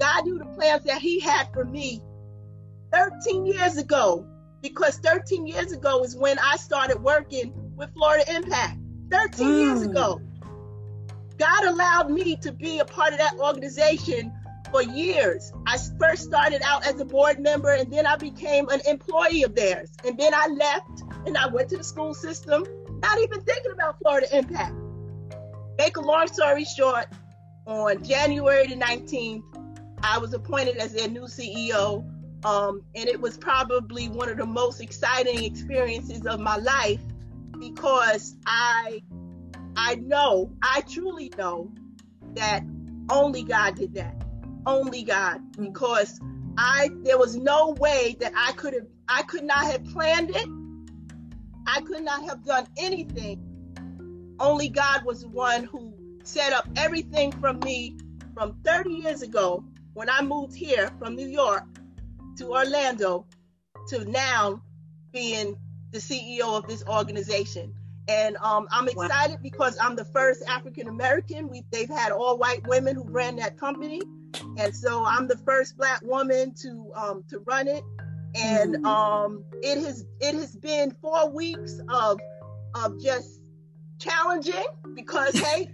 God 0.00 0.24
knew 0.24 0.38
the 0.38 0.46
plans 0.46 0.84
that 0.84 1.00
He 1.00 1.20
had 1.20 1.48
for 1.52 1.64
me 1.64 2.02
13 2.92 3.46
years 3.46 3.76
ago, 3.76 4.26
because 4.60 4.98
13 4.98 5.46
years 5.46 5.72
ago 5.72 6.02
is 6.04 6.16
when 6.16 6.38
I 6.38 6.56
started 6.56 7.02
working 7.02 7.52
with 7.76 7.92
Florida 7.94 8.24
Impact. 8.34 8.78
13 9.10 9.46
mm. 9.46 9.60
years 9.60 9.82
ago. 9.82 10.20
God 11.38 11.64
allowed 11.64 12.10
me 12.10 12.36
to 12.36 12.52
be 12.52 12.78
a 12.78 12.84
part 12.84 13.12
of 13.12 13.18
that 13.18 13.34
organization 13.38 14.32
for 14.70 14.82
years. 14.82 15.52
I 15.66 15.76
first 15.98 16.24
started 16.24 16.62
out 16.64 16.86
as 16.86 16.98
a 17.00 17.04
board 17.04 17.38
member 17.38 17.72
and 17.72 17.92
then 17.92 18.06
I 18.06 18.16
became 18.16 18.68
an 18.70 18.80
employee 18.86 19.42
of 19.42 19.54
theirs. 19.54 19.90
And 20.04 20.18
then 20.18 20.32
I 20.34 20.46
left 20.46 21.02
and 21.26 21.36
I 21.36 21.48
went 21.48 21.68
to 21.70 21.76
the 21.76 21.84
school 21.84 22.14
system, 22.14 22.64
not 23.02 23.18
even 23.20 23.42
thinking 23.42 23.72
about 23.72 23.98
Florida 23.98 24.34
Impact. 24.36 24.74
Make 25.78 25.96
a 25.96 26.00
long 26.00 26.26
story 26.28 26.64
short, 26.64 27.06
on 27.66 28.02
January 28.02 28.66
the 28.66 28.76
19th, 28.76 29.42
I 30.02 30.18
was 30.18 30.34
appointed 30.34 30.78
as 30.78 30.92
their 30.92 31.08
new 31.08 31.22
CEO. 31.22 32.04
Um, 32.44 32.82
and 32.94 33.08
it 33.08 33.20
was 33.20 33.38
probably 33.38 34.08
one 34.08 34.28
of 34.28 34.36
the 34.36 34.46
most 34.46 34.80
exciting 34.80 35.44
experiences 35.44 36.26
of 36.26 36.40
my 36.40 36.56
life 36.56 37.00
because 37.58 38.34
I 38.46 39.02
I 39.76 39.94
know, 39.94 40.52
I 40.62 40.82
truly 40.82 41.32
know 41.38 41.70
that 42.34 42.64
only 43.08 43.44
God 43.44 43.76
did 43.76 43.94
that 43.94 44.22
only 44.66 45.02
God 45.02 45.40
because 45.56 46.20
I 46.56 46.90
there 47.02 47.18
was 47.18 47.36
no 47.36 47.70
way 47.78 48.16
that 48.20 48.32
I 48.36 48.52
could 48.52 48.74
have 48.74 48.86
I 49.08 49.22
could 49.22 49.44
not 49.44 49.64
have 49.64 49.84
planned 49.84 50.30
it. 50.30 50.48
I 51.66 51.80
could 51.82 52.02
not 52.02 52.24
have 52.28 52.44
done 52.44 52.66
anything. 52.76 54.36
Only 54.38 54.68
God 54.68 55.04
was 55.04 55.22
the 55.22 55.28
one 55.28 55.64
who 55.64 55.94
set 56.24 56.52
up 56.52 56.68
everything 56.76 57.32
from 57.32 57.60
me 57.60 57.96
from 58.34 58.56
30 58.64 58.90
years 58.90 59.22
ago 59.22 59.64
when 59.94 60.08
I 60.08 60.22
moved 60.22 60.54
here 60.54 60.90
from 60.98 61.14
New 61.14 61.26
York 61.28 61.64
to 62.36 62.52
Orlando 62.52 63.26
to 63.88 64.04
now 64.04 64.62
being 65.12 65.56
the 65.90 65.98
CEO 65.98 66.56
of 66.56 66.66
this 66.66 66.84
organization. 66.86 67.74
And 68.08 68.36
um, 68.38 68.66
I'm 68.70 68.88
excited 68.88 69.34
wow. 69.34 69.40
because 69.42 69.78
I'm 69.80 69.94
the 69.94 70.04
first 70.06 70.42
African 70.48 70.88
American. 70.88 71.48
We 71.48 71.64
they've 71.70 71.88
had 71.88 72.10
all 72.12 72.36
white 72.36 72.66
women 72.66 72.96
who 72.96 73.04
ran 73.08 73.36
that 73.36 73.56
company 73.58 74.00
and 74.58 74.74
so 74.74 75.04
I'm 75.04 75.28
the 75.28 75.36
first 75.38 75.76
black 75.76 76.02
woman 76.02 76.54
to 76.62 76.90
um, 76.94 77.24
to 77.28 77.40
run 77.40 77.68
it, 77.68 77.82
and 78.34 78.76
mm-hmm. 78.76 78.86
um, 78.86 79.44
it 79.62 79.78
has 79.78 80.04
it 80.20 80.34
has 80.34 80.54
been 80.56 80.94
four 81.00 81.30
weeks 81.30 81.80
of 81.88 82.20
of 82.74 83.00
just 83.00 83.40
challenging 83.98 84.64
because 84.94 85.34
hey, 85.34 85.70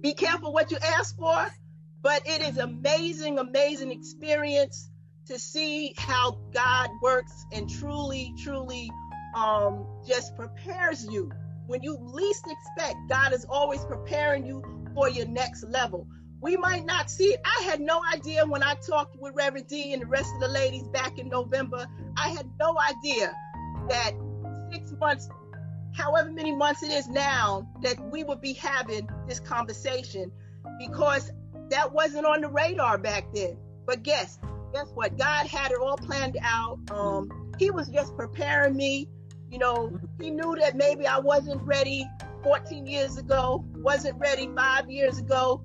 be 0.00 0.14
careful 0.14 0.52
what 0.52 0.70
you 0.70 0.78
ask 0.98 1.16
for, 1.16 1.46
but 2.02 2.22
it 2.26 2.42
is 2.42 2.58
amazing, 2.58 3.38
amazing 3.38 3.92
experience 3.92 4.89
to 5.30 5.38
see 5.38 5.94
how 5.96 6.38
God 6.52 6.90
works 7.02 7.46
and 7.52 7.68
truly, 7.68 8.34
truly 8.42 8.90
um, 9.34 9.86
just 10.06 10.36
prepares 10.36 11.06
you 11.06 11.30
when 11.66 11.82
you 11.82 11.96
least 12.00 12.44
expect. 12.48 12.96
God 13.08 13.32
is 13.32 13.46
always 13.48 13.84
preparing 13.84 14.44
you 14.44 14.62
for 14.94 15.08
your 15.08 15.26
next 15.26 15.64
level 15.64 16.06
we 16.40 16.56
might 16.56 16.84
not 16.86 17.10
see 17.10 17.26
it. 17.26 17.40
I 17.44 17.62
had 17.64 17.80
no 17.80 18.00
idea 18.12 18.46
when 18.46 18.62
I 18.62 18.74
talked 18.74 19.16
with 19.20 19.34
Reverend 19.34 19.68
D 19.68 19.92
and 19.92 20.02
the 20.02 20.06
rest 20.06 20.32
of 20.34 20.40
the 20.40 20.48
ladies 20.48 20.84
back 20.88 21.18
in 21.18 21.28
November. 21.28 21.86
I 22.16 22.30
had 22.30 22.48
no 22.58 22.76
idea 22.78 23.32
that 23.88 24.12
six 24.72 24.92
months, 24.98 25.28
however 25.94 26.30
many 26.30 26.54
months 26.54 26.82
it 26.82 26.92
is 26.92 27.08
now, 27.08 27.68
that 27.82 28.00
we 28.10 28.24
would 28.24 28.40
be 28.40 28.54
having 28.54 29.08
this 29.28 29.40
conversation 29.40 30.32
because 30.78 31.30
that 31.70 31.92
wasn't 31.92 32.24
on 32.24 32.40
the 32.40 32.48
radar 32.48 32.96
back 32.96 33.26
then. 33.34 33.58
But 33.86 34.02
guess, 34.02 34.38
guess 34.72 34.90
what? 34.94 35.16
God 35.18 35.46
had 35.46 35.72
it 35.72 35.78
all 35.80 35.96
planned 35.96 36.38
out. 36.42 36.78
Um, 36.90 37.52
he 37.58 37.70
was 37.70 37.88
just 37.88 38.16
preparing 38.16 38.76
me. 38.76 39.08
You 39.50 39.58
know, 39.58 39.98
he 40.20 40.30
knew 40.30 40.56
that 40.60 40.76
maybe 40.76 41.06
I 41.06 41.18
wasn't 41.18 41.62
ready 41.62 42.06
14 42.42 42.86
years 42.86 43.16
ago, 43.16 43.64
wasn't 43.76 44.18
ready 44.18 44.48
five 44.54 44.88
years 44.88 45.18
ago, 45.18 45.62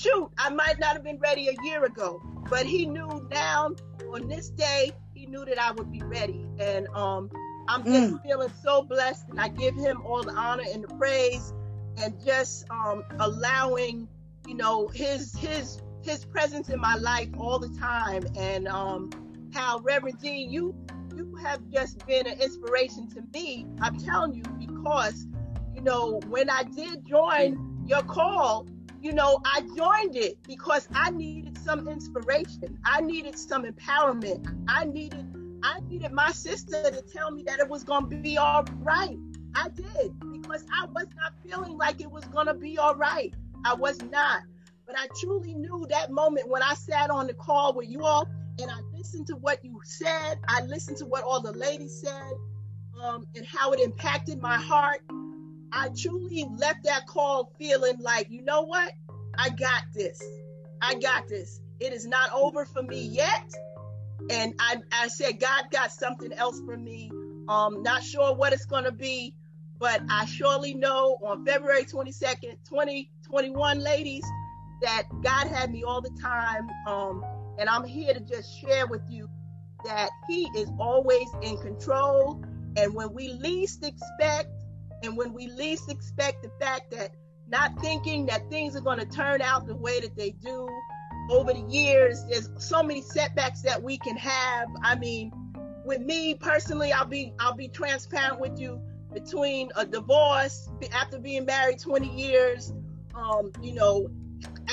shoot, 0.00 0.30
I 0.38 0.50
might 0.50 0.78
not 0.78 0.94
have 0.94 1.04
been 1.04 1.18
ready 1.18 1.48
a 1.48 1.56
year 1.62 1.84
ago, 1.84 2.22
but 2.48 2.66
he 2.66 2.86
knew 2.86 3.28
now 3.30 3.70
on 4.12 4.28
this 4.28 4.50
day, 4.50 4.92
he 5.14 5.26
knew 5.26 5.44
that 5.44 5.60
I 5.60 5.72
would 5.72 5.92
be 5.92 6.02
ready. 6.02 6.46
And 6.58 6.88
um, 6.88 7.30
I'm 7.68 7.84
just 7.84 8.14
mm. 8.14 8.22
feeling 8.22 8.52
so 8.62 8.82
blessed, 8.82 9.28
and 9.28 9.40
I 9.40 9.48
give 9.48 9.76
him 9.76 10.02
all 10.04 10.22
the 10.22 10.32
honor 10.32 10.64
and 10.72 10.84
the 10.84 10.94
praise, 10.96 11.52
and 11.98 12.14
just 12.24 12.68
um, 12.70 13.04
allowing, 13.18 14.08
you 14.46 14.54
know, 14.54 14.88
his 14.88 15.34
his 15.36 15.80
his 16.02 16.24
presence 16.24 16.68
in 16.68 16.80
my 16.80 16.96
life 16.96 17.28
all 17.38 17.58
the 17.58 17.68
time, 17.78 18.24
and 18.36 18.68
um, 18.68 19.10
how 19.52 19.78
Reverend 19.80 20.20
D, 20.20 20.46
you 20.50 20.74
you 21.16 21.34
have 21.36 21.60
just 21.72 22.06
been 22.06 22.26
an 22.26 22.40
inspiration 22.40 23.08
to 23.10 23.22
me. 23.34 23.66
I'm 23.80 23.98
telling 23.98 24.34
you 24.34 24.42
because, 24.58 25.26
you 25.74 25.82
know, 25.82 26.20
when 26.28 26.48
I 26.48 26.62
did 26.62 27.04
join 27.06 27.84
your 27.86 28.02
call, 28.02 28.66
you 29.02 29.12
know, 29.12 29.40
I 29.44 29.62
joined 29.76 30.16
it 30.16 30.38
because 30.46 30.88
I 30.94 31.10
needed 31.10 31.58
some 31.58 31.88
inspiration. 31.88 32.78
I 32.84 33.00
needed 33.00 33.36
some 33.38 33.64
empowerment. 33.64 34.64
I 34.68 34.84
needed 34.84 35.26
I 35.62 35.80
needed 35.88 36.12
my 36.12 36.30
sister 36.30 36.90
to 36.90 37.02
tell 37.02 37.30
me 37.30 37.42
that 37.44 37.60
it 37.60 37.68
was 37.68 37.84
going 37.84 38.08
to 38.08 38.16
be 38.16 38.38
all 38.38 38.64
right. 38.78 39.16
I 39.54 39.68
did 39.68 40.18
because 40.32 40.64
I 40.72 40.86
was 40.86 41.06
not 41.16 41.34
feeling 41.44 41.76
like 41.76 42.00
it 42.00 42.10
was 42.10 42.24
going 42.26 42.46
to 42.46 42.54
be 42.54 42.78
all 42.78 42.94
right. 42.94 43.34
I 43.64 43.74
was 43.74 44.00
not. 44.02 44.42
But 44.90 44.98
I 44.98 45.06
truly 45.20 45.54
knew 45.54 45.86
that 45.88 46.10
moment 46.10 46.48
when 46.48 46.64
I 46.64 46.74
sat 46.74 47.10
on 47.10 47.28
the 47.28 47.34
call 47.34 47.74
with 47.74 47.88
you 47.88 48.02
all 48.02 48.26
and 48.60 48.68
I 48.68 48.80
listened 48.92 49.28
to 49.28 49.36
what 49.36 49.64
you 49.64 49.80
said. 49.84 50.40
I 50.48 50.62
listened 50.62 50.96
to 50.96 51.06
what 51.06 51.22
all 51.22 51.40
the 51.40 51.52
ladies 51.52 52.00
said 52.00 52.32
um, 53.00 53.24
and 53.36 53.46
how 53.46 53.70
it 53.70 53.78
impacted 53.78 54.42
my 54.42 54.56
heart. 54.56 55.02
I 55.70 55.90
truly 55.96 56.44
left 56.56 56.82
that 56.84 57.06
call 57.06 57.52
feeling 57.56 57.98
like, 58.00 58.30
you 58.30 58.42
know 58.42 58.62
what? 58.62 58.92
I 59.38 59.50
got 59.50 59.84
this. 59.94 60.20
I 60.82 60.94
got 60.94 61.28
this. 61.28 61.60
It 61.78 61.92
is 61.92 62.04
not 62.04 62.32
over 62.32 62.64
for 62.64 62.82
me 62.82 63.00
yet. 63.00 63.54
And 64.28 64.54
I, 64.58 64.78
I 64.90 65.06
said, 65.06 65.38
God 65.38 65.66
got 65.70 65.92
something 65.92 66.32
else 66.32 66.60
for 66.66 66.76
me. 66.76 67.12
Um, 67.48 67.84
not 67.84 68.02
sure 68.02 68.34
what 68.34 68.52
it's 68.52 68.66
going 68.66 68.84
to 68.84 68.92
be, 68.92 69.36
but 69.78 70.02
I 70.10 70.24
surely 70.24 70.74
know 70.74 71.16
on 71.22 71.46
February 71.46 71.84
22nd, 71.84 72.56
2021, 72.68 73.78
ladies, 73.78 74.24
that 74.82 75.04
God 75.22 75.48
had 75.48 75.70
me 75.70 75.82
all 75.82 76.00
the 76.00 76.16
time. 76.20 76.68
Um, 76.86 77.24
and 77.58 77.68
I'm 77.68 77.84
here 77.84 78.14
to 78.14 78.20
just 78.20 78.58
share 78.60 78.86
with 78.86 79.02
you 79.08 79.28
that 79.84 80.10
He 80.28 80.48
is 80.56 80.70
always 80.78 81.28
in 81.42 81.56
control. 81.58 82.42
And 82.76 82.94
when 82.94 83.12
we 83.12 83.28
least 83.28 83.84
expect, 83.84 84.48
and 85.02 85.16
when 85.16 85.32
we 85.32 85.48
least 85.48 85.90
expect 85.90 86.42
the 86.42 86.50
fact 86.60 86.90
that 86.92 87.14
not 87.48 87.78
thinking 87.80 88.26
that 88.26 88.48
things 88.48 88.76
are 88.76 88.80
going 88.80 88.98
to 88.98 89.06
turn 89.06 89.42
out 89.42 89.66
the 89.66 89.74
way 89.74 90.00
that 90.00 90.16
they 90.16 90.30
do 90.30 90.68
over 91.30 91.52
the 91.52 91.64
years, 91.68 92.24
there's 92.28 92.48
so 92.58 92.82
many 92.82 93.02
setbacks 93.02 93.62
that 93.62 93.82
we 93.82 93.98
can 93.98 94.16
have. 94.16 94.68
I 94.82 94.94
mean, 94.96 95.32
with 95.84 96.00
me 96.00 96.34
personally, 96.34 96.92
I'll 96.92 97.06
be 97.06 97.32
I'll 97.38 97.56
be 97.56 97.68
transparent 97.68 98.40
with 98.40 98.58
you 98.60 98.80
between 99.12 99.70
a 99.76 99.84
divorce 99.84 100.68
after 100.92 101.18
being 101.18 101.44
married 101.44 101.80
20 101.80 102.08
years, 102.08 102.72
um, 103.14 103.50
you 103.60 103.74
know, 103.74 104.08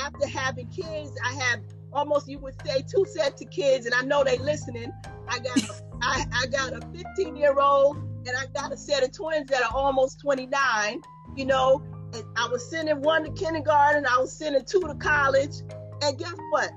after 0.04 0.28
having 0.28 0.68
kids, 0.68 1.12
I 1.26 1.34
have 1.34 1.62
almost 1.94 2.28
you 2.28 2.40
would 2.40 2.56
say 2.66 2.84
two 2.84 3.06
sets 3.06 3.42
of 3.42 3.50
kids, 3.50 3.86
and 3.86 3.96
I 3.96 4.02
know 4.02 4.24
they 4.24 4.38
listening. 4.38 4.92
I 5.28 5.40
got 5.40 5.82
I, 6.02 6.46
got 6.52 6.74
a 6.74 6.82
15 6.96 7.36
year 7.36 7.60
old 7.60 7.98
and 7.98 8.32
I 8.38 8.46
got 8.54 8.72
a 8.72 8.78
set 8.78 9.04
of 9.04 9.12
twins 9.12 9.50
that 9.50 9.64
are 9.64 9.76
almost 9.76 10.20
29, 10.22 11.02
you 11.36 11.46
know, 11.46 11.82
and 12.14 12.24
I 12.36 12.48
was 12.48 12.70
sending 12.70 13.02
one 13.02 13.24
to 13.24 13.32
kindergarten, 13.32 14.06
I 14.06 14.20
was 14.20 14.32
sending 14.32 14.64
two 14.64 14.82
to 14.82 14.96
college, 14.96 15.62
and 16.02 16.18
guess 16.18 16.36
what? 16.52 16.72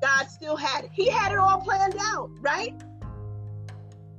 God 0.00 0.28
still 0.28 0.56
had 0.56 0.84
it. 0.84 0.90
He 0.92 1.08
had 1.08 1.32
it 1.32 1.38
all 1.38 1.60
planned 1.60 1.96
out, 1.98 2.30
right? 2.40 2.74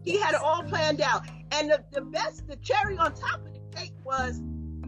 He 0.03 0.19
had 0.19 0.33
it 0.35 0.41
all 0.41 0.63
planned 0.63 1.01
out. 1.01 1.23
And 1.51 1.69
the, 1.69 1.83
the 1.91 2.01
best, 2.01 2.47
the 2.47 2.55
cherry 2.57 2.97
on 2.97 3.13
top 3.13 3.45
of 3.45 3.53
the 3.53 3.77
cake 3.77 3.93
was 4.03 4.41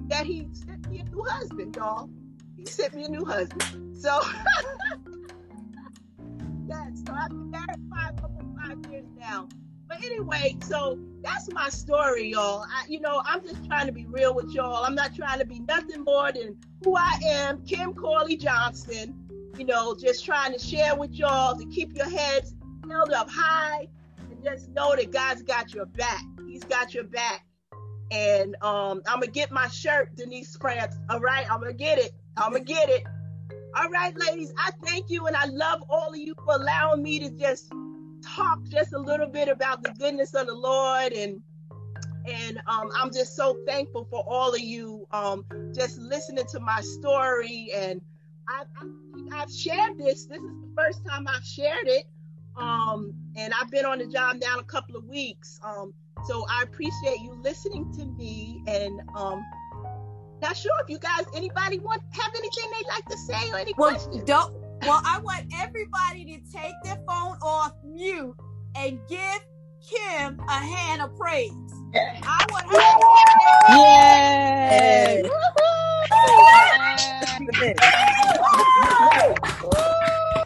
that 0.08 0.26
he 0.26 0.48
sent 0.54 0.90
me 0.90 1.00
a 1.00 1.04
new 1.04 1.24
husband, 1.24 1.76
y'all. 1.76 2.10
Sent 2.66 2.94
me 2.96 3.06
a 3.06 3.10
new 3.10 3.26
husband. 3.26 3.98
So, 3.98 4.20
yeah, 6.68 6.90
so 6.94 7.14
I've 7.14 7.30
been 7.30 7.52
married 7.52 7.82
five, 7.94 8.14
almost 8.24 8.48
five 8.58 8.92
years 8.92 9.06
now. 9.18 9.48
But 9.88 10.04
anyway, 10.04 10.58
so 10.64 10.98
that's 11.22 11.52
my 11.52 11.70
story, 11.70 12.32
y'all. 12.32 12.64
I, 12.64 12.86
you 12.88 13.00
know, 13.00 13.22
I'm 13.26 13.42
just 13.44 13.66
trying 13.66 13.86
to 13.86 13.92
be 13.92 14.06
real 14.08 14.34
with 14.34 14.52
y'all. 14.52 14.84
I'm 14.84 14.96
not 14.96 15.16
trying 15.16 15.40
to 15.40 15.46
be 15.46 15.60
nothing 15.60 16.04
more 16.04 16.32
than 16.32 16.58
who 16.84 16.96
I 16.98 17.20
am, 17.24 17.64
Kim 17.66 17.94
Corley 17.94 18.36
Johnson. 18.36 19.16
You 19.58 19.66
know, 19.66 19.96
just 19.96 20.26
trying 20.26 20.54
to 20.54 20.60
share 20.60 20.96
with 20.96 21.12
y'all 21.12 21.56
to 21.56 21.66
keep 21.68 21.96
your 21.96 22.10
heads 22.10 22.56
held 22.90 23.12
up 23.12 23.30
high 23.30 23.88
and 24.30 24.44
just 24.44 24.70
know 24.70 24.96
that 24.96 25.12
God's 25.12 25.44
got 25.44 25.74
your 25.74 25.86
back. 25.86 26.24
He's 26.48 26.64
got 26.64 26.94
your 26.94 27.06
back. 27.06 27.46
And 28.12 28.56
um, 28.62 29.02
I'm 29.08 29.20
gonna 29.20 29.28
get 29.28 29.52
my 29.52 29.68
shirt, 29.68 30.16
Denise 30.16 30.58
France. 30.58 30.96
All 31.10 31.20
right, 31.20 31.50
I'm 31.50 31.60
gonna 31.60 31.74
get 31.74 32.00
it. 32.00 32.12
I'm 32.38 32.54
gonna 32.54 32.64
get 32.64 32.90
it. 32.90 33.04
All 33.78 33.90
right, 33.90 34.16
ladies, 34.18 34.54
I 34.58 34.72
thank 34.84 35.10
you 35.10 35.28
and 35.28 35.36
I 35.36 35.46
love 35.46 35.84
all 35.90 36.10
of 36.10 36.18
you 36.18 36.34
for 36.46 36.56
allowing 36.56 37.04
me 37.04 37.20
to 37.20 37.30
just 37.32 37.72
talk 38.26 38.64
just 38.70 38.94
a 38.94 39.00
little 39.00 39.28
bit 39.28 39.50
about 39.50 39.84
the 39.84 39.92
goodness 40.00 40.34
of 40.34 40.48
the 40.48 40.56
Lord 40.56 41.14
and 41.14 41.42
And 42.28 42.60
um, 42.68 42.90
I'm 42.96 43.12
just 43.14 43.36
so 43.36 43.58
thankful 43.68 44.08
for 44.10 44.24
all 44.28 44.54
of 44.54 44.60
you 44.60 45.08
um, 45.12 45.46
just 45.76 46.00
listening 46.00 46.46
to 46.52 46.60
my 46.60 46.82
story. 46.82 47.70
And 47.76 48.02
I've, 48.48 48.68
I've 49.34 49.52
shared 49.52 49.98
this. 49.98 50.26
This 50.26 50.40
is 50.40 50.62
the 50.62 50.74
first 50.76 51.06
time 51.06 51.28
I've 51.28 51.46
shared 51.46 51.88
it. 51.88 52.06
Um, 52.58 53.14
and 53.36 53.54
I've 53.60 53.70
been 53.70 53.86
on 53.86 54.00
the 54.00 54.08
job 54.08 54.38
now 54.42 54.58
a 54.60 54.64
couple 54.64 54.96
of 54.96 55.06
weeks. 55.06 55.60
Um, 55.64 55.94
so 56.26 56.46
I 56.50 56.64
appreciate 56.64 57.20
you 57.22 57.34
listening 57.44 57.92
to 57.94 58.06
me. 58.06 58.62
And 58.68 59.02
um, 59.16 59.44
not 60.42 60.58
sure 60.58 60.72
if 60.84 60.90
you 60.90 61.00
guys, 61.00 61.26
anybody 61.36 61.80
want 61.80 62.02
have 62.12 62.32
anything 62.36 62.72
they'd 62.72 62.88
like 62.88 63.06
to 63.06 63.18
say 63.18 63.50
or 63.52 63.58
any 63.58 63.74
well, 63.78 63.92
questions? 63.92 64.24
Don't, 64.24 64.54
well, 64.82 65.02
I 65.06 65.20
want 65.20 65.46
everybody 65.60 66.26
to 66.26 66.40
take 66.58 66.74
their 66.84 66.98
phone 67.08 67.38
off 67.42 67.74
mute 67.84 68.36
and 68.76 69.00
give 69.08 69.46
Kim 69.88 70.40
a 70.48 70.52
hand 70.52 71.02
of 71.02 71.16
praise. 71.18 71.52
I 71.94 72.46
want 72.52 72.66
Yay! 73.70 75.22
her 75.24 75.36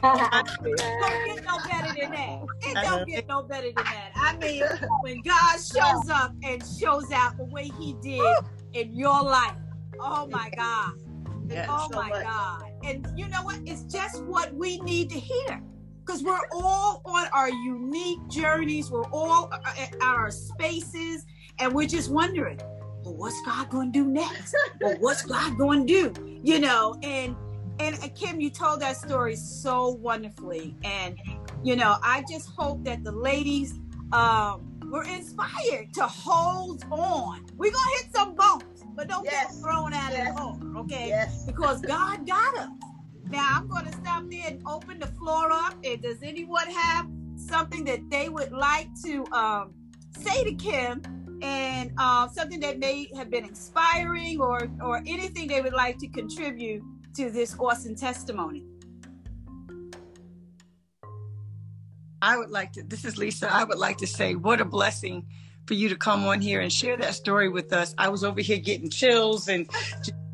don't 0.01 1.25
get 1.25 1.43
no 1.45 1.57
better 1.69 1.93
than 1.99 2.11
that. 2.11 2.39
It 2.61 2.73
don't 2.83 3.07
get 3.07 3.27
no 3.27 3.43
better 3.43 3.67
than 3.67 3.83
that. 3.83 4.11
I 4.15 4.37
mean, 4.37 4.63
when 5.01 5.21
God 5.21 5.57
shows 5.57 6.09
up 6.09 6.33
and 6.43 6.63
shows 6.79 7.11
out 7.11 7.37
the 7.37 7.45
way 7.45 7.71
He 7.79 7.95
did 8.01 8.21
in 8.73 8.95
your 8.95 9.21
life, 9.23 9.55
oh 9.99 10.27
my 10.27 10.49
God. 10.55 10.93
Oh 11.51 11.87
so 11.91 11.97
my 11.97 12.09
much. 12.09 12.23
God. 12.23 12.71
And 12.83 13.07
you 13.17 13.27
know 13.27 13.41
what? 13.41 13.59
It's 13.65 13.81
just 13.83 14.23
what 14.25 14.53
we 14.53 14.79
need 14.81 15.09
to 15.09 15.19
hear. 15.19 15.63
Because 16.05 16.21
we're 16.21 16.37
all 16.51 17.01
on 17.05 17.27
our 17.33 17.49
unique 17.49 18.19
journeys, 18.27 18.91
we're 18.91 19.09
all 19.11 19.51
at 19.51 19.95
our 19.99 20.29
spaces, 20.29 21.25
and 21.57 21.73
we're 21.73 21.87
just 21.87 22.11
wondering, 22.11 22.59
well, 23.03 23.15
what's 23.15 23.41
God 23.45 23.69
going 23.71 23.91
to 23.91 24.03
do 24.03 24.07
next? 24.07 24.55
well, 24.79 24.95
what's 24.99 25.23
God 25.23 25.57
going 25.57 25.87
to 25.87 26.11
do? 26.11 26.39
You 26.43 26.59
know, 26.59 26.95
and 27.01 27.35
and 27.79 27.95
uh, 27.95 28.09
Kim, 28.13 28.39
you 28.39 28.49
told 28.49 28.81
that 28.81 28.97
story 28.97 29.35
so 29.35 29.89
wonderfully, 29.89 30.75
and 30.83 31.17
you 31.63 31.75
know, 31.75 31.97
I 32.03 32.23
just 32.29 32.49
hope 32.57 32.83
that 32.83 33.03
the 33.03 33.11
ladies 33.11 33.73
um, 34.11 34.77
were 34.89 35.03
inspired 35.03 35.93
to 35.93 36.03
hold 36.03 36.83
on. 36.91 37.45
We're 37.55 37.71
gonna 37.71 37.97
hit 37.97 38.13
some 38.13 38.35
bumps, 38.35 38.78
but 38.99 39.07
don't 39.07 39.23
Yes. 39.23 39.53
get 39.53 39.61
thrown 39.61 39.93
out 39.93 40.11
Yes. 40.11 40.29
of 40.29 40.35
the 40.35 40.41
hole, 40.41 40.77
okay? 40.79 41.07
Yes. 41.07 41.45
Because 41.45 41.81
God 41.81 42.27
got 42.27 42.57
us. 42.57 42.69
Now 43.29 43.47
I'm 43.53 43.67
going 43.69 43.85
to 43.85 43.93
stop 43.93 44.25
there 44.29 44.47
and 44.47 44.61
open 44.67 44.99
the 44.99 45.07
floor 45.07 45.49
up. 45.53 45.75
And 45.85 46.01
does 46.01 46.21
anyone 46.21 46.67
have 46.67 47.07
something 47.37 47.85
that 47.85 48.09
they 48.09 48.27
would 48.27 48.51
like 48.51 48.89
to 49.05 49.25
um, 49.27 49.73
say 50.17 50.43
to 50.43 50.53
Kim, 50.53 51.01
and 51.41 51.93
uh, 51.97 52.27
something 52.27 52.59
that 52.59 52.79
may 52.79 53.09
have 53.15 53.29
been 53.29 53.45
inspiring, 53.45 54.41
or 54.41 54.69
or 54.81 54.97
anything 55.07 55.47
they 55.47 55.61
would 55.61 55.71
like 55.85 55.97
to 55.99 56.09
contribute 56.09 56.83
to 57.15 57.31
this 57.31 57.55
awesome 57.57 57.95
testimony? 57.95 58.65
I 62.21 62.35
would 62.35 62.51
like 62.51 62.73
to, 62.73 62.83
this 62.83 63.05
is 63.05 63.17
Lisa. 63.17 63.49
I 63.49 63.63
would 63.63 63.77
like 63.77 63.97
to 63.99 64.07
say, 64.07 64.35
what 64.35 64.59
a 64.59 64.65
blessing 64.65 65.25
for 65.69 65.75
you 65.75 65.87
to 65.87 65.95
come 65.95 66.25
on 66.25 66.41
here 66.41 66.61
and 66.61 66.73
share 66.73 66.97
that 66.97 67.13
story 67.13 67.47
with 67.47 67.71
us. 67.73 67.93
I 67.95 68.09
was 68.09 68.23
over 68.23 68.41
here 68.41 68.57
getting 68.57 68.89
chills 68.89 69.47
and 69.47 69.69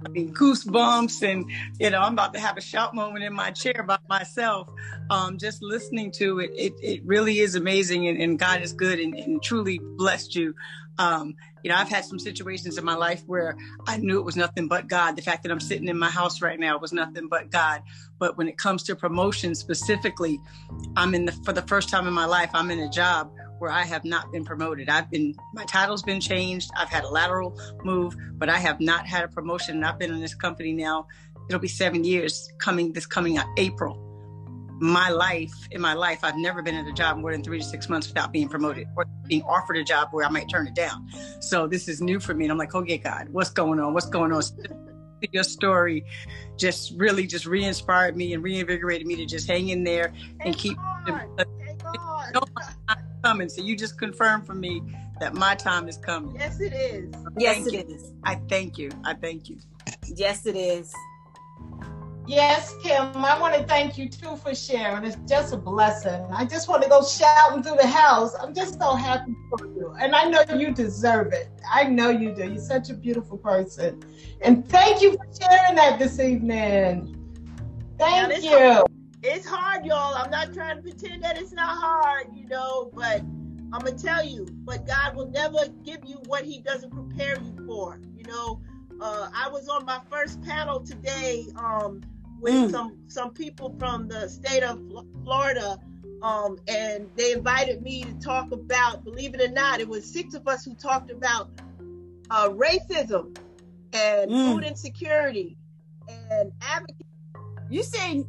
goosebumps, 0.05 1.29
and 1.29 1.51
you 1.77 1.89
know, 1.89 1.99
I'm 1.99 2.13
about 2.13 2.33
to 2.35 2.39
have 2.39 2.55
a 2.55 2.61
shout 2.61 2.95
moment 2.95 3.25
in 3.25 3.33
my 3.33 3.51
chair 3.51 3.83
by 3.85 3.97
myself. 4.07 4.69
Um, 5.09 5.37
just 5.37 5.61
listening 5.61 6.11
to 6.11 6.39
it, 6.39 6.51
it, 6.55 6.73
it 6.81 7.01
really 7.05 7.39
is 7.39 7.55
amazing, 7.55 8.07
and, 8.07 8.17
and 8.17 8.39
God 8.39 8.61
is 8.61 8.71
good 8.71 8.97
and, 8.97 9.13
and 9.13 9.43
truly 9.43 9.81
blessed 9.97 10.35
you. 10.35 10.55
Um, 10.97 11.35
you 11.63 11.69
know, 11.69 11.75
I've 11.75 11.89
had 11.89 12.05
some 12.05 12.17
situations 12.17 12.77
in 12.77 12.85
my 12.85 12.95
life 12.95 13.21
where 13.27 13.57
I 13.85 13.97
knew 13.97 14.19
it 14.19 14.23
was 14.23 14.37
nothing 14.37 14.69
but 14.69 14.87
God. 14.87 15.17
The 15.17 15.21
fact 15.21 15.43
that 15.43 15.51
I'm 15.51 15.59
sitting 15.59 15.89
in 15.89 15.99
my 15.99 16.09
house 16.09 16.41
right 16.41 16.57
now 16.57 16.77
was 16.77 16.93
nothing 16.93 17.27
but 17.27 17.51
God. 17.51 17.81
But 18.19 18.37
when 18.37 18.47
it 18.47 18.57
comes 18.57 18.83
to 18.83 18.95
promotion 18.95 19.53
specifically, 19.53 20.39
I'm 20.95 21.13
in 21.13 21.25
the 21.25 21.33
for 21.33 21.51
the 21.51 21.63
first 21.63 21.89
time 21.89 22.07
in 22.07 22.13
my 22.13 22.25
life, 22.25 22.51
I'm 22.53 22.71
in 22.71 22.79
a 22.79 22.89
job 22.89 23.31
where 23.59 23.71
I 23.71 23.83
have 23.83 24.05
not 24.05 24.31
been 24.31 24.45
promoted. 24.45 24.89
I've 24.89 25.09
been 25.09 25.35
my 25.53 25.65
title's 25.65 26.03
been 26.03 26.19
changed. 26.19 26.71
I've 26.75 26.89
had 26.89 27.03
a 27.03 27.09
lateral 27.09 27.59
move, 27.83 28.15
but 28.33 28.49
I 28.49 28.57
have 28.57 28.79
not 28.79 29.05
had 29.05 29.23
a 29.23 29.27
promotion. 29.27 29.75
And 29.75 29.85
I've 29.85 29.99
been 29.99 30.13
in 30.13 30.19
this 30.19 30.35
company 30.35 30.73
now. 30.73 31.07
It'll 31.49 31.61
be 31.61 31.67
seven 31.67 32.03
years 32.03 32.51
coming 32.57 32.93
this 32.93 33.05
coming 33.05 33.37
April. 33.57 34.01
My 34.79 35.09
life 35.09 35.53
in 35.71 35.79
my 35.79 35.93
life, 35.93 36.19
I've 36.23 36.35
never 36.35 36.61
been 36.61 36.75
at 36.75 36.85
a 36.85 36.91
job 36.91 37.17
more 37.17 37.31
than 37.31 37.43
three 37.43 37.59
to 37.59 37.63
six 37.63 37.87
months 37.87 38.09
without 38.09 38.33
being 38.33 38.49
promoted 38.49 38.87
or 38.97 39.05
being 39.25 39.41
offered 39.43 39.77
a 39.77 39.83
job 39.83 40.09
where 40.11 40.25
I 40.25 40.29
might 40.29 40.49
turn 40.49 40.67
it 40.67 40.75
down. 40.75 41.07
So 41.39 41.65
this 41.65 41.87
is 41.87 42.01
new 42.01 42.19
for 42.19 42.33
me, 42.33 42.45
and 42.45 42.51
I'm 42.51 42.57
like, 42.57 42.75
okay, 42.75 42.97
God, 42.97 43.29
what's 43.29 43.51
going 43.51 43.79
on? 43.79 43.93
What's 43.93 44.07
going 44.07 44.33
on? 44.33 44.43
Your 45.31 45.43
story 45.43 46.03
just 46.57 46.93
really 46.97 47.25
just 47.25 47.45
re-inspired 47.45 48.17
me 48.17 48.33
and 48.33 48.43
reinvigorated 48.43 49.07
me 49.07 49.15
to 49.15 49.25
just 49.25 49.47
hang 49.47 49.69
in 49.69 49.83
there 49.83 50.13
and 50.41 50.41
Hang 50.41 50.53
keep 50.53 50.77
on. 53.25 53.39
Hang 53.39 53.41
on. 53.41 53.45
No, 53.45 53.45
coming. 53.45 53.49
So 53.49 53.61
you 53.61 53.75
just 53.75 53.97
confirmed 53.97 54.45
for 54.45 54.55
me 54.55 54.81
that 55.19 55.33
my 55.33 55.55
time 55.55 55.87
is 55.87 55.97
coming. 55.97 56.35
Yes, 56.35 56.59
it 56.59 56.73
is. 56.73 57.13
Yes, 57.37 57.55
Thank 57.55 57.73
it 57.73 57.89
is. 57.89 58.13
I 58.23 58.35
thank 58.49 58.77
you. 58.77 58.91
I 59.03 59.13
thank 59.13 59.49
you. 59.49 59.57
Yes, 60.15 60.45
it 60.45 60.55
is. 60.55 60.93
Yes, 62.27 62.73
Kim, 62.81 63.23
I 63.23 63.39
want 63.39 63.53
to 63.53 63.63
thank 63.65 63.99
you 63.99 64.09
too 64.09 64.35
for 64.37 64.55
sharing. 64.55 65.03
It's 65.03 65.17
just 65.27 65.53
a 65.53 65.57
blessing. 65.57 66.25
I 66.31 66.45
just 66.45 66.67
want 66.67 66.81
to 66.81 66.89
go 66.89 67.03
shouting 67.03 67.61
through 67.61 67.77
the 67.77 67.87
house. 67.87 68.35
I'm 68.41 68.53
just 68.53 68.79
so 68.79 68.95
happy 68.95 69.35
for 69.49 69.65
you. 69.67 69.95
And 69.99 70.15
I 70.15 70.23
know 70.23 70.43
you 70.57 70.73
deserve 70.73 71.33
it. 71.33 71.49
I 71.71 71.83
know 71.83 72.09
you 72.09 72.33
do. 72.33 72.47
You're 72.47 72.57
such 72.57 72.89
a 72.89 72.95
beautiful 72.95 73.37
person. 73.37 74.01
And 74.41 74.67
thank 74.69 75.03
you 75.03 75.11
for 75.11 75.25
sharing 75.39 75.75
that 75.75 75.99
this 75.99 76.19
evening. 76.19 77.15
Thank 77.99 78.29
this- 78.29 78.43
you. 78.43 78.85
It's 79.27 79.47
hard, 79.47 79.85
y'all. 79.87 80.15
I'm 80.15 80.29
not 80.29 80.53
trying 80.53 80.75
to 80.75 80.81
pretend 80.83 81.23
that 81.23 81.35
it's 81.35 81.51
not 81.51 81.75
hard, 81.79 82.27
you 82.35 82.47
know, 82.47 82.91
but 82.93 83.21
I'm 83.73 83.83
gonna 83.83 83.93
tell 83.93 84.23
you, 84.23 84.45
but 84.67 84.85
God 84.85 85.15
will 85.15 85.31
never 85.31 85.57
give 85.83 85.97
you 86.05 86.17
what 86.27 86.45
He 86.45 86.59
doesn't 86.59 86.91
prepare 86.91 87.39
you 87.39 87.51
for. 87.65 87.99
You 88.15 88.25
know, 88.25 88.59
uh, 89.01 89.27
I 89.35 89.49
was 89.49 89.67
on 89.67 89.83
my 89.83 89.99
first 90.11 90.43
panel 90.43 90.79
today 90.81 91.47
um, 91.55 92.03
with 92.39 92.53
Mm. 92.53 92.69
some 92.69 92.97
some 93.07 93.33
people 93.33 93.75
from 93.79 94.07
the 94.07 94.29
state 94.29 94.61
of 94.61 94.79
Florida, 95.23 95.79
um, 96.21 96.59
and 96.67 97.09
they 97.15 97.31
invited 97.33 97.81
me 97.81 98.03
to 98.03 98.13
talk 98.19 98.51
about. 98.51 99.03
Believe 99.03 99.33
it 99.33 99.41
or 99.41 99.51
not, 99.51 99.79
it 99.79 99.89
was 99.89 100.05
six 100.05 100.35
of 100.35 100.47
us 100.47 100.63
who 100.63 100.75
talked 100.75 101.09
about 101.09 101.49
uh, 102.29 102.49
racism 102.49 103.35
and 103.91 104.29
Mm. 104.29 104.53
food 104.53 104.63
insecurity 104.65 105.57
and 106.07 106.51
advocacy. 106.61 107.01
You 107.71 107.81
saying 107.81 108.27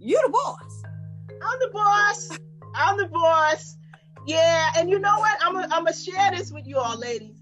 you 0.00 0.20
the 0.24 0.32
boss? 0.32 0.82
I'm 1.30 1.58
the 1.60 1.70
boss. 1.72 2.38
I'm 2.74 2.96
the 2.96 3.08
boss. 3.08 3.76
Yeah, 4.26 4.70
and 4.76 4.88
you 4.88 4.98
know 4.98 5.18
what? 5.18 5.38
I'm 5.42 5.54
gonna 5.54 5.68
I'm 5.70 5.86
share 5.92 6.30
this 6.30 6.50
with 6.52 6.66
you 6.66 6.78
all, 6.78 6.98
ladies. 6.98 7.36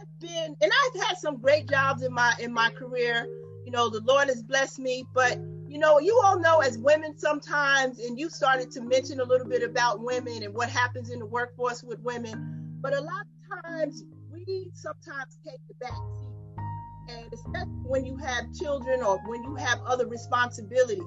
I've 0.00 0.20
been 0.20 0.56
and 0.60 0.72
I've 0.72 1.06
had 1.06 1.18
some 1.18 1.38
great 1.38 1.68
jobs 1.68 2.02
in 2.02 2.12
my 2.12 2.34
in 2.40 2.52
my 2.52 2.70
career. 2.70 3.26
You 3.64 3.70
know, 3.72 3.88
the 3.88 4.00
Lord 4.00 4.28
has 4.28 4.42
blessed 4.42 4.78
me, 4.78 5.06
but 5.14 5.38
you 5.68 5.78
know, 5.78 5.98
you 5.98 6.20
all 6.24 6.38
know 6.38 6.60
as 6.60 6.78
women 6.78 7.16
sometimes, 7.16 7.98
and 8.00 8.18
you 8.18 8.28
started 8.28 8.70
to 8.72 8.80
mention 8.82 9.20
a 9.20 9.24
little 9.24 9.46
bit 9.46 9.62
about 9.62 10.00
women 10.00 10.42
and 10.42 10.54
what 10.54 10.68
happens 10.68 11.10
in 11.10 11.20
the 11.20 11.26
workforce 11.26 11.82
with 11.82 12.00
women. 12.00 12.78
But 12.80 12.94
a 12.94 13.00
lot 13.00 13.22
of 13.22 13.62
times 13.64 14.04
we 14.32 14.70
sometimes 14.74 15.38
take 15.44 15.60
the 15.68 15.74
back 15.80 15.92
seat. 15.92 17.16
And 17.16 17.32
especially 17.32 17.82
when 17.86 18.04
you 18.04 18.16
have 18.16 18.52
children 18.52 19.02
or 19.02 19.18
when 19.26 19.42
you 19.42 19.54
have 19.54 19.80
other 19.82 20.06
responsibilities. 20.06 21.02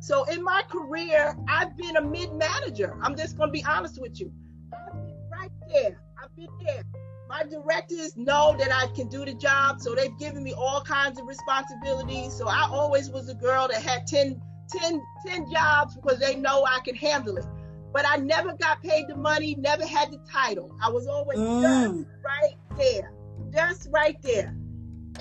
So 0.00 0.24
in 0.24 0.42
my 0.42 0.62
career, 0.68 1.36
I've 1.46 1.76
been 1.76 1.96
a 1.96 2.00
mid 2.00 2.32
manager. 2.34 2.96
I'm 3.02 3.14
just 3.16 3.36
going 3.36 3.50
to 3.50 3.52
be 3.52 3.64
honest 3.64 4.00
with 4.00 4.18
you. 4.18 4.32
I've 4.72 4.94
been 4.94 5.14
right 5.30 5.50
there. 5.68 6.00
I've 6.22 6.34
been 6.34 6.48
there. 6.64 6.82
My 7.28 7.44
directors 7.44 8.16
know 8.16 8.56
that 8.58 8.72
I 8.72 8.86
can 8.94 9.08
do 9.08 9.26
the 9.26 9.34
job, 9.34 9.80
so 9.80 9.94
they've 9.94 10.18
given 10.18 10.42
me 10.42 10.54
all 10.54 10.80
kinds 10.80 11.20
of 11.20 11.26
responsibilities. 11.26 12.32
So 12.32 12.48
I 12.48 12.66
always 12.72 13.10
was 13.10 13.28
a 13.28 13.34
girl 13.34 13.68
that 13.68 13.82
had 13.82 14.06
10, 14.06 14.40
10, 14.70 15.02
10 15.26 15.52
jobs 15.52 15.94
because 15.96 16.18
they 16.18 16.34
know 16.34 16.64
I 16.64 16.80
can 16.80 16.96
handle 16.96 17.36
it. 17.36 17.44
But 17.92 18.06
I 18.08 18.16
never 18.16 18.54
got 18.54 18.82
paid 18.82 19.06
the 19.06 19.16
money, 19.16 19.54
never 19.56 19.86
had 19.86 20.10
the 20.10 20.18
title. 20.32 20.74
I 20.82 20.88
was 20.88 21.06
always 21.06 21.38
Mm. 21.38 21.60
just 21.60 22.08
right 22.24 22.56
there, 22.76 23.12
just 23.52 23.88
right 23.92 24.20
there 24.22 24.56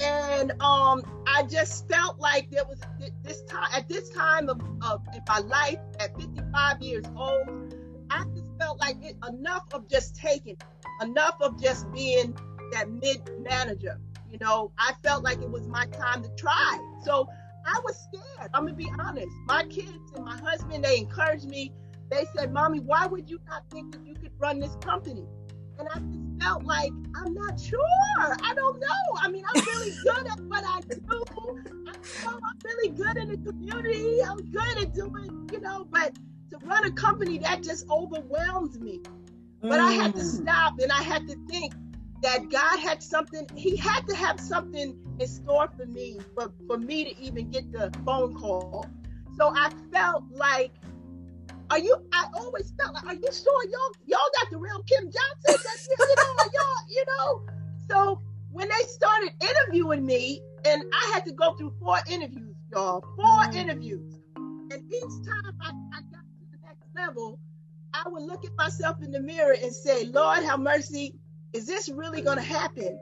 and 0.01 0.51
um 0.61 1.03
i 1.27 1.43
just 1.43 1.87
felt 1.89 2.19
like 2.19 2.49
there 2.51 2.65
was 2.65 2.79
this 3.23 3.43
time 3.43 3.67
at 3.73 3.87
this 3.89 4.09
time 4.09 4.49
of, 4.49 4.61
of 4.81 5.01
in 5.13 5.21
my 5.27 5.39
life 5.39 5.79
at 5.99 6.19
55 6.19 6.81
years 6.81 7.05
old 7.15 7.73
i 8.09 8.23
just 8.33 8.47
felt 8.59 8.79
like 8.79 8.97
it, 9.03 9.15
enough 9.27 9.65
of 9.73 9.87
just 9.89 10.15
taking 10.15 10.57
enough 11.01 11.35
of 11.41 11.61
just 11.61 11.91
being 11.91 12.35
that 12.71 12.89
mid 12.89 13.21
manager 13.39 13.99
you 14.29 14.37
know? 14.39 14.71
I 14.77 14.93
felt 15.03 15.23
like 15.23 15.41
it 15.41 15.49
was 15.49 15.67
my 15.67 15.85
time 15.87 16.23
to 16.23 16.29
try. 16.37 16.79
So 17.03 17.27
i 17.65 17.77
was 17.83 17.97
scared 17.97 18.49
i'm 18.53 18.65
gonna 18.65 18.75
be 18.75 18.89
honest. 18.99 19.35
My 19.45 19.63
kids 19.65 20.11
and 20.15 20.23
my 20.25 20.37
husband 20.37 20.83
they 20.83 20.97
encouraged 20.97 21.49
me. 21.49 21.73
They 22.09 22.25
said 22.35 22.53
mommy 22.53 22.79
why 22.79 23.05
would 23.05 23.29
you 23.29 23.39
not 23.47 23.69
think 23.69 23.91
that 23.93 24.05
you 24.05 24.15
could 24.15 24.31
run 24.39 24.59
this 24.59 24.75
company 24.81 25.25
and 25.79 25.87
I 25.93 25.99
just 25.99 26.43
felt 26.43 26.63
like 26.65 26.91
I'm 27.15 27.33
not 27.33 27.59
sure. 27.59 27.79
I 28.19 28.53
don't 28.55 28.79
know. 28.79 28.87
I 29.21 29.29
mean, 29.29 29.43
I'm 29.53 29.63
really 29.65 29.91
good 30.03 30.27
at 30.27 30.39
what 30.41 30.63
I 30.65 30.81
do. 30.89 31.01
I, 31.87 31.93
I'm 32.27 32.57
really 32.63 32.89
good 32.89 33.17
in 33.17 33.29
the 33.29 33.37
community. 33.51 34.23
I'm 34.23 34.41
good 34.51 34.77
at 34.81 34.93
doing, 34.93 35.49
you 35.51 35.59
know, 35.61 35.85
but 35.89 36.13
to 36.51 36.57
run 36.59 36.85
a 36.85 36.91
company 36.91 37.37
that 37.39 37.63
just 37.63 37.89
overwhelms 37.89 38.79
me. 38.79 39.01
But 39.61 39.79
I 39.79 39.91
had 39.91 40.15
to 40.15 40.21
Mm. 40.21 40.41
stop 40.41 40.79
and 40.79 40.91
I 40.91 41.01
had 41.01 41.27
to 41.27 41.35
think 41.49 41.73
that 42.21 42.49
God 42.49 42.79
had 42.79 43.01
something, 43.03 43.47
He 43.55 43.75
had 43.77 44.07
to 44.07 44.15
have 44.15 44.39
something 44.39 44.97
in 45.19 45.27
store 45.27 45.69
for 45.77 45.85
me, 45.85 46.19
for, 46.35 46.51
for 46.67 46.77
me 46.77 47.05
to 47.05 47.21
even 47.21 47.49
get 47.49 47.71
the 47.71 47.91
phone 48.05 48.33
call. 48.35 48.87
So 49.37 49.53
I 49.55 49.71
felt 49.91 50.23
like, 50.31 50.71
are 51.71 51.79
you, 51.79 51.95
I 52.13 52.25
always 52.35 52.73
felt 52.79 52.93
like, 52.93 53.05
are 53.05 53.13
you 53.13 53.29
sure 53.31 53.63
y'all, 53.69 53.91
y'all 54.05 54.29
got 54.39 54.49
the 54.51 54.57
real 54.57 54.81
Kim 54.83 55.03
Johnson? 55.03 55.61
That, 55.63 55.77
you, 55.89 56.15
know, 56.15 56.51
y'all, 56.53 56.83
you 56.89 57.05
know? 57.07 57.41
So 57.89 58.21
when 58.51 58.67
they 58.67 58.87
started 58.87 59.31
interviewing 59.41 60.05
me, 60.05 60.41
and 60.65 60.83
I 60.93 61.11
had 61.13 61.25
to 61.25 61.31
go 61.31 61.53
through 61.53 61.73
four 61.79 61.97
interviews, 62.09 62.55
y'all, 62.71 63.01
four 63.15 63.25
Mm. 63.25 63.53
interviews. 63.55 64.13
And 64.35 64.81
each 64.91 65.25
time 65.25 65.53
I, 65.61 65.69
I 65.93 66.01
got 66.11 66.21
to 66.21 66.45
the 66.51 66.57
next 66.65 66.83
level, 66.95 67.39
I 67.93 68.03
would 68.07 68.23
look 68.23 68.45
at 68.45 68.51
myself 68.57 68.97
in 69.01 69.11
the 69.11 69.19
mirror 69.19 69.55
and 69.61 69.73
say, 69.73 70.05
Lord, 70.05 70.43
have 70.43 70.59
mercy. 70.59 71.15
Is 71.53 71.65
this 71.65 71.89
really 71.89 72.21
going 72.21 72.37
to 72.37 72.43
happen? 72.43 72.99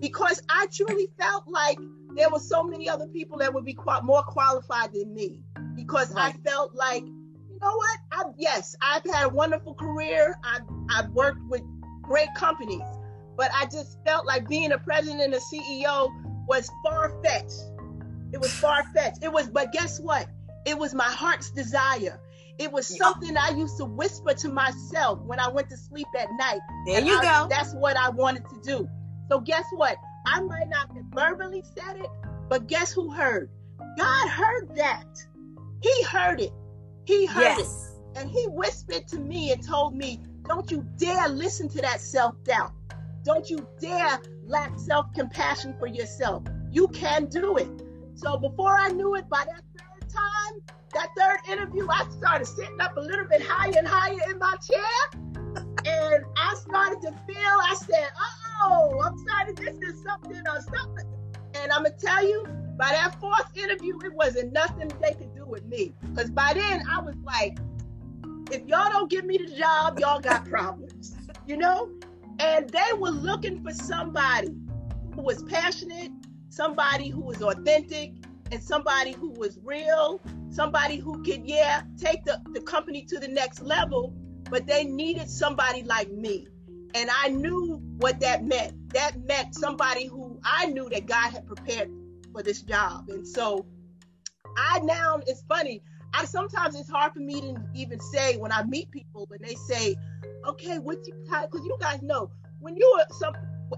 Because 0.00 0.42
I 0.48 0.66
truly 0.72 1.08
felt 1.18 1.44
like 1.46 1.78
there 2.16 2.28
were 2.28 2.38
so 2.40 2.62
many 2.62 2.88
other 2.88 3.06
people 3.06 3.38
that 3.38 3.54
would 3.54 3.64
be 3.64 3.76
more 4.02 4.22
qualified 4.22 4.92
than 4.92 5.14
me. 5.14 5.40
Because 5.74 6.12
Right. 6.12 6.34
I 6.34 6.48
felt 6.48 6.74
like, 6.74 7.04
know 7.60 7.76
what? 7.76 7.98
I, 8.12 8.22
yes, 8.38 8.76
I've 8.80 9.04
had 9.04 9.26
a 9.26 9.28
wonderful 9.28 9.74
career. 9.74 10.36
I've, 10.44 10.62
I've 10.90 11.10
worked 11.10 11.42
with 11.48 11.62
great 12.02 12.28
companies, 12.36 12.82
but 13.36 13.50
I 13.54 13.66
just 13.66 13.98
felt 14.06 14.26
like 14.26 14.48
being 14.48 14.72
a 14.72 14.78
president 14.78 15.22
and 15.22 15.34
a 15.34 15.38
CEO 15.38 16.08
was 16.48 16.70
far 16.84 17.14
fetched. 17.22 17.60
It 18.32 18.40
was 18.40 18.52
far 18.52 18.84
fetched. 18.94 19.22
It 19.22 19.32
was, 19.32 19.48
but 19.48 19.72
guess 19.72 20.00
what? 20.00 20.28
It 20.66 20.78
was 20.78 20.94
my 20.94 21.04
heart's 21.04 21.50
desire. 21.50 22.20
It 22.58 22.70
was 22.70 22.86
something 22.86 23.36
I 23.36 23.50
used 23.50 23.78
to 23.78 23.86
whisper 23.86 24.34
to 24.34 24.48
myself 24.50 25.20
when 25.20 25.40
I 25.40 25.48
went 25.48 25.70
to 25.70 25.76
sleep 25.76 26.08
at 26.18 26.28
night. 26.38 26.60
There 26.86 26.98
And 26.98 27.06
you 27.06 27.16
I- 27.18 27.22
go. 27.22 27.46
That's 27.48 27.72
what 27.74 27.96
I 27.96 28.10
wanted 28.10 28.44
to 28.50 28.60
do. 28.62 28.88
So 29.30 29.40
guess 29.40 29.64
what? 29.74 29.96
I 30.26 30.40
might 30.42 30.68
not 30.68 30.88
have 30.94 31.04
verbally 31.14 31.62
said 31.76 31.96
it, 31.96 32.10
but 32.48 32.66
guess 32.66 32.92
who 32.92 33.10
heard? 33.10 33.48
God 33.96 34.28
heard 34.28 34.76
that. 34.76 35.06
He 35.82 36.02
heard 36.02 36.40
it. 36.40 36.52
He 37.10 37.26
heard 37.26 37.58
it. 37.58 37.66
And 38.14 38.30
he 38.30 38.46
whispered 38.46 39.08
to 39.08 39.18
me 39.18 39.50
and 39.50 39.66
told 39.66 39.96
me, 39.96 40.20
Don't 40.46 40.70
you 40.70 40.86
dare 40.96 41.28
listen 41.28 41.68
to 41.70 41.80
that 41.80 42.00
self 42.00 42.36
doubt. 42.44 42.72
Don't 43.24 43.50
you 43.50 43.66
dare 43.80 44.20
lack 44.46 44.78
self 44.78 45.12
compassion 45.12 45.74
for 45.80 45.88
yourself. 45.88 46.44
You 46.70 46.86
can 46.88 47.26
do 47.26 47.56
it. 47.56 47.68
So 48.14 48.38
before 48.38 48.78
I 48.78 48.90
knew 48.90 49.16
it, 49.16 49.28
by 49.28 49.44
that 49.44 49.62
third 49.76 50.08
time, 50.08 50.60
that 50.94 51.08
third 51.18 51.38
interview, 51.52 51.88
I 51.90 52.08
started 52.10 52.44
sitting 52.44 52.80
up 52.80 52.96
a 52.96 53.00
little 53.00 53.26
bit 53.26 53.42
higher 53.42 53.72
and 53.76 53.88
higher 53.88 54.30
in 54.30 54.38
my 54.38 54.54
chair. 54.56 55.20
And 55.84 56.24
I 56.36 56.54
started 56.54 57.02
to 57.02 57.10
feel, 57.26 57.36
I 57.38 57.74
said, 57.74 58.08
oh, 58.62 59.02
I'm 59.04 59.18
starting, 59.18 59.56
this 59.56 59.94
is 59.94 60.04
something 60.04 60.42
or 60.46 60.60
something. 60.60 61.06
And 61.54 61.72
I'm 61.72 61.82
going 61.82 61.98
to 61.98 62.06
tell 62.06 62.24
you, 62.24 62.46
by 62.80 62.92
that 62.92 63.20
fourth 63.20 63.54
interview, 63.54 63.98
it 64.02 64.14
wasn't 64.14 64.54
nothing 64.54 64.90
they 65.02 65.12
could 65.12 65.34
do 65.34 65.44
with 65.44 65.66
me. 65.66 65.92
Because 66.02 66.30
by 66.30 66.54
then, 66.54 66.82
I 66.90 67.02
was 67.02 67.14
like, 67.22 67.58
if 68.50 68.66
y'all 68.66 68.90
don't 68.90 69.10
give 69.10 69.26
me 69.26 69.36
the 69.36 69.54
job, 69.54 70.00
y'all 70.00 70.18
got 70.18 70.48
problems, 70.50 71.14
you 71.46 71.58
know? 71.58 71.90
And 72.38 72.70
they 72.70 72.92
were 72.96 73.10
looking 73.10 73.62
for 73.62 73.74
somebody 73.74 74.54
who 75.14 75.20
was 75.20 75.42
passionate, 75.42 76.10
somebody 76.48 77.10
who 77.10 77.20
was 77.20 77.42
authentic, 77.42 78.12
and 78.50 78.62
somebody 78.62 79.12
who 79.12 79.28
was 79.32 79.58
real, 79.62 80.18
somebody 80.48 80.96
who 80.96 81.22
could, 81.22 81.46
yeah, 81.46 81.82
take 81.98 82.24
the, 82.24 82.40
the 82.54 82.62
company 82.62 83.04
to 83.04 83.18
the 83.18 83.28
next 83.28 83.60
level, 83.60 84.14
but 84.48 84.66
they 84.66 84.84
needed 84.84 85.28
somebody 85.28 85.82
like 85.82 86.10
me. 86.10 86.46
And 86.94 87.10
I 87.22 87.28
knew 87.28 87.76
what 87.98 88.20
that 88.20 88.42
meant. 88.42 88.72
That 88.94 89.20
meant 89.26 89.54
somebody 89.54 90.06
who 90.06 90.40
I 90.42 90.66
knew 90.66 90.88
that 90.88 91.04
God 91.04 91.30
had 91.30 91.46
prepared 91.46 91.90
for 92.32 92.42
this 92.42 92.62
job. 92.62 93.08
And 93.08 93.26
so 93.26 93.66
I 94.56 94.80
now, 94.80 95.20
it's 95.26 95.42
funny, 95.48 95.82
I 96.12 96.24
sometimes 96.24 96.74
it's 96.78 96.90
hard 96.90 97.12
for 97.12 97.20
me 97.20 97.40
to 97.40 97.54
even 97.74 98.00
say 98.00 98.36
when 98.36 98.52
I 98.52 98.64
meet 98.64 98.90
people 98.90 99.26
when 99.28 99.40
they 99.42 99.54
say, 99.54 99.96
okay, 100.46 100.78
what's 100.78 101.06
your 101.06 101.16
title? 101.28 101.48
Because 101.50 101.66
you 101.66 101.76
guys 101.80 102.02
know 102.02 102.30
when 102.60 102.76
you 102.76 102.86
are 102.98 103.06
some 103.14 103.34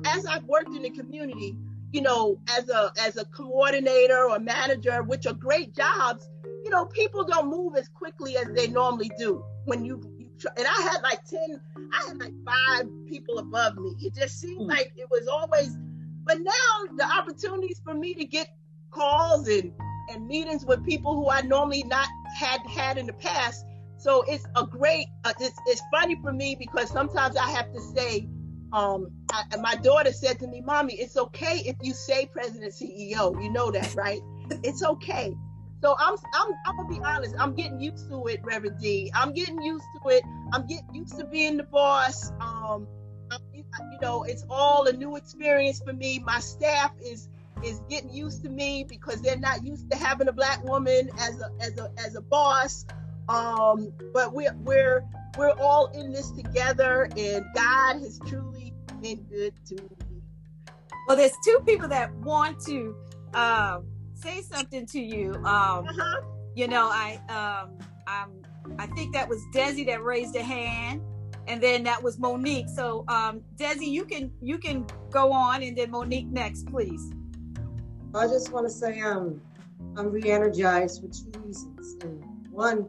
as 0.07 0.25
I've 0.27 0.45
worked 0.45 0.75
in 0.75 0.83
the 0.83 0.91
community, 0.91 1.55
you 1.93 2.01
know, 2.01 2.39
as 2.57 2.71
a 2.71 2.91
as 2.99 3.17
a 3.19 3.27
coordinator 3.27 4.29
or 4.31 4.39
manager, 4.39 5.03
which 5.03 5.27
are 5.27 5.35
great 5.35 5.75
jobs, 5.75 6.29
you 6.65 6.71
know, 6.71 6.87
people 6.87 7.25
don't 7.25 7.51
move 7.51 7.77
as 7.77 7.89
quickly 7.89 8.37
as 8.39 8.47
they 8.55 8.67
normally 8.69 9.11
do. 9.19 9.45
When 9.67 9.85
you, 9.85 10.01
you 10.19 10.31
tr- 10.41 10.49
and 10.57 10.67
I 10.67 10.83
had 10.91 11.03
like 11.03 11.25
ten, 11.27 11.61
I 11.93 12.07
had 12.09 12.19
like 12.19 12.33
five 12.47 12.89
people 13.07 13.39
above 13.39 13.77
me. 13.77 13.95
It 14.01 14.15
just 14.15 14.41
seemed 14.41 14.63
Mm. 14.63 14.69
like 14.69 14.93
it 14.97 15.09
was 15.11 15.29
always. 15.29 15.77
But 16.25 16.39
now 16.41 16.97
the 16.97 17.05
opportunities 17.05 17.81
for 17.85 17.95
me 17.95 18.15
to 18.15 18.25
get 18.25 18.49
calls 18.91 19.49
and 19.49 19.73
and 20.11 20.27
meetings 20.27 20.65
with 20.67 20.85
people 20.85 21.15
who 21.15 21.31
I 21.31 21.43
normally 21.43 21.85
not 21.85 22.09
had 22.37 22.61
had 22.67 22.99
in 22.99 23.07
the 23.07 23.13
past. 23.15 23.65
So 23.99 24.23
it's 24.23 24.45
a 24.57 24.67
great. 24.67 25.07
Uh, 25.25 25.33
it's 25.41 25.57
it's 25.67 25.83
funny 25.93 26.17
for 26.23 26.33
me 26.33 26.57
because 26.59 26.91
sometimes 26.91 27.37
I 27.37 27.49
have 27.51 27.73
to 27.73 27.81
say. 27.81 28.29
Um, 28.73 29.09
I, 29.31 29.45
my 29.59 29.75
daughter 29.77 30.13
said 30.13 30.39
to 30.41 30.47
me, 30.47 30.63
"Mommy, 30.63 30.95
it's 30.95 31.17
okay 31.17 31.59
if 31.59 31.77
you 31.83 31.93
say 31.93 32.27
President 32.33 32.73
CEO. 32.73 33.41
You 33.43 33.51
know 33.51 33.71
that, 33.71 33.95
right? 33.95 34.21
It's 34.65 34.83
okay." 34.83 35.35
So 35.83 35.97
I'm 35.99 36.17
I'm 36.35 36.53
I'm 36.67 36.77
gonna 36.77 36.89
be 36.89 37.01
honest. 37.05 37.35
I'm 37.39 37.55
getting 37.55 37.81
used 37.81 38.09
to 38.09 38.27
it, 38.27 38.41
Reverend 38.45 38.81
D. 38.81 39.11
I'm 39.15 39.33
getting 39.33 39.61
used 39.63 39.85
to 40.01 40.09
it. 40.11 40.23
I'm 40.53 40.67
getting 40.67 40.95
used 40.95 41.19
to 41.19 41.27
being 41.27 41.57
the 41.57 41.65
boss. 41.65 42.33
Um, 42.41 42.87
you 43.91 43.99
know, 44.01 44.23
it's 44.25 44.45
all 44.51 44.87
a 44.87 44.93
new 44.93 45.17
experience 45.17 45.81
for 45.85 45.93
me. 45.93 46.19
My 46.19 46.41
staff 46.41 46.93
is 47.05 47.29
is 47.63 47.81
getting 47.89 48.13
used 48.13 48.43
to 48.43 48.49
me 48.49 48.85
because 48.85 49.21
they're 49.23 49.39
not 49.39 49.65
used 49.65 49.91
to 49.91 49.97
having 49.97 50.27
a 50.29 50.33
black 50.33 50.65
woman 50.65 51.11
as 51.19 51.41
a 51.41 51.51
as 51.61 51.79
a 51.79 51.91
as 51.99 52.15
a 52.17 52.21
boss. 52.21 52.85
Um, 53.29 53.93
but 54.13 54.33
we're 54.33 54.55
we're 54.65 55.05
we're 55.39 55.53
all 55.61 55.87
in 55.87 56.13
this 56.13 56.31
together, 56.33 57.09
and 57.17 57.45
God 57.55 58.01
has 58.01 58.21
truly 58.27 58.75
been 59.01 59.23
good 59.31 59.55
to 59.67 59.75
me. 59.77 60.23
Well, 61.09 61.17
there's 61.17 61.33
two 61.45 61.61
people 61.67 61.89
that 61.89 62.15
want 62.17 62.61
to 62.67 62.95
um, 63.35 63.87
say 64.15 64.43
something 64.43 64.87
to 64.87 65.01
you. 65.01 65.33
Um, 65.37 65.87
Uh-huh. 65.87 66.21
you 66.55 66.69
know, 66.69 66.89
I 66.93 67.19
um, 67.29 67.79
I'm, 68.07 68.31
I 68.79 68.87
think 68.89 69.15
that 69.15 69.29
was 69.29 69.41
Desi 69.55 69.87
that 69.87 70.03
raised 70.03 70.37
a 70.37 70.43
hand, 70.43 71.01
and 71.47 71.63
then 71.63 71.83
that 71.85 72.03
was 72.03 72.19
Monique. 72.19 72.69
So, 72.69 73.05
um, 73.09 73.43
Desi, 73.57 73.87
you 73.87 74.05
can 74.05 74.33
you 74.41 74.59
can 74.59 74.87
go 75.11 75.33
on, 75.33 75.63
and 75.63 75.77
then 75.77 75.91
Monique 75.91 76.29
next, 76.29 76.67
please. 76.67 77.13
I 78.15 78.27
just 78.27 78.53
want 78.53 78.67
to 78.67 78.73
say 78.73 79.01
um, 79.01 79.41
I'm 79.97 80.11
re-energized 80.11 81.01
for 81.01 81.09
two 81.09 81.41
reasons. 81.41 81.97
And 82.03 82.23
one, 82.51 82.87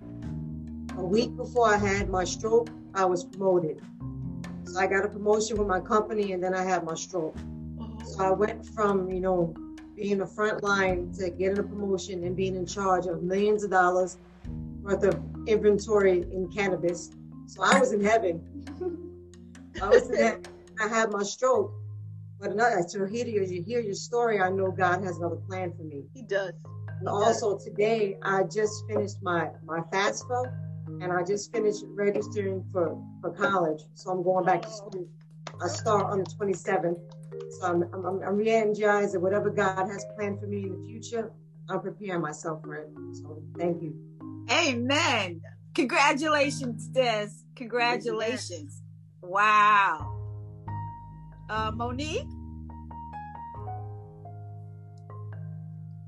a 0.97 1.03
week 1.03 1.35
before 1.35 1.73
I 1.73 1.77
had 1.77 2.09
my 2.09 2.23
stroke, 2.25 2.69
I 2.93 3.05
was 3.05 3.23
promoted. 3.23 3.81
So 4.65 4.79
I 4.79 4.87
got 4.87 5.05
a 5.05 5.07
promotion 5.07 5.57
with 5.57 5.67
my 5.67 5.79
company, 5.79 6.33
and 6.33 6.43
then 6.43 6.53
I 6.53 6.63
had 6.63 6.83
my 6.83 6.95
stroke. 6.95 7.37
So 8.05 8.23
I 8.23 8.31
went 8.31 8.65
from 8.65 9.09
you 9.09 9.21
know 9.21 9.53
being 9.95 10.17
the 10.17 10.27
front 10.27 10.63
line 10.63 11.11
to 11.13 11.29
getting 11.29 11.59
a 11.59 11.63
promotion 11.63 12.23
and 12.23 12.35
being 12.35 12.55
in 12.55 12.65
charge 12.65 13.05
of 13.05 13.23
millions 13.23 13.63
of 13.63 13.71
dollars 13.71 14.17
worth 14.81 15.03
of 15.03 15.19
inventory 15.47 16.25
in 16.31 16.49
cannabis. 16.51 17.11
So 17.47 17.63
I 17.63 17.79
was 17.79 17.91
in 17.91 18.03
heaven. 18.03 18.41
I 19.81 19.89
was 19.89 20.09
in 20.09 20.15
heaven. 20.15 20.43
I 20.79 20.87
had 20.87 21.11
my 21.11 21.23
stroke. 21.23 21.73
But 22.39 22.51
another, 22.51 22.83
to 22.91 23.05
hear 23.05 23.25
your, 23.25 23.43
you 23.43 23.63
hear 23.63 23.79
your 23.79 23.93
story, 23.93 24.41
I 24.41 24.49
know 24.49 24.71
God 24.71 25.03
has 25.03 25.17
another 25.17 25.37
plan 25.47 25.71
for 25.77 25.83
me. 25.83 26.03
He 26.13 26.23
does. 26.23 26.53
And 26.99 27.07
also 27.07 27.57
today, 27.57 28.17
I 28.21 28.43
just 28.43 28.85
finished 28.87 29.17
my 29.21 29.49
my 29.65 29.81
FAFSA, 29.91 30.51
and 31.01 31.11
I 31.11 31.23
just 31.23 31.51
finished 31.51 31.83
registering 31.95 32.63
for 32.71 33.01
for 33.21 33.31
college. 33.31 33.81
So 33.93 34.11
I'm 34.11 34.23
going 34.23 34.45
back 34.45 34.61
to 34.61 34.69
school. 34.69 35.07
I 35.61 35.67
start 35.67 36.05
on 36.05 36.19
the 36.19 36.25
27th. 36.25 36.97
So 37.51 37.67
I'm 37.67 37.83
I'm, 37.93 38.05
I'm, 38.05 38.23
I'm 38.23 38.35
re-energized, 38.35 39.13
and 39.15 39.23
whatever 39.23 39.49
God 39.49 39.87
has 39.87 40.05
planned 40.15 40.39
for 40.39 40.47
me 40.47 40.63
in 40.63 40.71
the 40.71 40.87
future, 40.87 41.31
I'm 41.69 41.81
preparing 41.81 42.21
myself 42.21 42.61
for 42.61 42.75
it. 42.75 42.89
So 43.13 43.41
thank 43.57 43.81
you. 43.81 43.95
Amen. 44.49 45.41
Congratulations, 45.75 46.87
Des. 46.87 47.42
Congratulations. 47.63 48.81
Wow. 49.21 50.19
Uh, 51.49 51.71
Monique, 51.73 52.27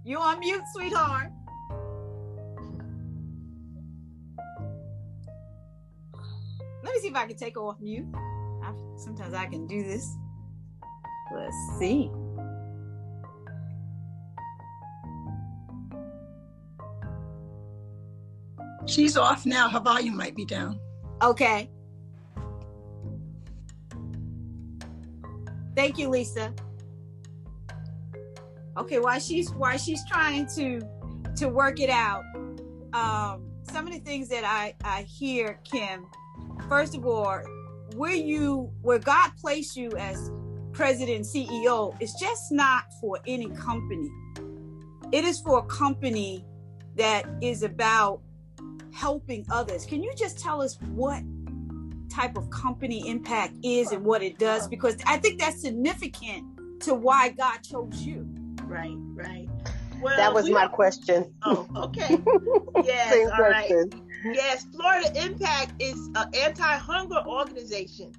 you 0.03 0.19
on 0.19 0.39
mute, 0.39 0.63
sweetheart. 0.73 1.31
Let 6.83 6.93
me 6.93 6.99
see 6.99 7.07
if 7.07 7.15
I 7.15 7.25
can 7.25 7.37
take 7.37 7.55
her 7.55 7.61
off 7.61 7.79
mute. 7.79 8.05
I, 8.61 8.73
sometimes 8.97 9.33
I 9.33 9.45
can 9.45 9.65
do 9.65 9.81
this. 9.81 10.13
Let's 11.33 11.55
see. 11.79 12.11
She's 18.85 19.15
off 19.15 19.45
now. 19.45 19.69
Her 19.69 19.79
volume 19.79 20.17
might 20.17 20.35
be 20.35 20.43
down. 20.43 20.81
Okay. 21.25 21.71
Thank 25.75 25.97
you, 25.97 26.07
Lisa. 26.07 26.53
Okay, 28.77 28.99
while 28.99 29.19
she's 29.19 29.49
while 29.53 29.77
she's 29.79 30.05
trying 30.05 30.45
to 30.55 30.81
to 31.37 31.49
work 31.49 31.79
it 31.79 31.89
out, 31.89 32.23
um, 32.93 33.49
some 33.63 33.87
of 33.87 33.93
the 33.93 33.99
things 34.01 34.29
that 34.29 34.43
I 34.45 34.75
I 34.83 35.01
hear, 35.01 35.59
Kim. 35.63 36.05
First 36.69 36.95
of 36.95 37.07
all, 37.07 37.39
where 37.95 38.13
you 38.13 38.71
where 38.83 38.99
God 38.99 39.31
placed 39.41 39.75
you 39.75 39.93
as 39.97 40.31
president 40.73 41.25
CEO 41.25 41.99
is 41.99 42.13
just 42.19 42.51
not 42.51 42.83
for 43.01 43.19
any 43.25 43.49
company. 43.49 44.11
It 45.11 45.25
is 45.25 45.39
for 45.39 45.57
a 45.57 45.65
company 45.65 46.45
that 46.97 47.25
is 47.41 47.63
about 47.63 48.21
helping 48.99 49.45
others. 49.51 49.85
Can 49.85 50.01
you 50.01 50.13
just 50.15 50.39
tell 50.39 50.61
us 50.61 50.77
what 50.93 51.21
type 52.09 52.37
of 52.37 52.49
company 52.49 53.07
impact 53.09 53.53
is 53.61 53.91
and 53.91 54.03
what 54.05 54.23
it 54.23 54.39
does? 54.39 54.67
Because 54.67 54.95
I 55.05 55.17
think 55.17 55.39
that's 55.39 55.61
significant 55.61 56.81
to 56.81 56.93
why 56.93 57.29
God 57.29 57.57
chose 57.57 58.01
you. 58.01 58.25
Right, 58.63 58.95
right. 59.13 59.49
Well, 60.01 60.15
that 60.17 60.33
was 60.33 60.45
we 60.45 60.51
my 60.53 60.61
don't- 60.61 60.71
question. 60.73 61.33
Oh, 61.43 61.67
okay. 61.75 62.17
Yes, 62.83 63.09
Same 63.13 63.29
all 63.31 63.41
right. 63.41 63.67
question. 63.67 64.01
Yes, 64.25 64.65
Florida 64.73 65.11
Impact 65.25 65.73
is 65.81 66.09
an 66.15 66.27
anti-hunger 66.35 67.21
organization 67.27 68.11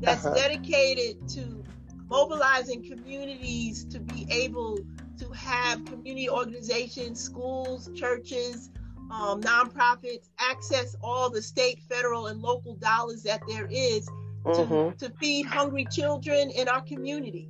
that's 0.00 0.24
Uh-huh. 0.24 0.34
dedicated 0.34 1.26
to 1.30 1.62
mobilizing 2.08 2.82
communities 2.86 3.84
to 3.86 3.98
be 4.00 4.26
able 4.30 4.78
to 5.18 5.30
have 5.32 5.84
community 5.86 6.28
organizations, 6.28 7.20
schools, 7.20 7.90
churches, 7.94 8.70
um, 9.14 9.40
nonprofits 9.42 10.28
access 10.38 10.96
all 11.00 11.30
the 11.30 11.40
state, 11.42 11.80
federal, 11.88 12.26
and 12.26 12.40
local 12.40 12.74
dollars 12.74 13.22
that 13.22 13.40
there 13.48 13.66
is 13.70 14.06
to, 14.06 14.64
hmm 14.64 14.90
to 14.98 15.10
feed 15.20 15.46
hungry 15.46 15.86
children 15.90 16.50
in 16.50 16.68
our 16.68 16.80
community. 16.82 17.48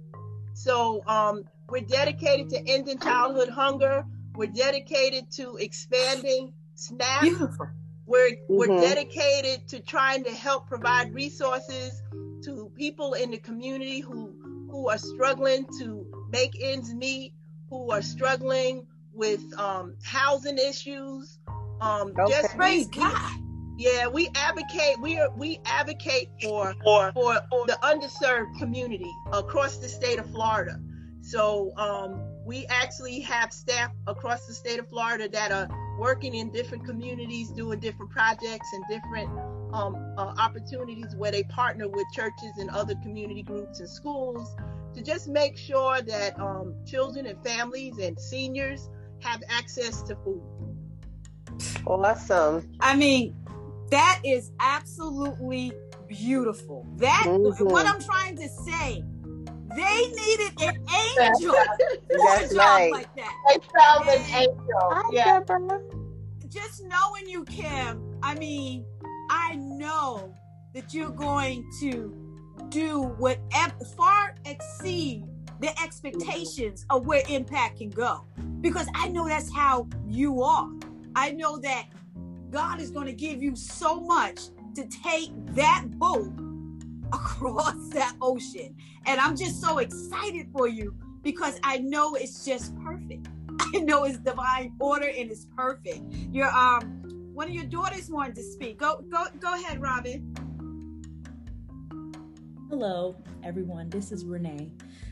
So 0.55 1.03
um, 1.07 1.45
we're 1.69 1.81
dedicated 1.83 2.51
to 2.51 2.69
ending 2.69 2.99
childhood 2.99 3.49
hunger. 3.49 4.05
We're 4.35 4.47
dedicated 4.47 5.31
to 5.33 5.57
expanding 5.57 6.53
SNAP. 6.75 7.23
Beautiful. 7.23 7.69
We're 8.07 8.37
we're 8.49 8.69
Mhm. 8.69 8.81
dedicated 8.81 9.67
to 9.69 9.81
trying 9.81 10.25
to 10.25 10.31
help 10.35 10.67
provide 10.69 11.15
resources 11.15 12.03
to 12.45 12.71
people 12.77 13.15
in 13.15 13.31
the 13.31 13.39
community 13.39 14.01
who 14.01 14.35
who 14.71 14.89
are 14.91 14.99
struggling 14.99 15.65
to 15.79 16.07
make 16.31 16.53
ends 16.61 16.93
meet, 16.93 17.33
who 17.71 17.91
are 17.91 18.03
struggling 18.03 18.87
with 19.15 19.41
um, 19.59 19.95
housing 20.03 20.59
issues. 20.59 21.39
Um, 21.81 22.13
Okay. 22.19 22.43
Just 22.43 22.57
Praise 22.57 22.89
we- 22.95 23.03
we- 23.03 23.11
God. 23.11 23.33
yeah, 23.77 24.07
we 24.07 24.29
advocate. 24.35 25.01
We 25.01 25.19
are 25.19 25.31
we 25.37 25.61
advocate 25.67 26.31
for 26.43 26.75
for 26.85 27.13
for 27.13 27.67
the 27.67 27.79
underserved 27.83 28.59
community 28.59 29.11
across 29.33 29.79
the 29.79 29.89
state 29.89 30.19
of 30.19 30.31
Florida. 30.31 30.79
So 31.23 31.73
um, 31.79 32.21
we 32.45 32.67
actually 32.67 33.21
have 33.21 33.53
staff 33.53 33.91
across 34.07 34.47
the 34.47 34.53
state 34.53 34.79
of 34.79 34.89
Florida 34.91 35.29
that 35.31 35.51
are 35.53 35.69
working 35.99 36.35
in 36.35 36.51
different 36.53 36.85
communities, 36.85 37.51
doing 37.51 37.81
different 37.81 38.11
projects 38.13 38.69
and 38.75 38.85
different 38.91 39.31
um, 39.73 39.97
uh, 40.19 40.35
opportunities 40.39 41.15
where 41.17 41.33
they 41.33 41.43
partner 41.45 41.89
with 41.89 42.07
churches 42.13 42.53
and 42.59 42.69
other 42.71 42.95
community 42.97 43.43
groups 43.43 43.81
and 43.81 43.89
schools 43.89 44.55
to 44.95 45.03
just 45.03 45.27
make 45.29 45.57
sure 45.57 46.01
that 46.03 46.39
um, 46.39 46.75
children 46.87 47.27
and 47.27 47.43
families 47.43 47.99
and 47.99 48.21
seniors 48.21 48.89
have 49.21 49.43
access 49.49 50.03
to 50.03 50.15
food. 50.17 50.43
Awesome. 51.87 52.69
I 52.81 52.97
mean, 52.97 53.35
that 53.91 54.21
is 54.25 54.51
absolutely 54.61 55.73
beautiful. 56.09 56.87
That 56.97 57.25
Mhm. 57.27 57.71
what 57.71 57.87
I'm 57.87 58.01
trying 58.01 58.37
to 58.37 58.49
say. 58.49 59.05
They 59.77 60.09
needed 60.09 60.53
an 60.61 60.77
angel 61.19 61.53
for 61.55 62.45
a 62.45 62.49
job 62.49 62.57
right. 62.59 62.93
like 62.93 63.17
that. 63.17 63.33
They 63.49 63.59
found 63.77 64.09
an 64.09 64.25
angel. 64.35 65.13
Yeah. 65.13 65.41
Just 66.49 66.85
knowing 66.85 67.29
you, 67.29 67.45
Kim, 67.45 68.19
I 68.23 68.37
mean, 68.37 68.85
I 69.31 69.57
know 69.57 70.33
that 70.75 70.95
you're 70.95 71.11
going 71.11 71.69
to 71.81 72.15
do 72.69 73.03
whatever 73.19 73.85
far 73.97 74.37
exceed 74.45 75.25
the 75.61 75.71
expectations 75.83 76.85
of 76.91 77.07
where 77.07 77.23
impact 77.29 77.79
can 77.79 77.91
go. 77.91 78.25
Because 78.61 78.87
I 78.95 79.09
know 79.09 79.27
that's 79.27 79.53
how 79.53 79.89
you 80.07 80.43
are. 80.43 80.69
I 81.17 81.31
know 81.31 81.59
that 81.59 81.87
God 82.51 82.81
is 82.81 82.91
going 82.91 83.07
to 83.07 83.13
give 83.13 83.43
you 83.43 83.57
so 83.57 84.01
much 84.01 84.41
to 84.75 84.87
take 85.03 85.31
that 85.55 85.85
boat 85.93 86.33
across 87.13 87.89
that 87.91 88.15
ocean. 88.21 88.75
And 89.07 89.21
I'm 89.21 89.37
just 89.37 89.61
so 89.61 89.79
excited 89.79 90.49
for 90.53 90.69
you 90.69 90.95
because 91.23 91.59
I 91.63 91.79
know 91.79 92.15
it's 92.15 92.45
just 92.45 92.77
perfect. 92.79 93.29
I 93.75 93.79
know 93.79 94.05
it's 94.05 94.19
divine 94.19 94.75
order 94.81 95.07
and 95.09 95.31
it's 95.31 95.47
perfect. 95.57 96.03
Your 96.33 96.49
um 96.51 97.01
one 97.33 97.49
of 97.49 97.55
your 97.55 97.65
daughters 97.65 98.09
wanted 98.11 98.37
to 98.37 98.43
speak. 98.43 98.79
Go 98.79 99.05
go 99.11 99.25
go 99.41 99.55
ahead, 99.55 99.81
Robin. 99.81 100.35
Hello, 102.71 103.15
everyone. 103.45 103.89
This 103.91 104.11
is 104.11 104.25
Renee. 104.25 104.71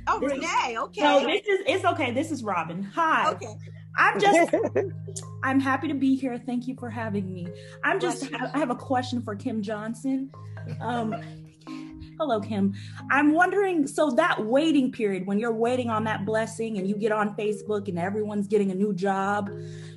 Oh, 0.09 0.19
This 0.19 0.33
is- 0.33 0.39
Renee. 0.39 0.79
Okay. 0.79 1.01
No, 1.03 1.21
this 1.25 1.43
is 1.47 1.61
it's 1.67 1.85
okay. 1.85 2.11
This 2.13 2.31
is 2.33 2.43
Robin. 2.43 2.83
Hi. 2.83 3.31
okay. 3.33 3.55
I'm 3.97 4.21
just 4.21 4.55
I'm 5.43 5.61
happy 5.61 5.89
to 5.89 5.95
be 5.95 6.17
here. 6.17 6.39
Thank 6.39 6.67
you 6.69 6.77
for 6.79 6.91
having 6.91 7.33
me. 7.33 7.49
I'm 7.85 8.01
just 8.01 8.33
I 8.35 8.59
have 8.59 8.71
a 8.71 8.77
question 8.77 9.23
for 9.23 9.35
Kim 9.35 9.63
Johnson. 9.63 10.31
Um 10.81 11.15
Hello, 12.19 12.41
Kim. 12.41 12.73
I'm 13.11 13.33
wondering 13.33 13.87
so 13.87 14.11
that 14.11 14.47
waiting 14.47 14.93
period 14.93 15.27
when 15.27 15.41
you're 15.41 15.53
waiting 15.53 15.91
on 15.91 16.05
that 16.05 16.25
blessing 16.25 16.79
and 16.79 16.87
you 16.87 16.95
get 16.95 17.11
on 17.11 17.35
Facebook 17.35 17.89
and 17.89 17.99
everyone's 17.99 18.47
getting 18.47 18.71
a 18.71 18.75
new 18.75 18.93
job, 18.93 19.51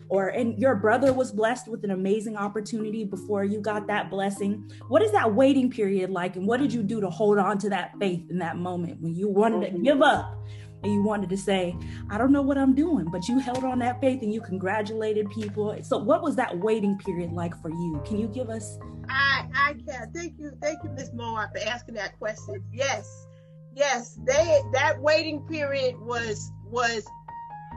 or 0.09 0.29
and 0.29 0.57
your 0.57 0.75
brother 0.75 1.13
was 1.13 1.31
blessed 1.31 1.67
with 1.67 1.83
an 1.83 1.91
amazing 1.91 2.35
opportunity 2.35 3.03
before 3.03 3.43
you 3.43 3.59
got 3.59 3.85
that 3.87 4.09
blessing. 4.09 4.71
What 4.87 5.03
is 5.03 5.11
that 5.11 5.35
waiting 5.35 5.69
period 5.69 6.09
like? 6.09 6.35
And 6.35 6.47
what 6.47 6.59
did 6.59 6.73
you 6.73 6.81
do 6.81 6.99
to 7.01 7.09
hold 7.09 7.37
on 7.37 7.59
to 7.59 7.69
that 7.69 7.91
faith 7.99 8.23
in 8.29 8.39
that 8.39 8.57
moment 8.57 9.01
when 9.01 9.13
you 9.13 9.27
wanted 9.27 9.71
to 9.73 9.77
give 9.79 10.01
up 10.01 10.35
and 10.84 10.93
you 10.93 11.01
wanted 11.01 11.30
to 11.30 11.38
say, 11.38 11.76
I 12.09 12.17
don't 12.17 12.32
know 12.32 12.41
what 12.41 12.57
I'm 12.57 12.76
doing, 12.76 13.05
but 13.05 13.28
you 13.28 13.39
held 13.39 13.63
on 13.63 13.80
that 13.80 13.99
faith 14.01 14.21
and 14.21 14.34
you 14.34 14.41
congratulated 14.41 15.30
people. 15.32 15.76
So 15.84 15.97
what 15.97 16.21
was 16.21 16.36
that 16.36 16.57
waiting 16.59 16.97
period 16.97 17.32
like 17.32 17.59
for 17.61 17.69
you? 17.69 18.01
Can 18.05 18.19
you 18.19 18.28
give 18.28 18.49
us 18.49 18.78
I 19.09 19.47
I 19.53 19.73
can. 19.73 20.11
Thank 20.13 20.39
you, 20.39 20.51
thank 20.61 20.84
you, 20.84 20.89
Miss 20.91 21.11
Moore, 21.13 21.49
for 21.53 21.67
asking 21.67 21.95
that 21.95 22.17
question. 22.17 22.63
Yes, 22.71 23.28
yes. 23.73 24.17
They 24.26 24.61
that 24.73 24.99
waiting 24.99 25.41
period 25.41 25.99
was 25.99 26.51
was. 26.65 27.05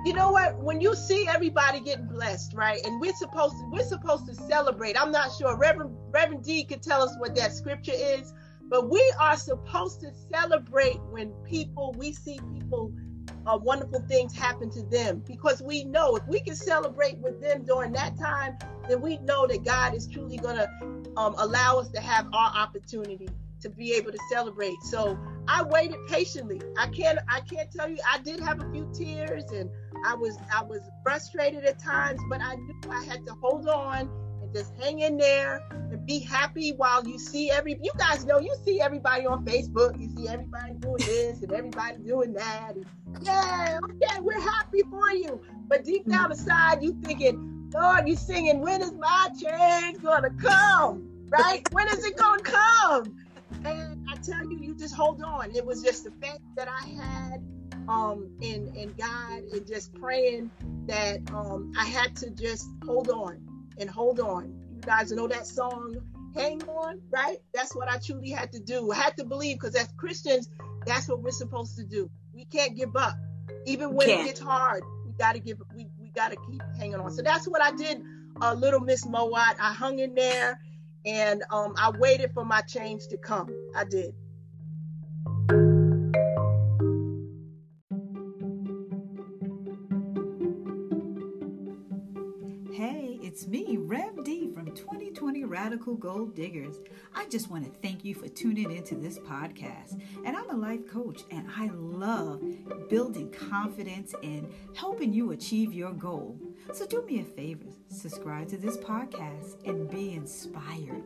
You 0.05 0.13
know 0.13 0.31
what? 0.31 0.57
When 0.59 0.81
you 0.81 0.95
see 0.95 1.27
everybody 1.27 1.81
getting 1.81 2.07
blessed, 2.07 2.55
right? 2.55 2.81
And 2.85 3.01
we're 3.01 3.15
supposed 3.15 3.57
to 3.57 3.69
we're 3.73 3.85
supposed 3.85 4.27
to 4.27 4.35
celebrate. 4.35 5.01
I'm 5.01 5.11
not 5.11 5.33
sure. 5.37 5.57
Reverend 5.57 5.97
Reverend 6.11 6.45
D 6.45 6.65
could 6.65 6.83
tell 6.83 7.03
us 7.03 7.15
what 7.19 7.35
that 7.37 7.53
scripture 7.53 7.95
is, 7.95 8.33
but 8.69 8.91
we 8.91 9.13
are 9.21 9.37
supposed 9.37 10.01
to 10.01 10.13
celebrate 10.33 11.01
when 11.11 11.33
people 11.45 11.95
we 11.99 12.13
see 12.13 12.39
people 12.53 12.93
uh, 13.47 13.57
wonderful 13.57 14.01
things 14.09 14.35
happen 14.37 14.71
to 14.71 14.83
them 14.85 15.23
because 15.27 15.63
we 15.63 15.85
know 15.85 16.17
if 16.17 16.27
we 16.27 16.41
can 16.41 16.55
celebrate 16.55 17.19
with 17.19 17.41
them 17.41 17.65
during 17.65 17.93
that 17.93 18.19
time, 18.19 18.57
then 18.89 19.01
we 19.01 19.17
know 19.19 19.47
that 19.47 19.65
God 19.65 19.95
is 19.95 20.07
truly 20.07 20.37
gonna 20.37 20.67
um, 21.17 21.35
allow 21.39 21.79
us 21.79 21.89
to 21.91 22.01
have 22.01 22.27
our 22.33 22.53
opportunity 22.55 23.29
to 23.61 23.71
be 23.71 23.95
able 23.95 24.13
to 24.13 24.19
celebrate. 24.31 24.77
So 24.85 25.19
I 25.49 25.63
waited 25.63 25.97
patiently. 26.09 26.61
I 26.79 26.89
can't 26.89 27.19
I 27.29 27.41
can't 27.41 27.71
tell 27.71 27.89
you 27.89 27.99
I 28.13 28.19
did 28.19 28.41
have 28.41 28.61
a 28.61 28.71
few 28.71 28.89
tears 28.93 29.45
and 29.51 29.71
I 30.07 30.15
was 30.15 30.39
I 30.55 30.63
was 30.63 30.83
frustrated 31.03 31.65
at 31.65 31.79
times, 31.79 32.21
but 32.29 32.41
I 32.43 32.55
knew 32.57 32.75
I 32.91 33.03
had 33.05 33.25
to 33.27 33.35
hold 33.41 33.69
on 33.69 34.11
just 34.55 34.73
hang 34.81 35.01
in 35.01 35.17
there 35.17 35.61
and 35.71 36.07
be 36.07 36.19
happy 36.21 36.73
while 36.73 37.07
you 37.07 37.19
see 37.19 37.51
every 37.51 37.79
you 37.83 37.91
guys 37.99 38.25
know 38.25 38.39
you 38.39 38.55
see 38.65 38.81
everybody 38.81 39.27
on 39.27 39.45
Facebook, 39.45 40.01
you 40.01 40.09
see 40.17 40.29
everybody 40.29 40.75
doing 40.75 40.97
this 40.99 41.43
and 41.43 41.53
everybody 41.53 41.99
doing 41.99 42.33
that. 42.35 42.75
And, 42.75 42.87
yeah, 43.23 43.79
okay, 43.85 44.21
we're 44.21 44.41
happy 44.41 44.83
for 44.91 45.11
you. 45.13 45.41
But 45.69 45.85
deep 45.85 46.09
down 46.09 46.31
inside 46.31 46.83
you 46.83 46.97
thinking, 47.03 47.71
Lord, 47.75 48.09
you 48.09 48.17
singing, 48.17 48.61
when 48.61 48.83
is 48.83 48.93
my 48.93 49.29
change 49.41 50.03
gonna 50.03 50.31
come? 50.41 51.05
Right? 51.31 51.63
when 51.73 51.87
is 51.89 52.05
it 52.05 52.17
gonna 52.17 52.43
come? 52.43 53.15
And 53.65 54.09
I 54.09 54.17
tell 54.17 54.51
you, 54.51 54.59
you 54.61 54.75
just 54.77 54.95
hold 54.95 55.23
on. 55.23 55.55
It 55.55 55.65
was 55.65 55.83
just 55.83 56.05
the 56.05 56.11
faith 56.23 56.41
that 56.57 56.69
I 56.69 56.87
had 56.89 57.43
um 57.89 58.29
in 58.43 58.69
in 58.75 58.93
God 58.99 59.43
and 59.53 59.67
just 59.67 59.95
praying 59.95 60.51
that 60.87 61.21
um 61.33 61.73
I 61.79 61.87
had 61.87 62.15
to 62.17 62.31
just 62.31 62.69
hold 62.87 63.11
on 63.11 63.48
and 63.79 63.89
hold 63.89 64.21
on. 64.21 64.53
You 64.75 64.81
guys 64.81 65.11
know 65.13 65.27
that 65.29 65.47
song, 65.47 65.97
hang 66.35 66.63
on, 66.63 67.01
right? 67.11 67.39
That's 67.55 67.75
what 67.75 67.89
I 67.89 67.99
truly 67.99 68.31
had 68.31 68.53
to 68.53 68.61
do. 68.61 68.91
I 68.93 68.97
had 68.97 69.17
to 69.17 69.25
believe 69.25 69.57
because 69.57 69.75
as 69.75 69.89
Christians, 69.97 70.49
that's 70.87 71.09
what 71.09 71.21
we're 71.21 71.31
supposed 71.31 71.77
to 71.77 71.85
do. 71.85 72.11
We 72.33 72.45
can't 72.45 72.77
give 72.77 72.95
up. 72.97 73.17
Even 73.67 73.95
when 73.95 74.09
it 74.09 74.25
gets 74.25 74.41
hard, 74.41 74.83
we 75.05 75.13
gotta 75.19 75.39
give 75.39 75.61
we, 75.75 75.89
we 75.99 76.11
gotta 76.11 76.37
keep 76.37 76.63
hanging 76.79 76.97
on. 76.97 77.11
So 77.11 77.23
that's 77.23 77.47
what 77.47 77.63
I 77.63 77.73
did, 77.73 78.03
uh, 78.41 78.55
little 78.55 78.81
Miss 78.81 79.07
Moat. 79.07 79.33
I 79.35 79.73
hung 79.73 79.99
in 79.99 80.15
there 80.15 80.61
and 81.05 81.43
um, 81.51 81.75
I 81.77 81.91
waited 81.99 82.33
for 82.33 82.45
my 82.45 82.61
change 82.63 83.07
to 83.09 83.17
come. 83.17 83.49
I 83.75 83.85
did. 83.85 84.15
2020 94.79 95.45
Radical 95.45 95.95
Gold 95.95 96.37
Diggers. 96.37 96.77
I 97.13 97.27
just 97.27 97.51
want 97.51 97.65
to 97.65 97.81
thank 97.81 98.05
you 98.05 98.15
for 98.15 98.29
tuning 98.29 98.71
into 98.71 98.95
this 98.95 99.19
podcast. 99.19 100.01
And 100.25 100.37
I'm 100.37 100.51
a 100.51 100.57
life 100.57 100.89
coach, 100.89 101.23
and 101.33 101.49
I 101.57 101.69
love 101.75 102.41
building 102.89 103.31
confidence 103.31 104.15
and 104.23 104.49
helping 104.75 105.13
you 105.13 105.33
achieve 105.33 105.73
your 105.73 105.93
goal. 105.93 106.39
So 106.73 106.87
do 106.87 107.03
me 107.03 107.21
a 107.21 107.25
favor 107.25 107.67
subscribe 107.91 108.49
to 108.49 108.59
this 108.59 108.77
podcast 108.77 109.67
and 109.67 109.91
be 109.91 110.13
inspired 110.13 111.03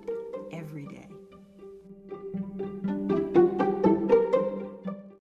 every 0.51 0.87
day. 0.87 1.12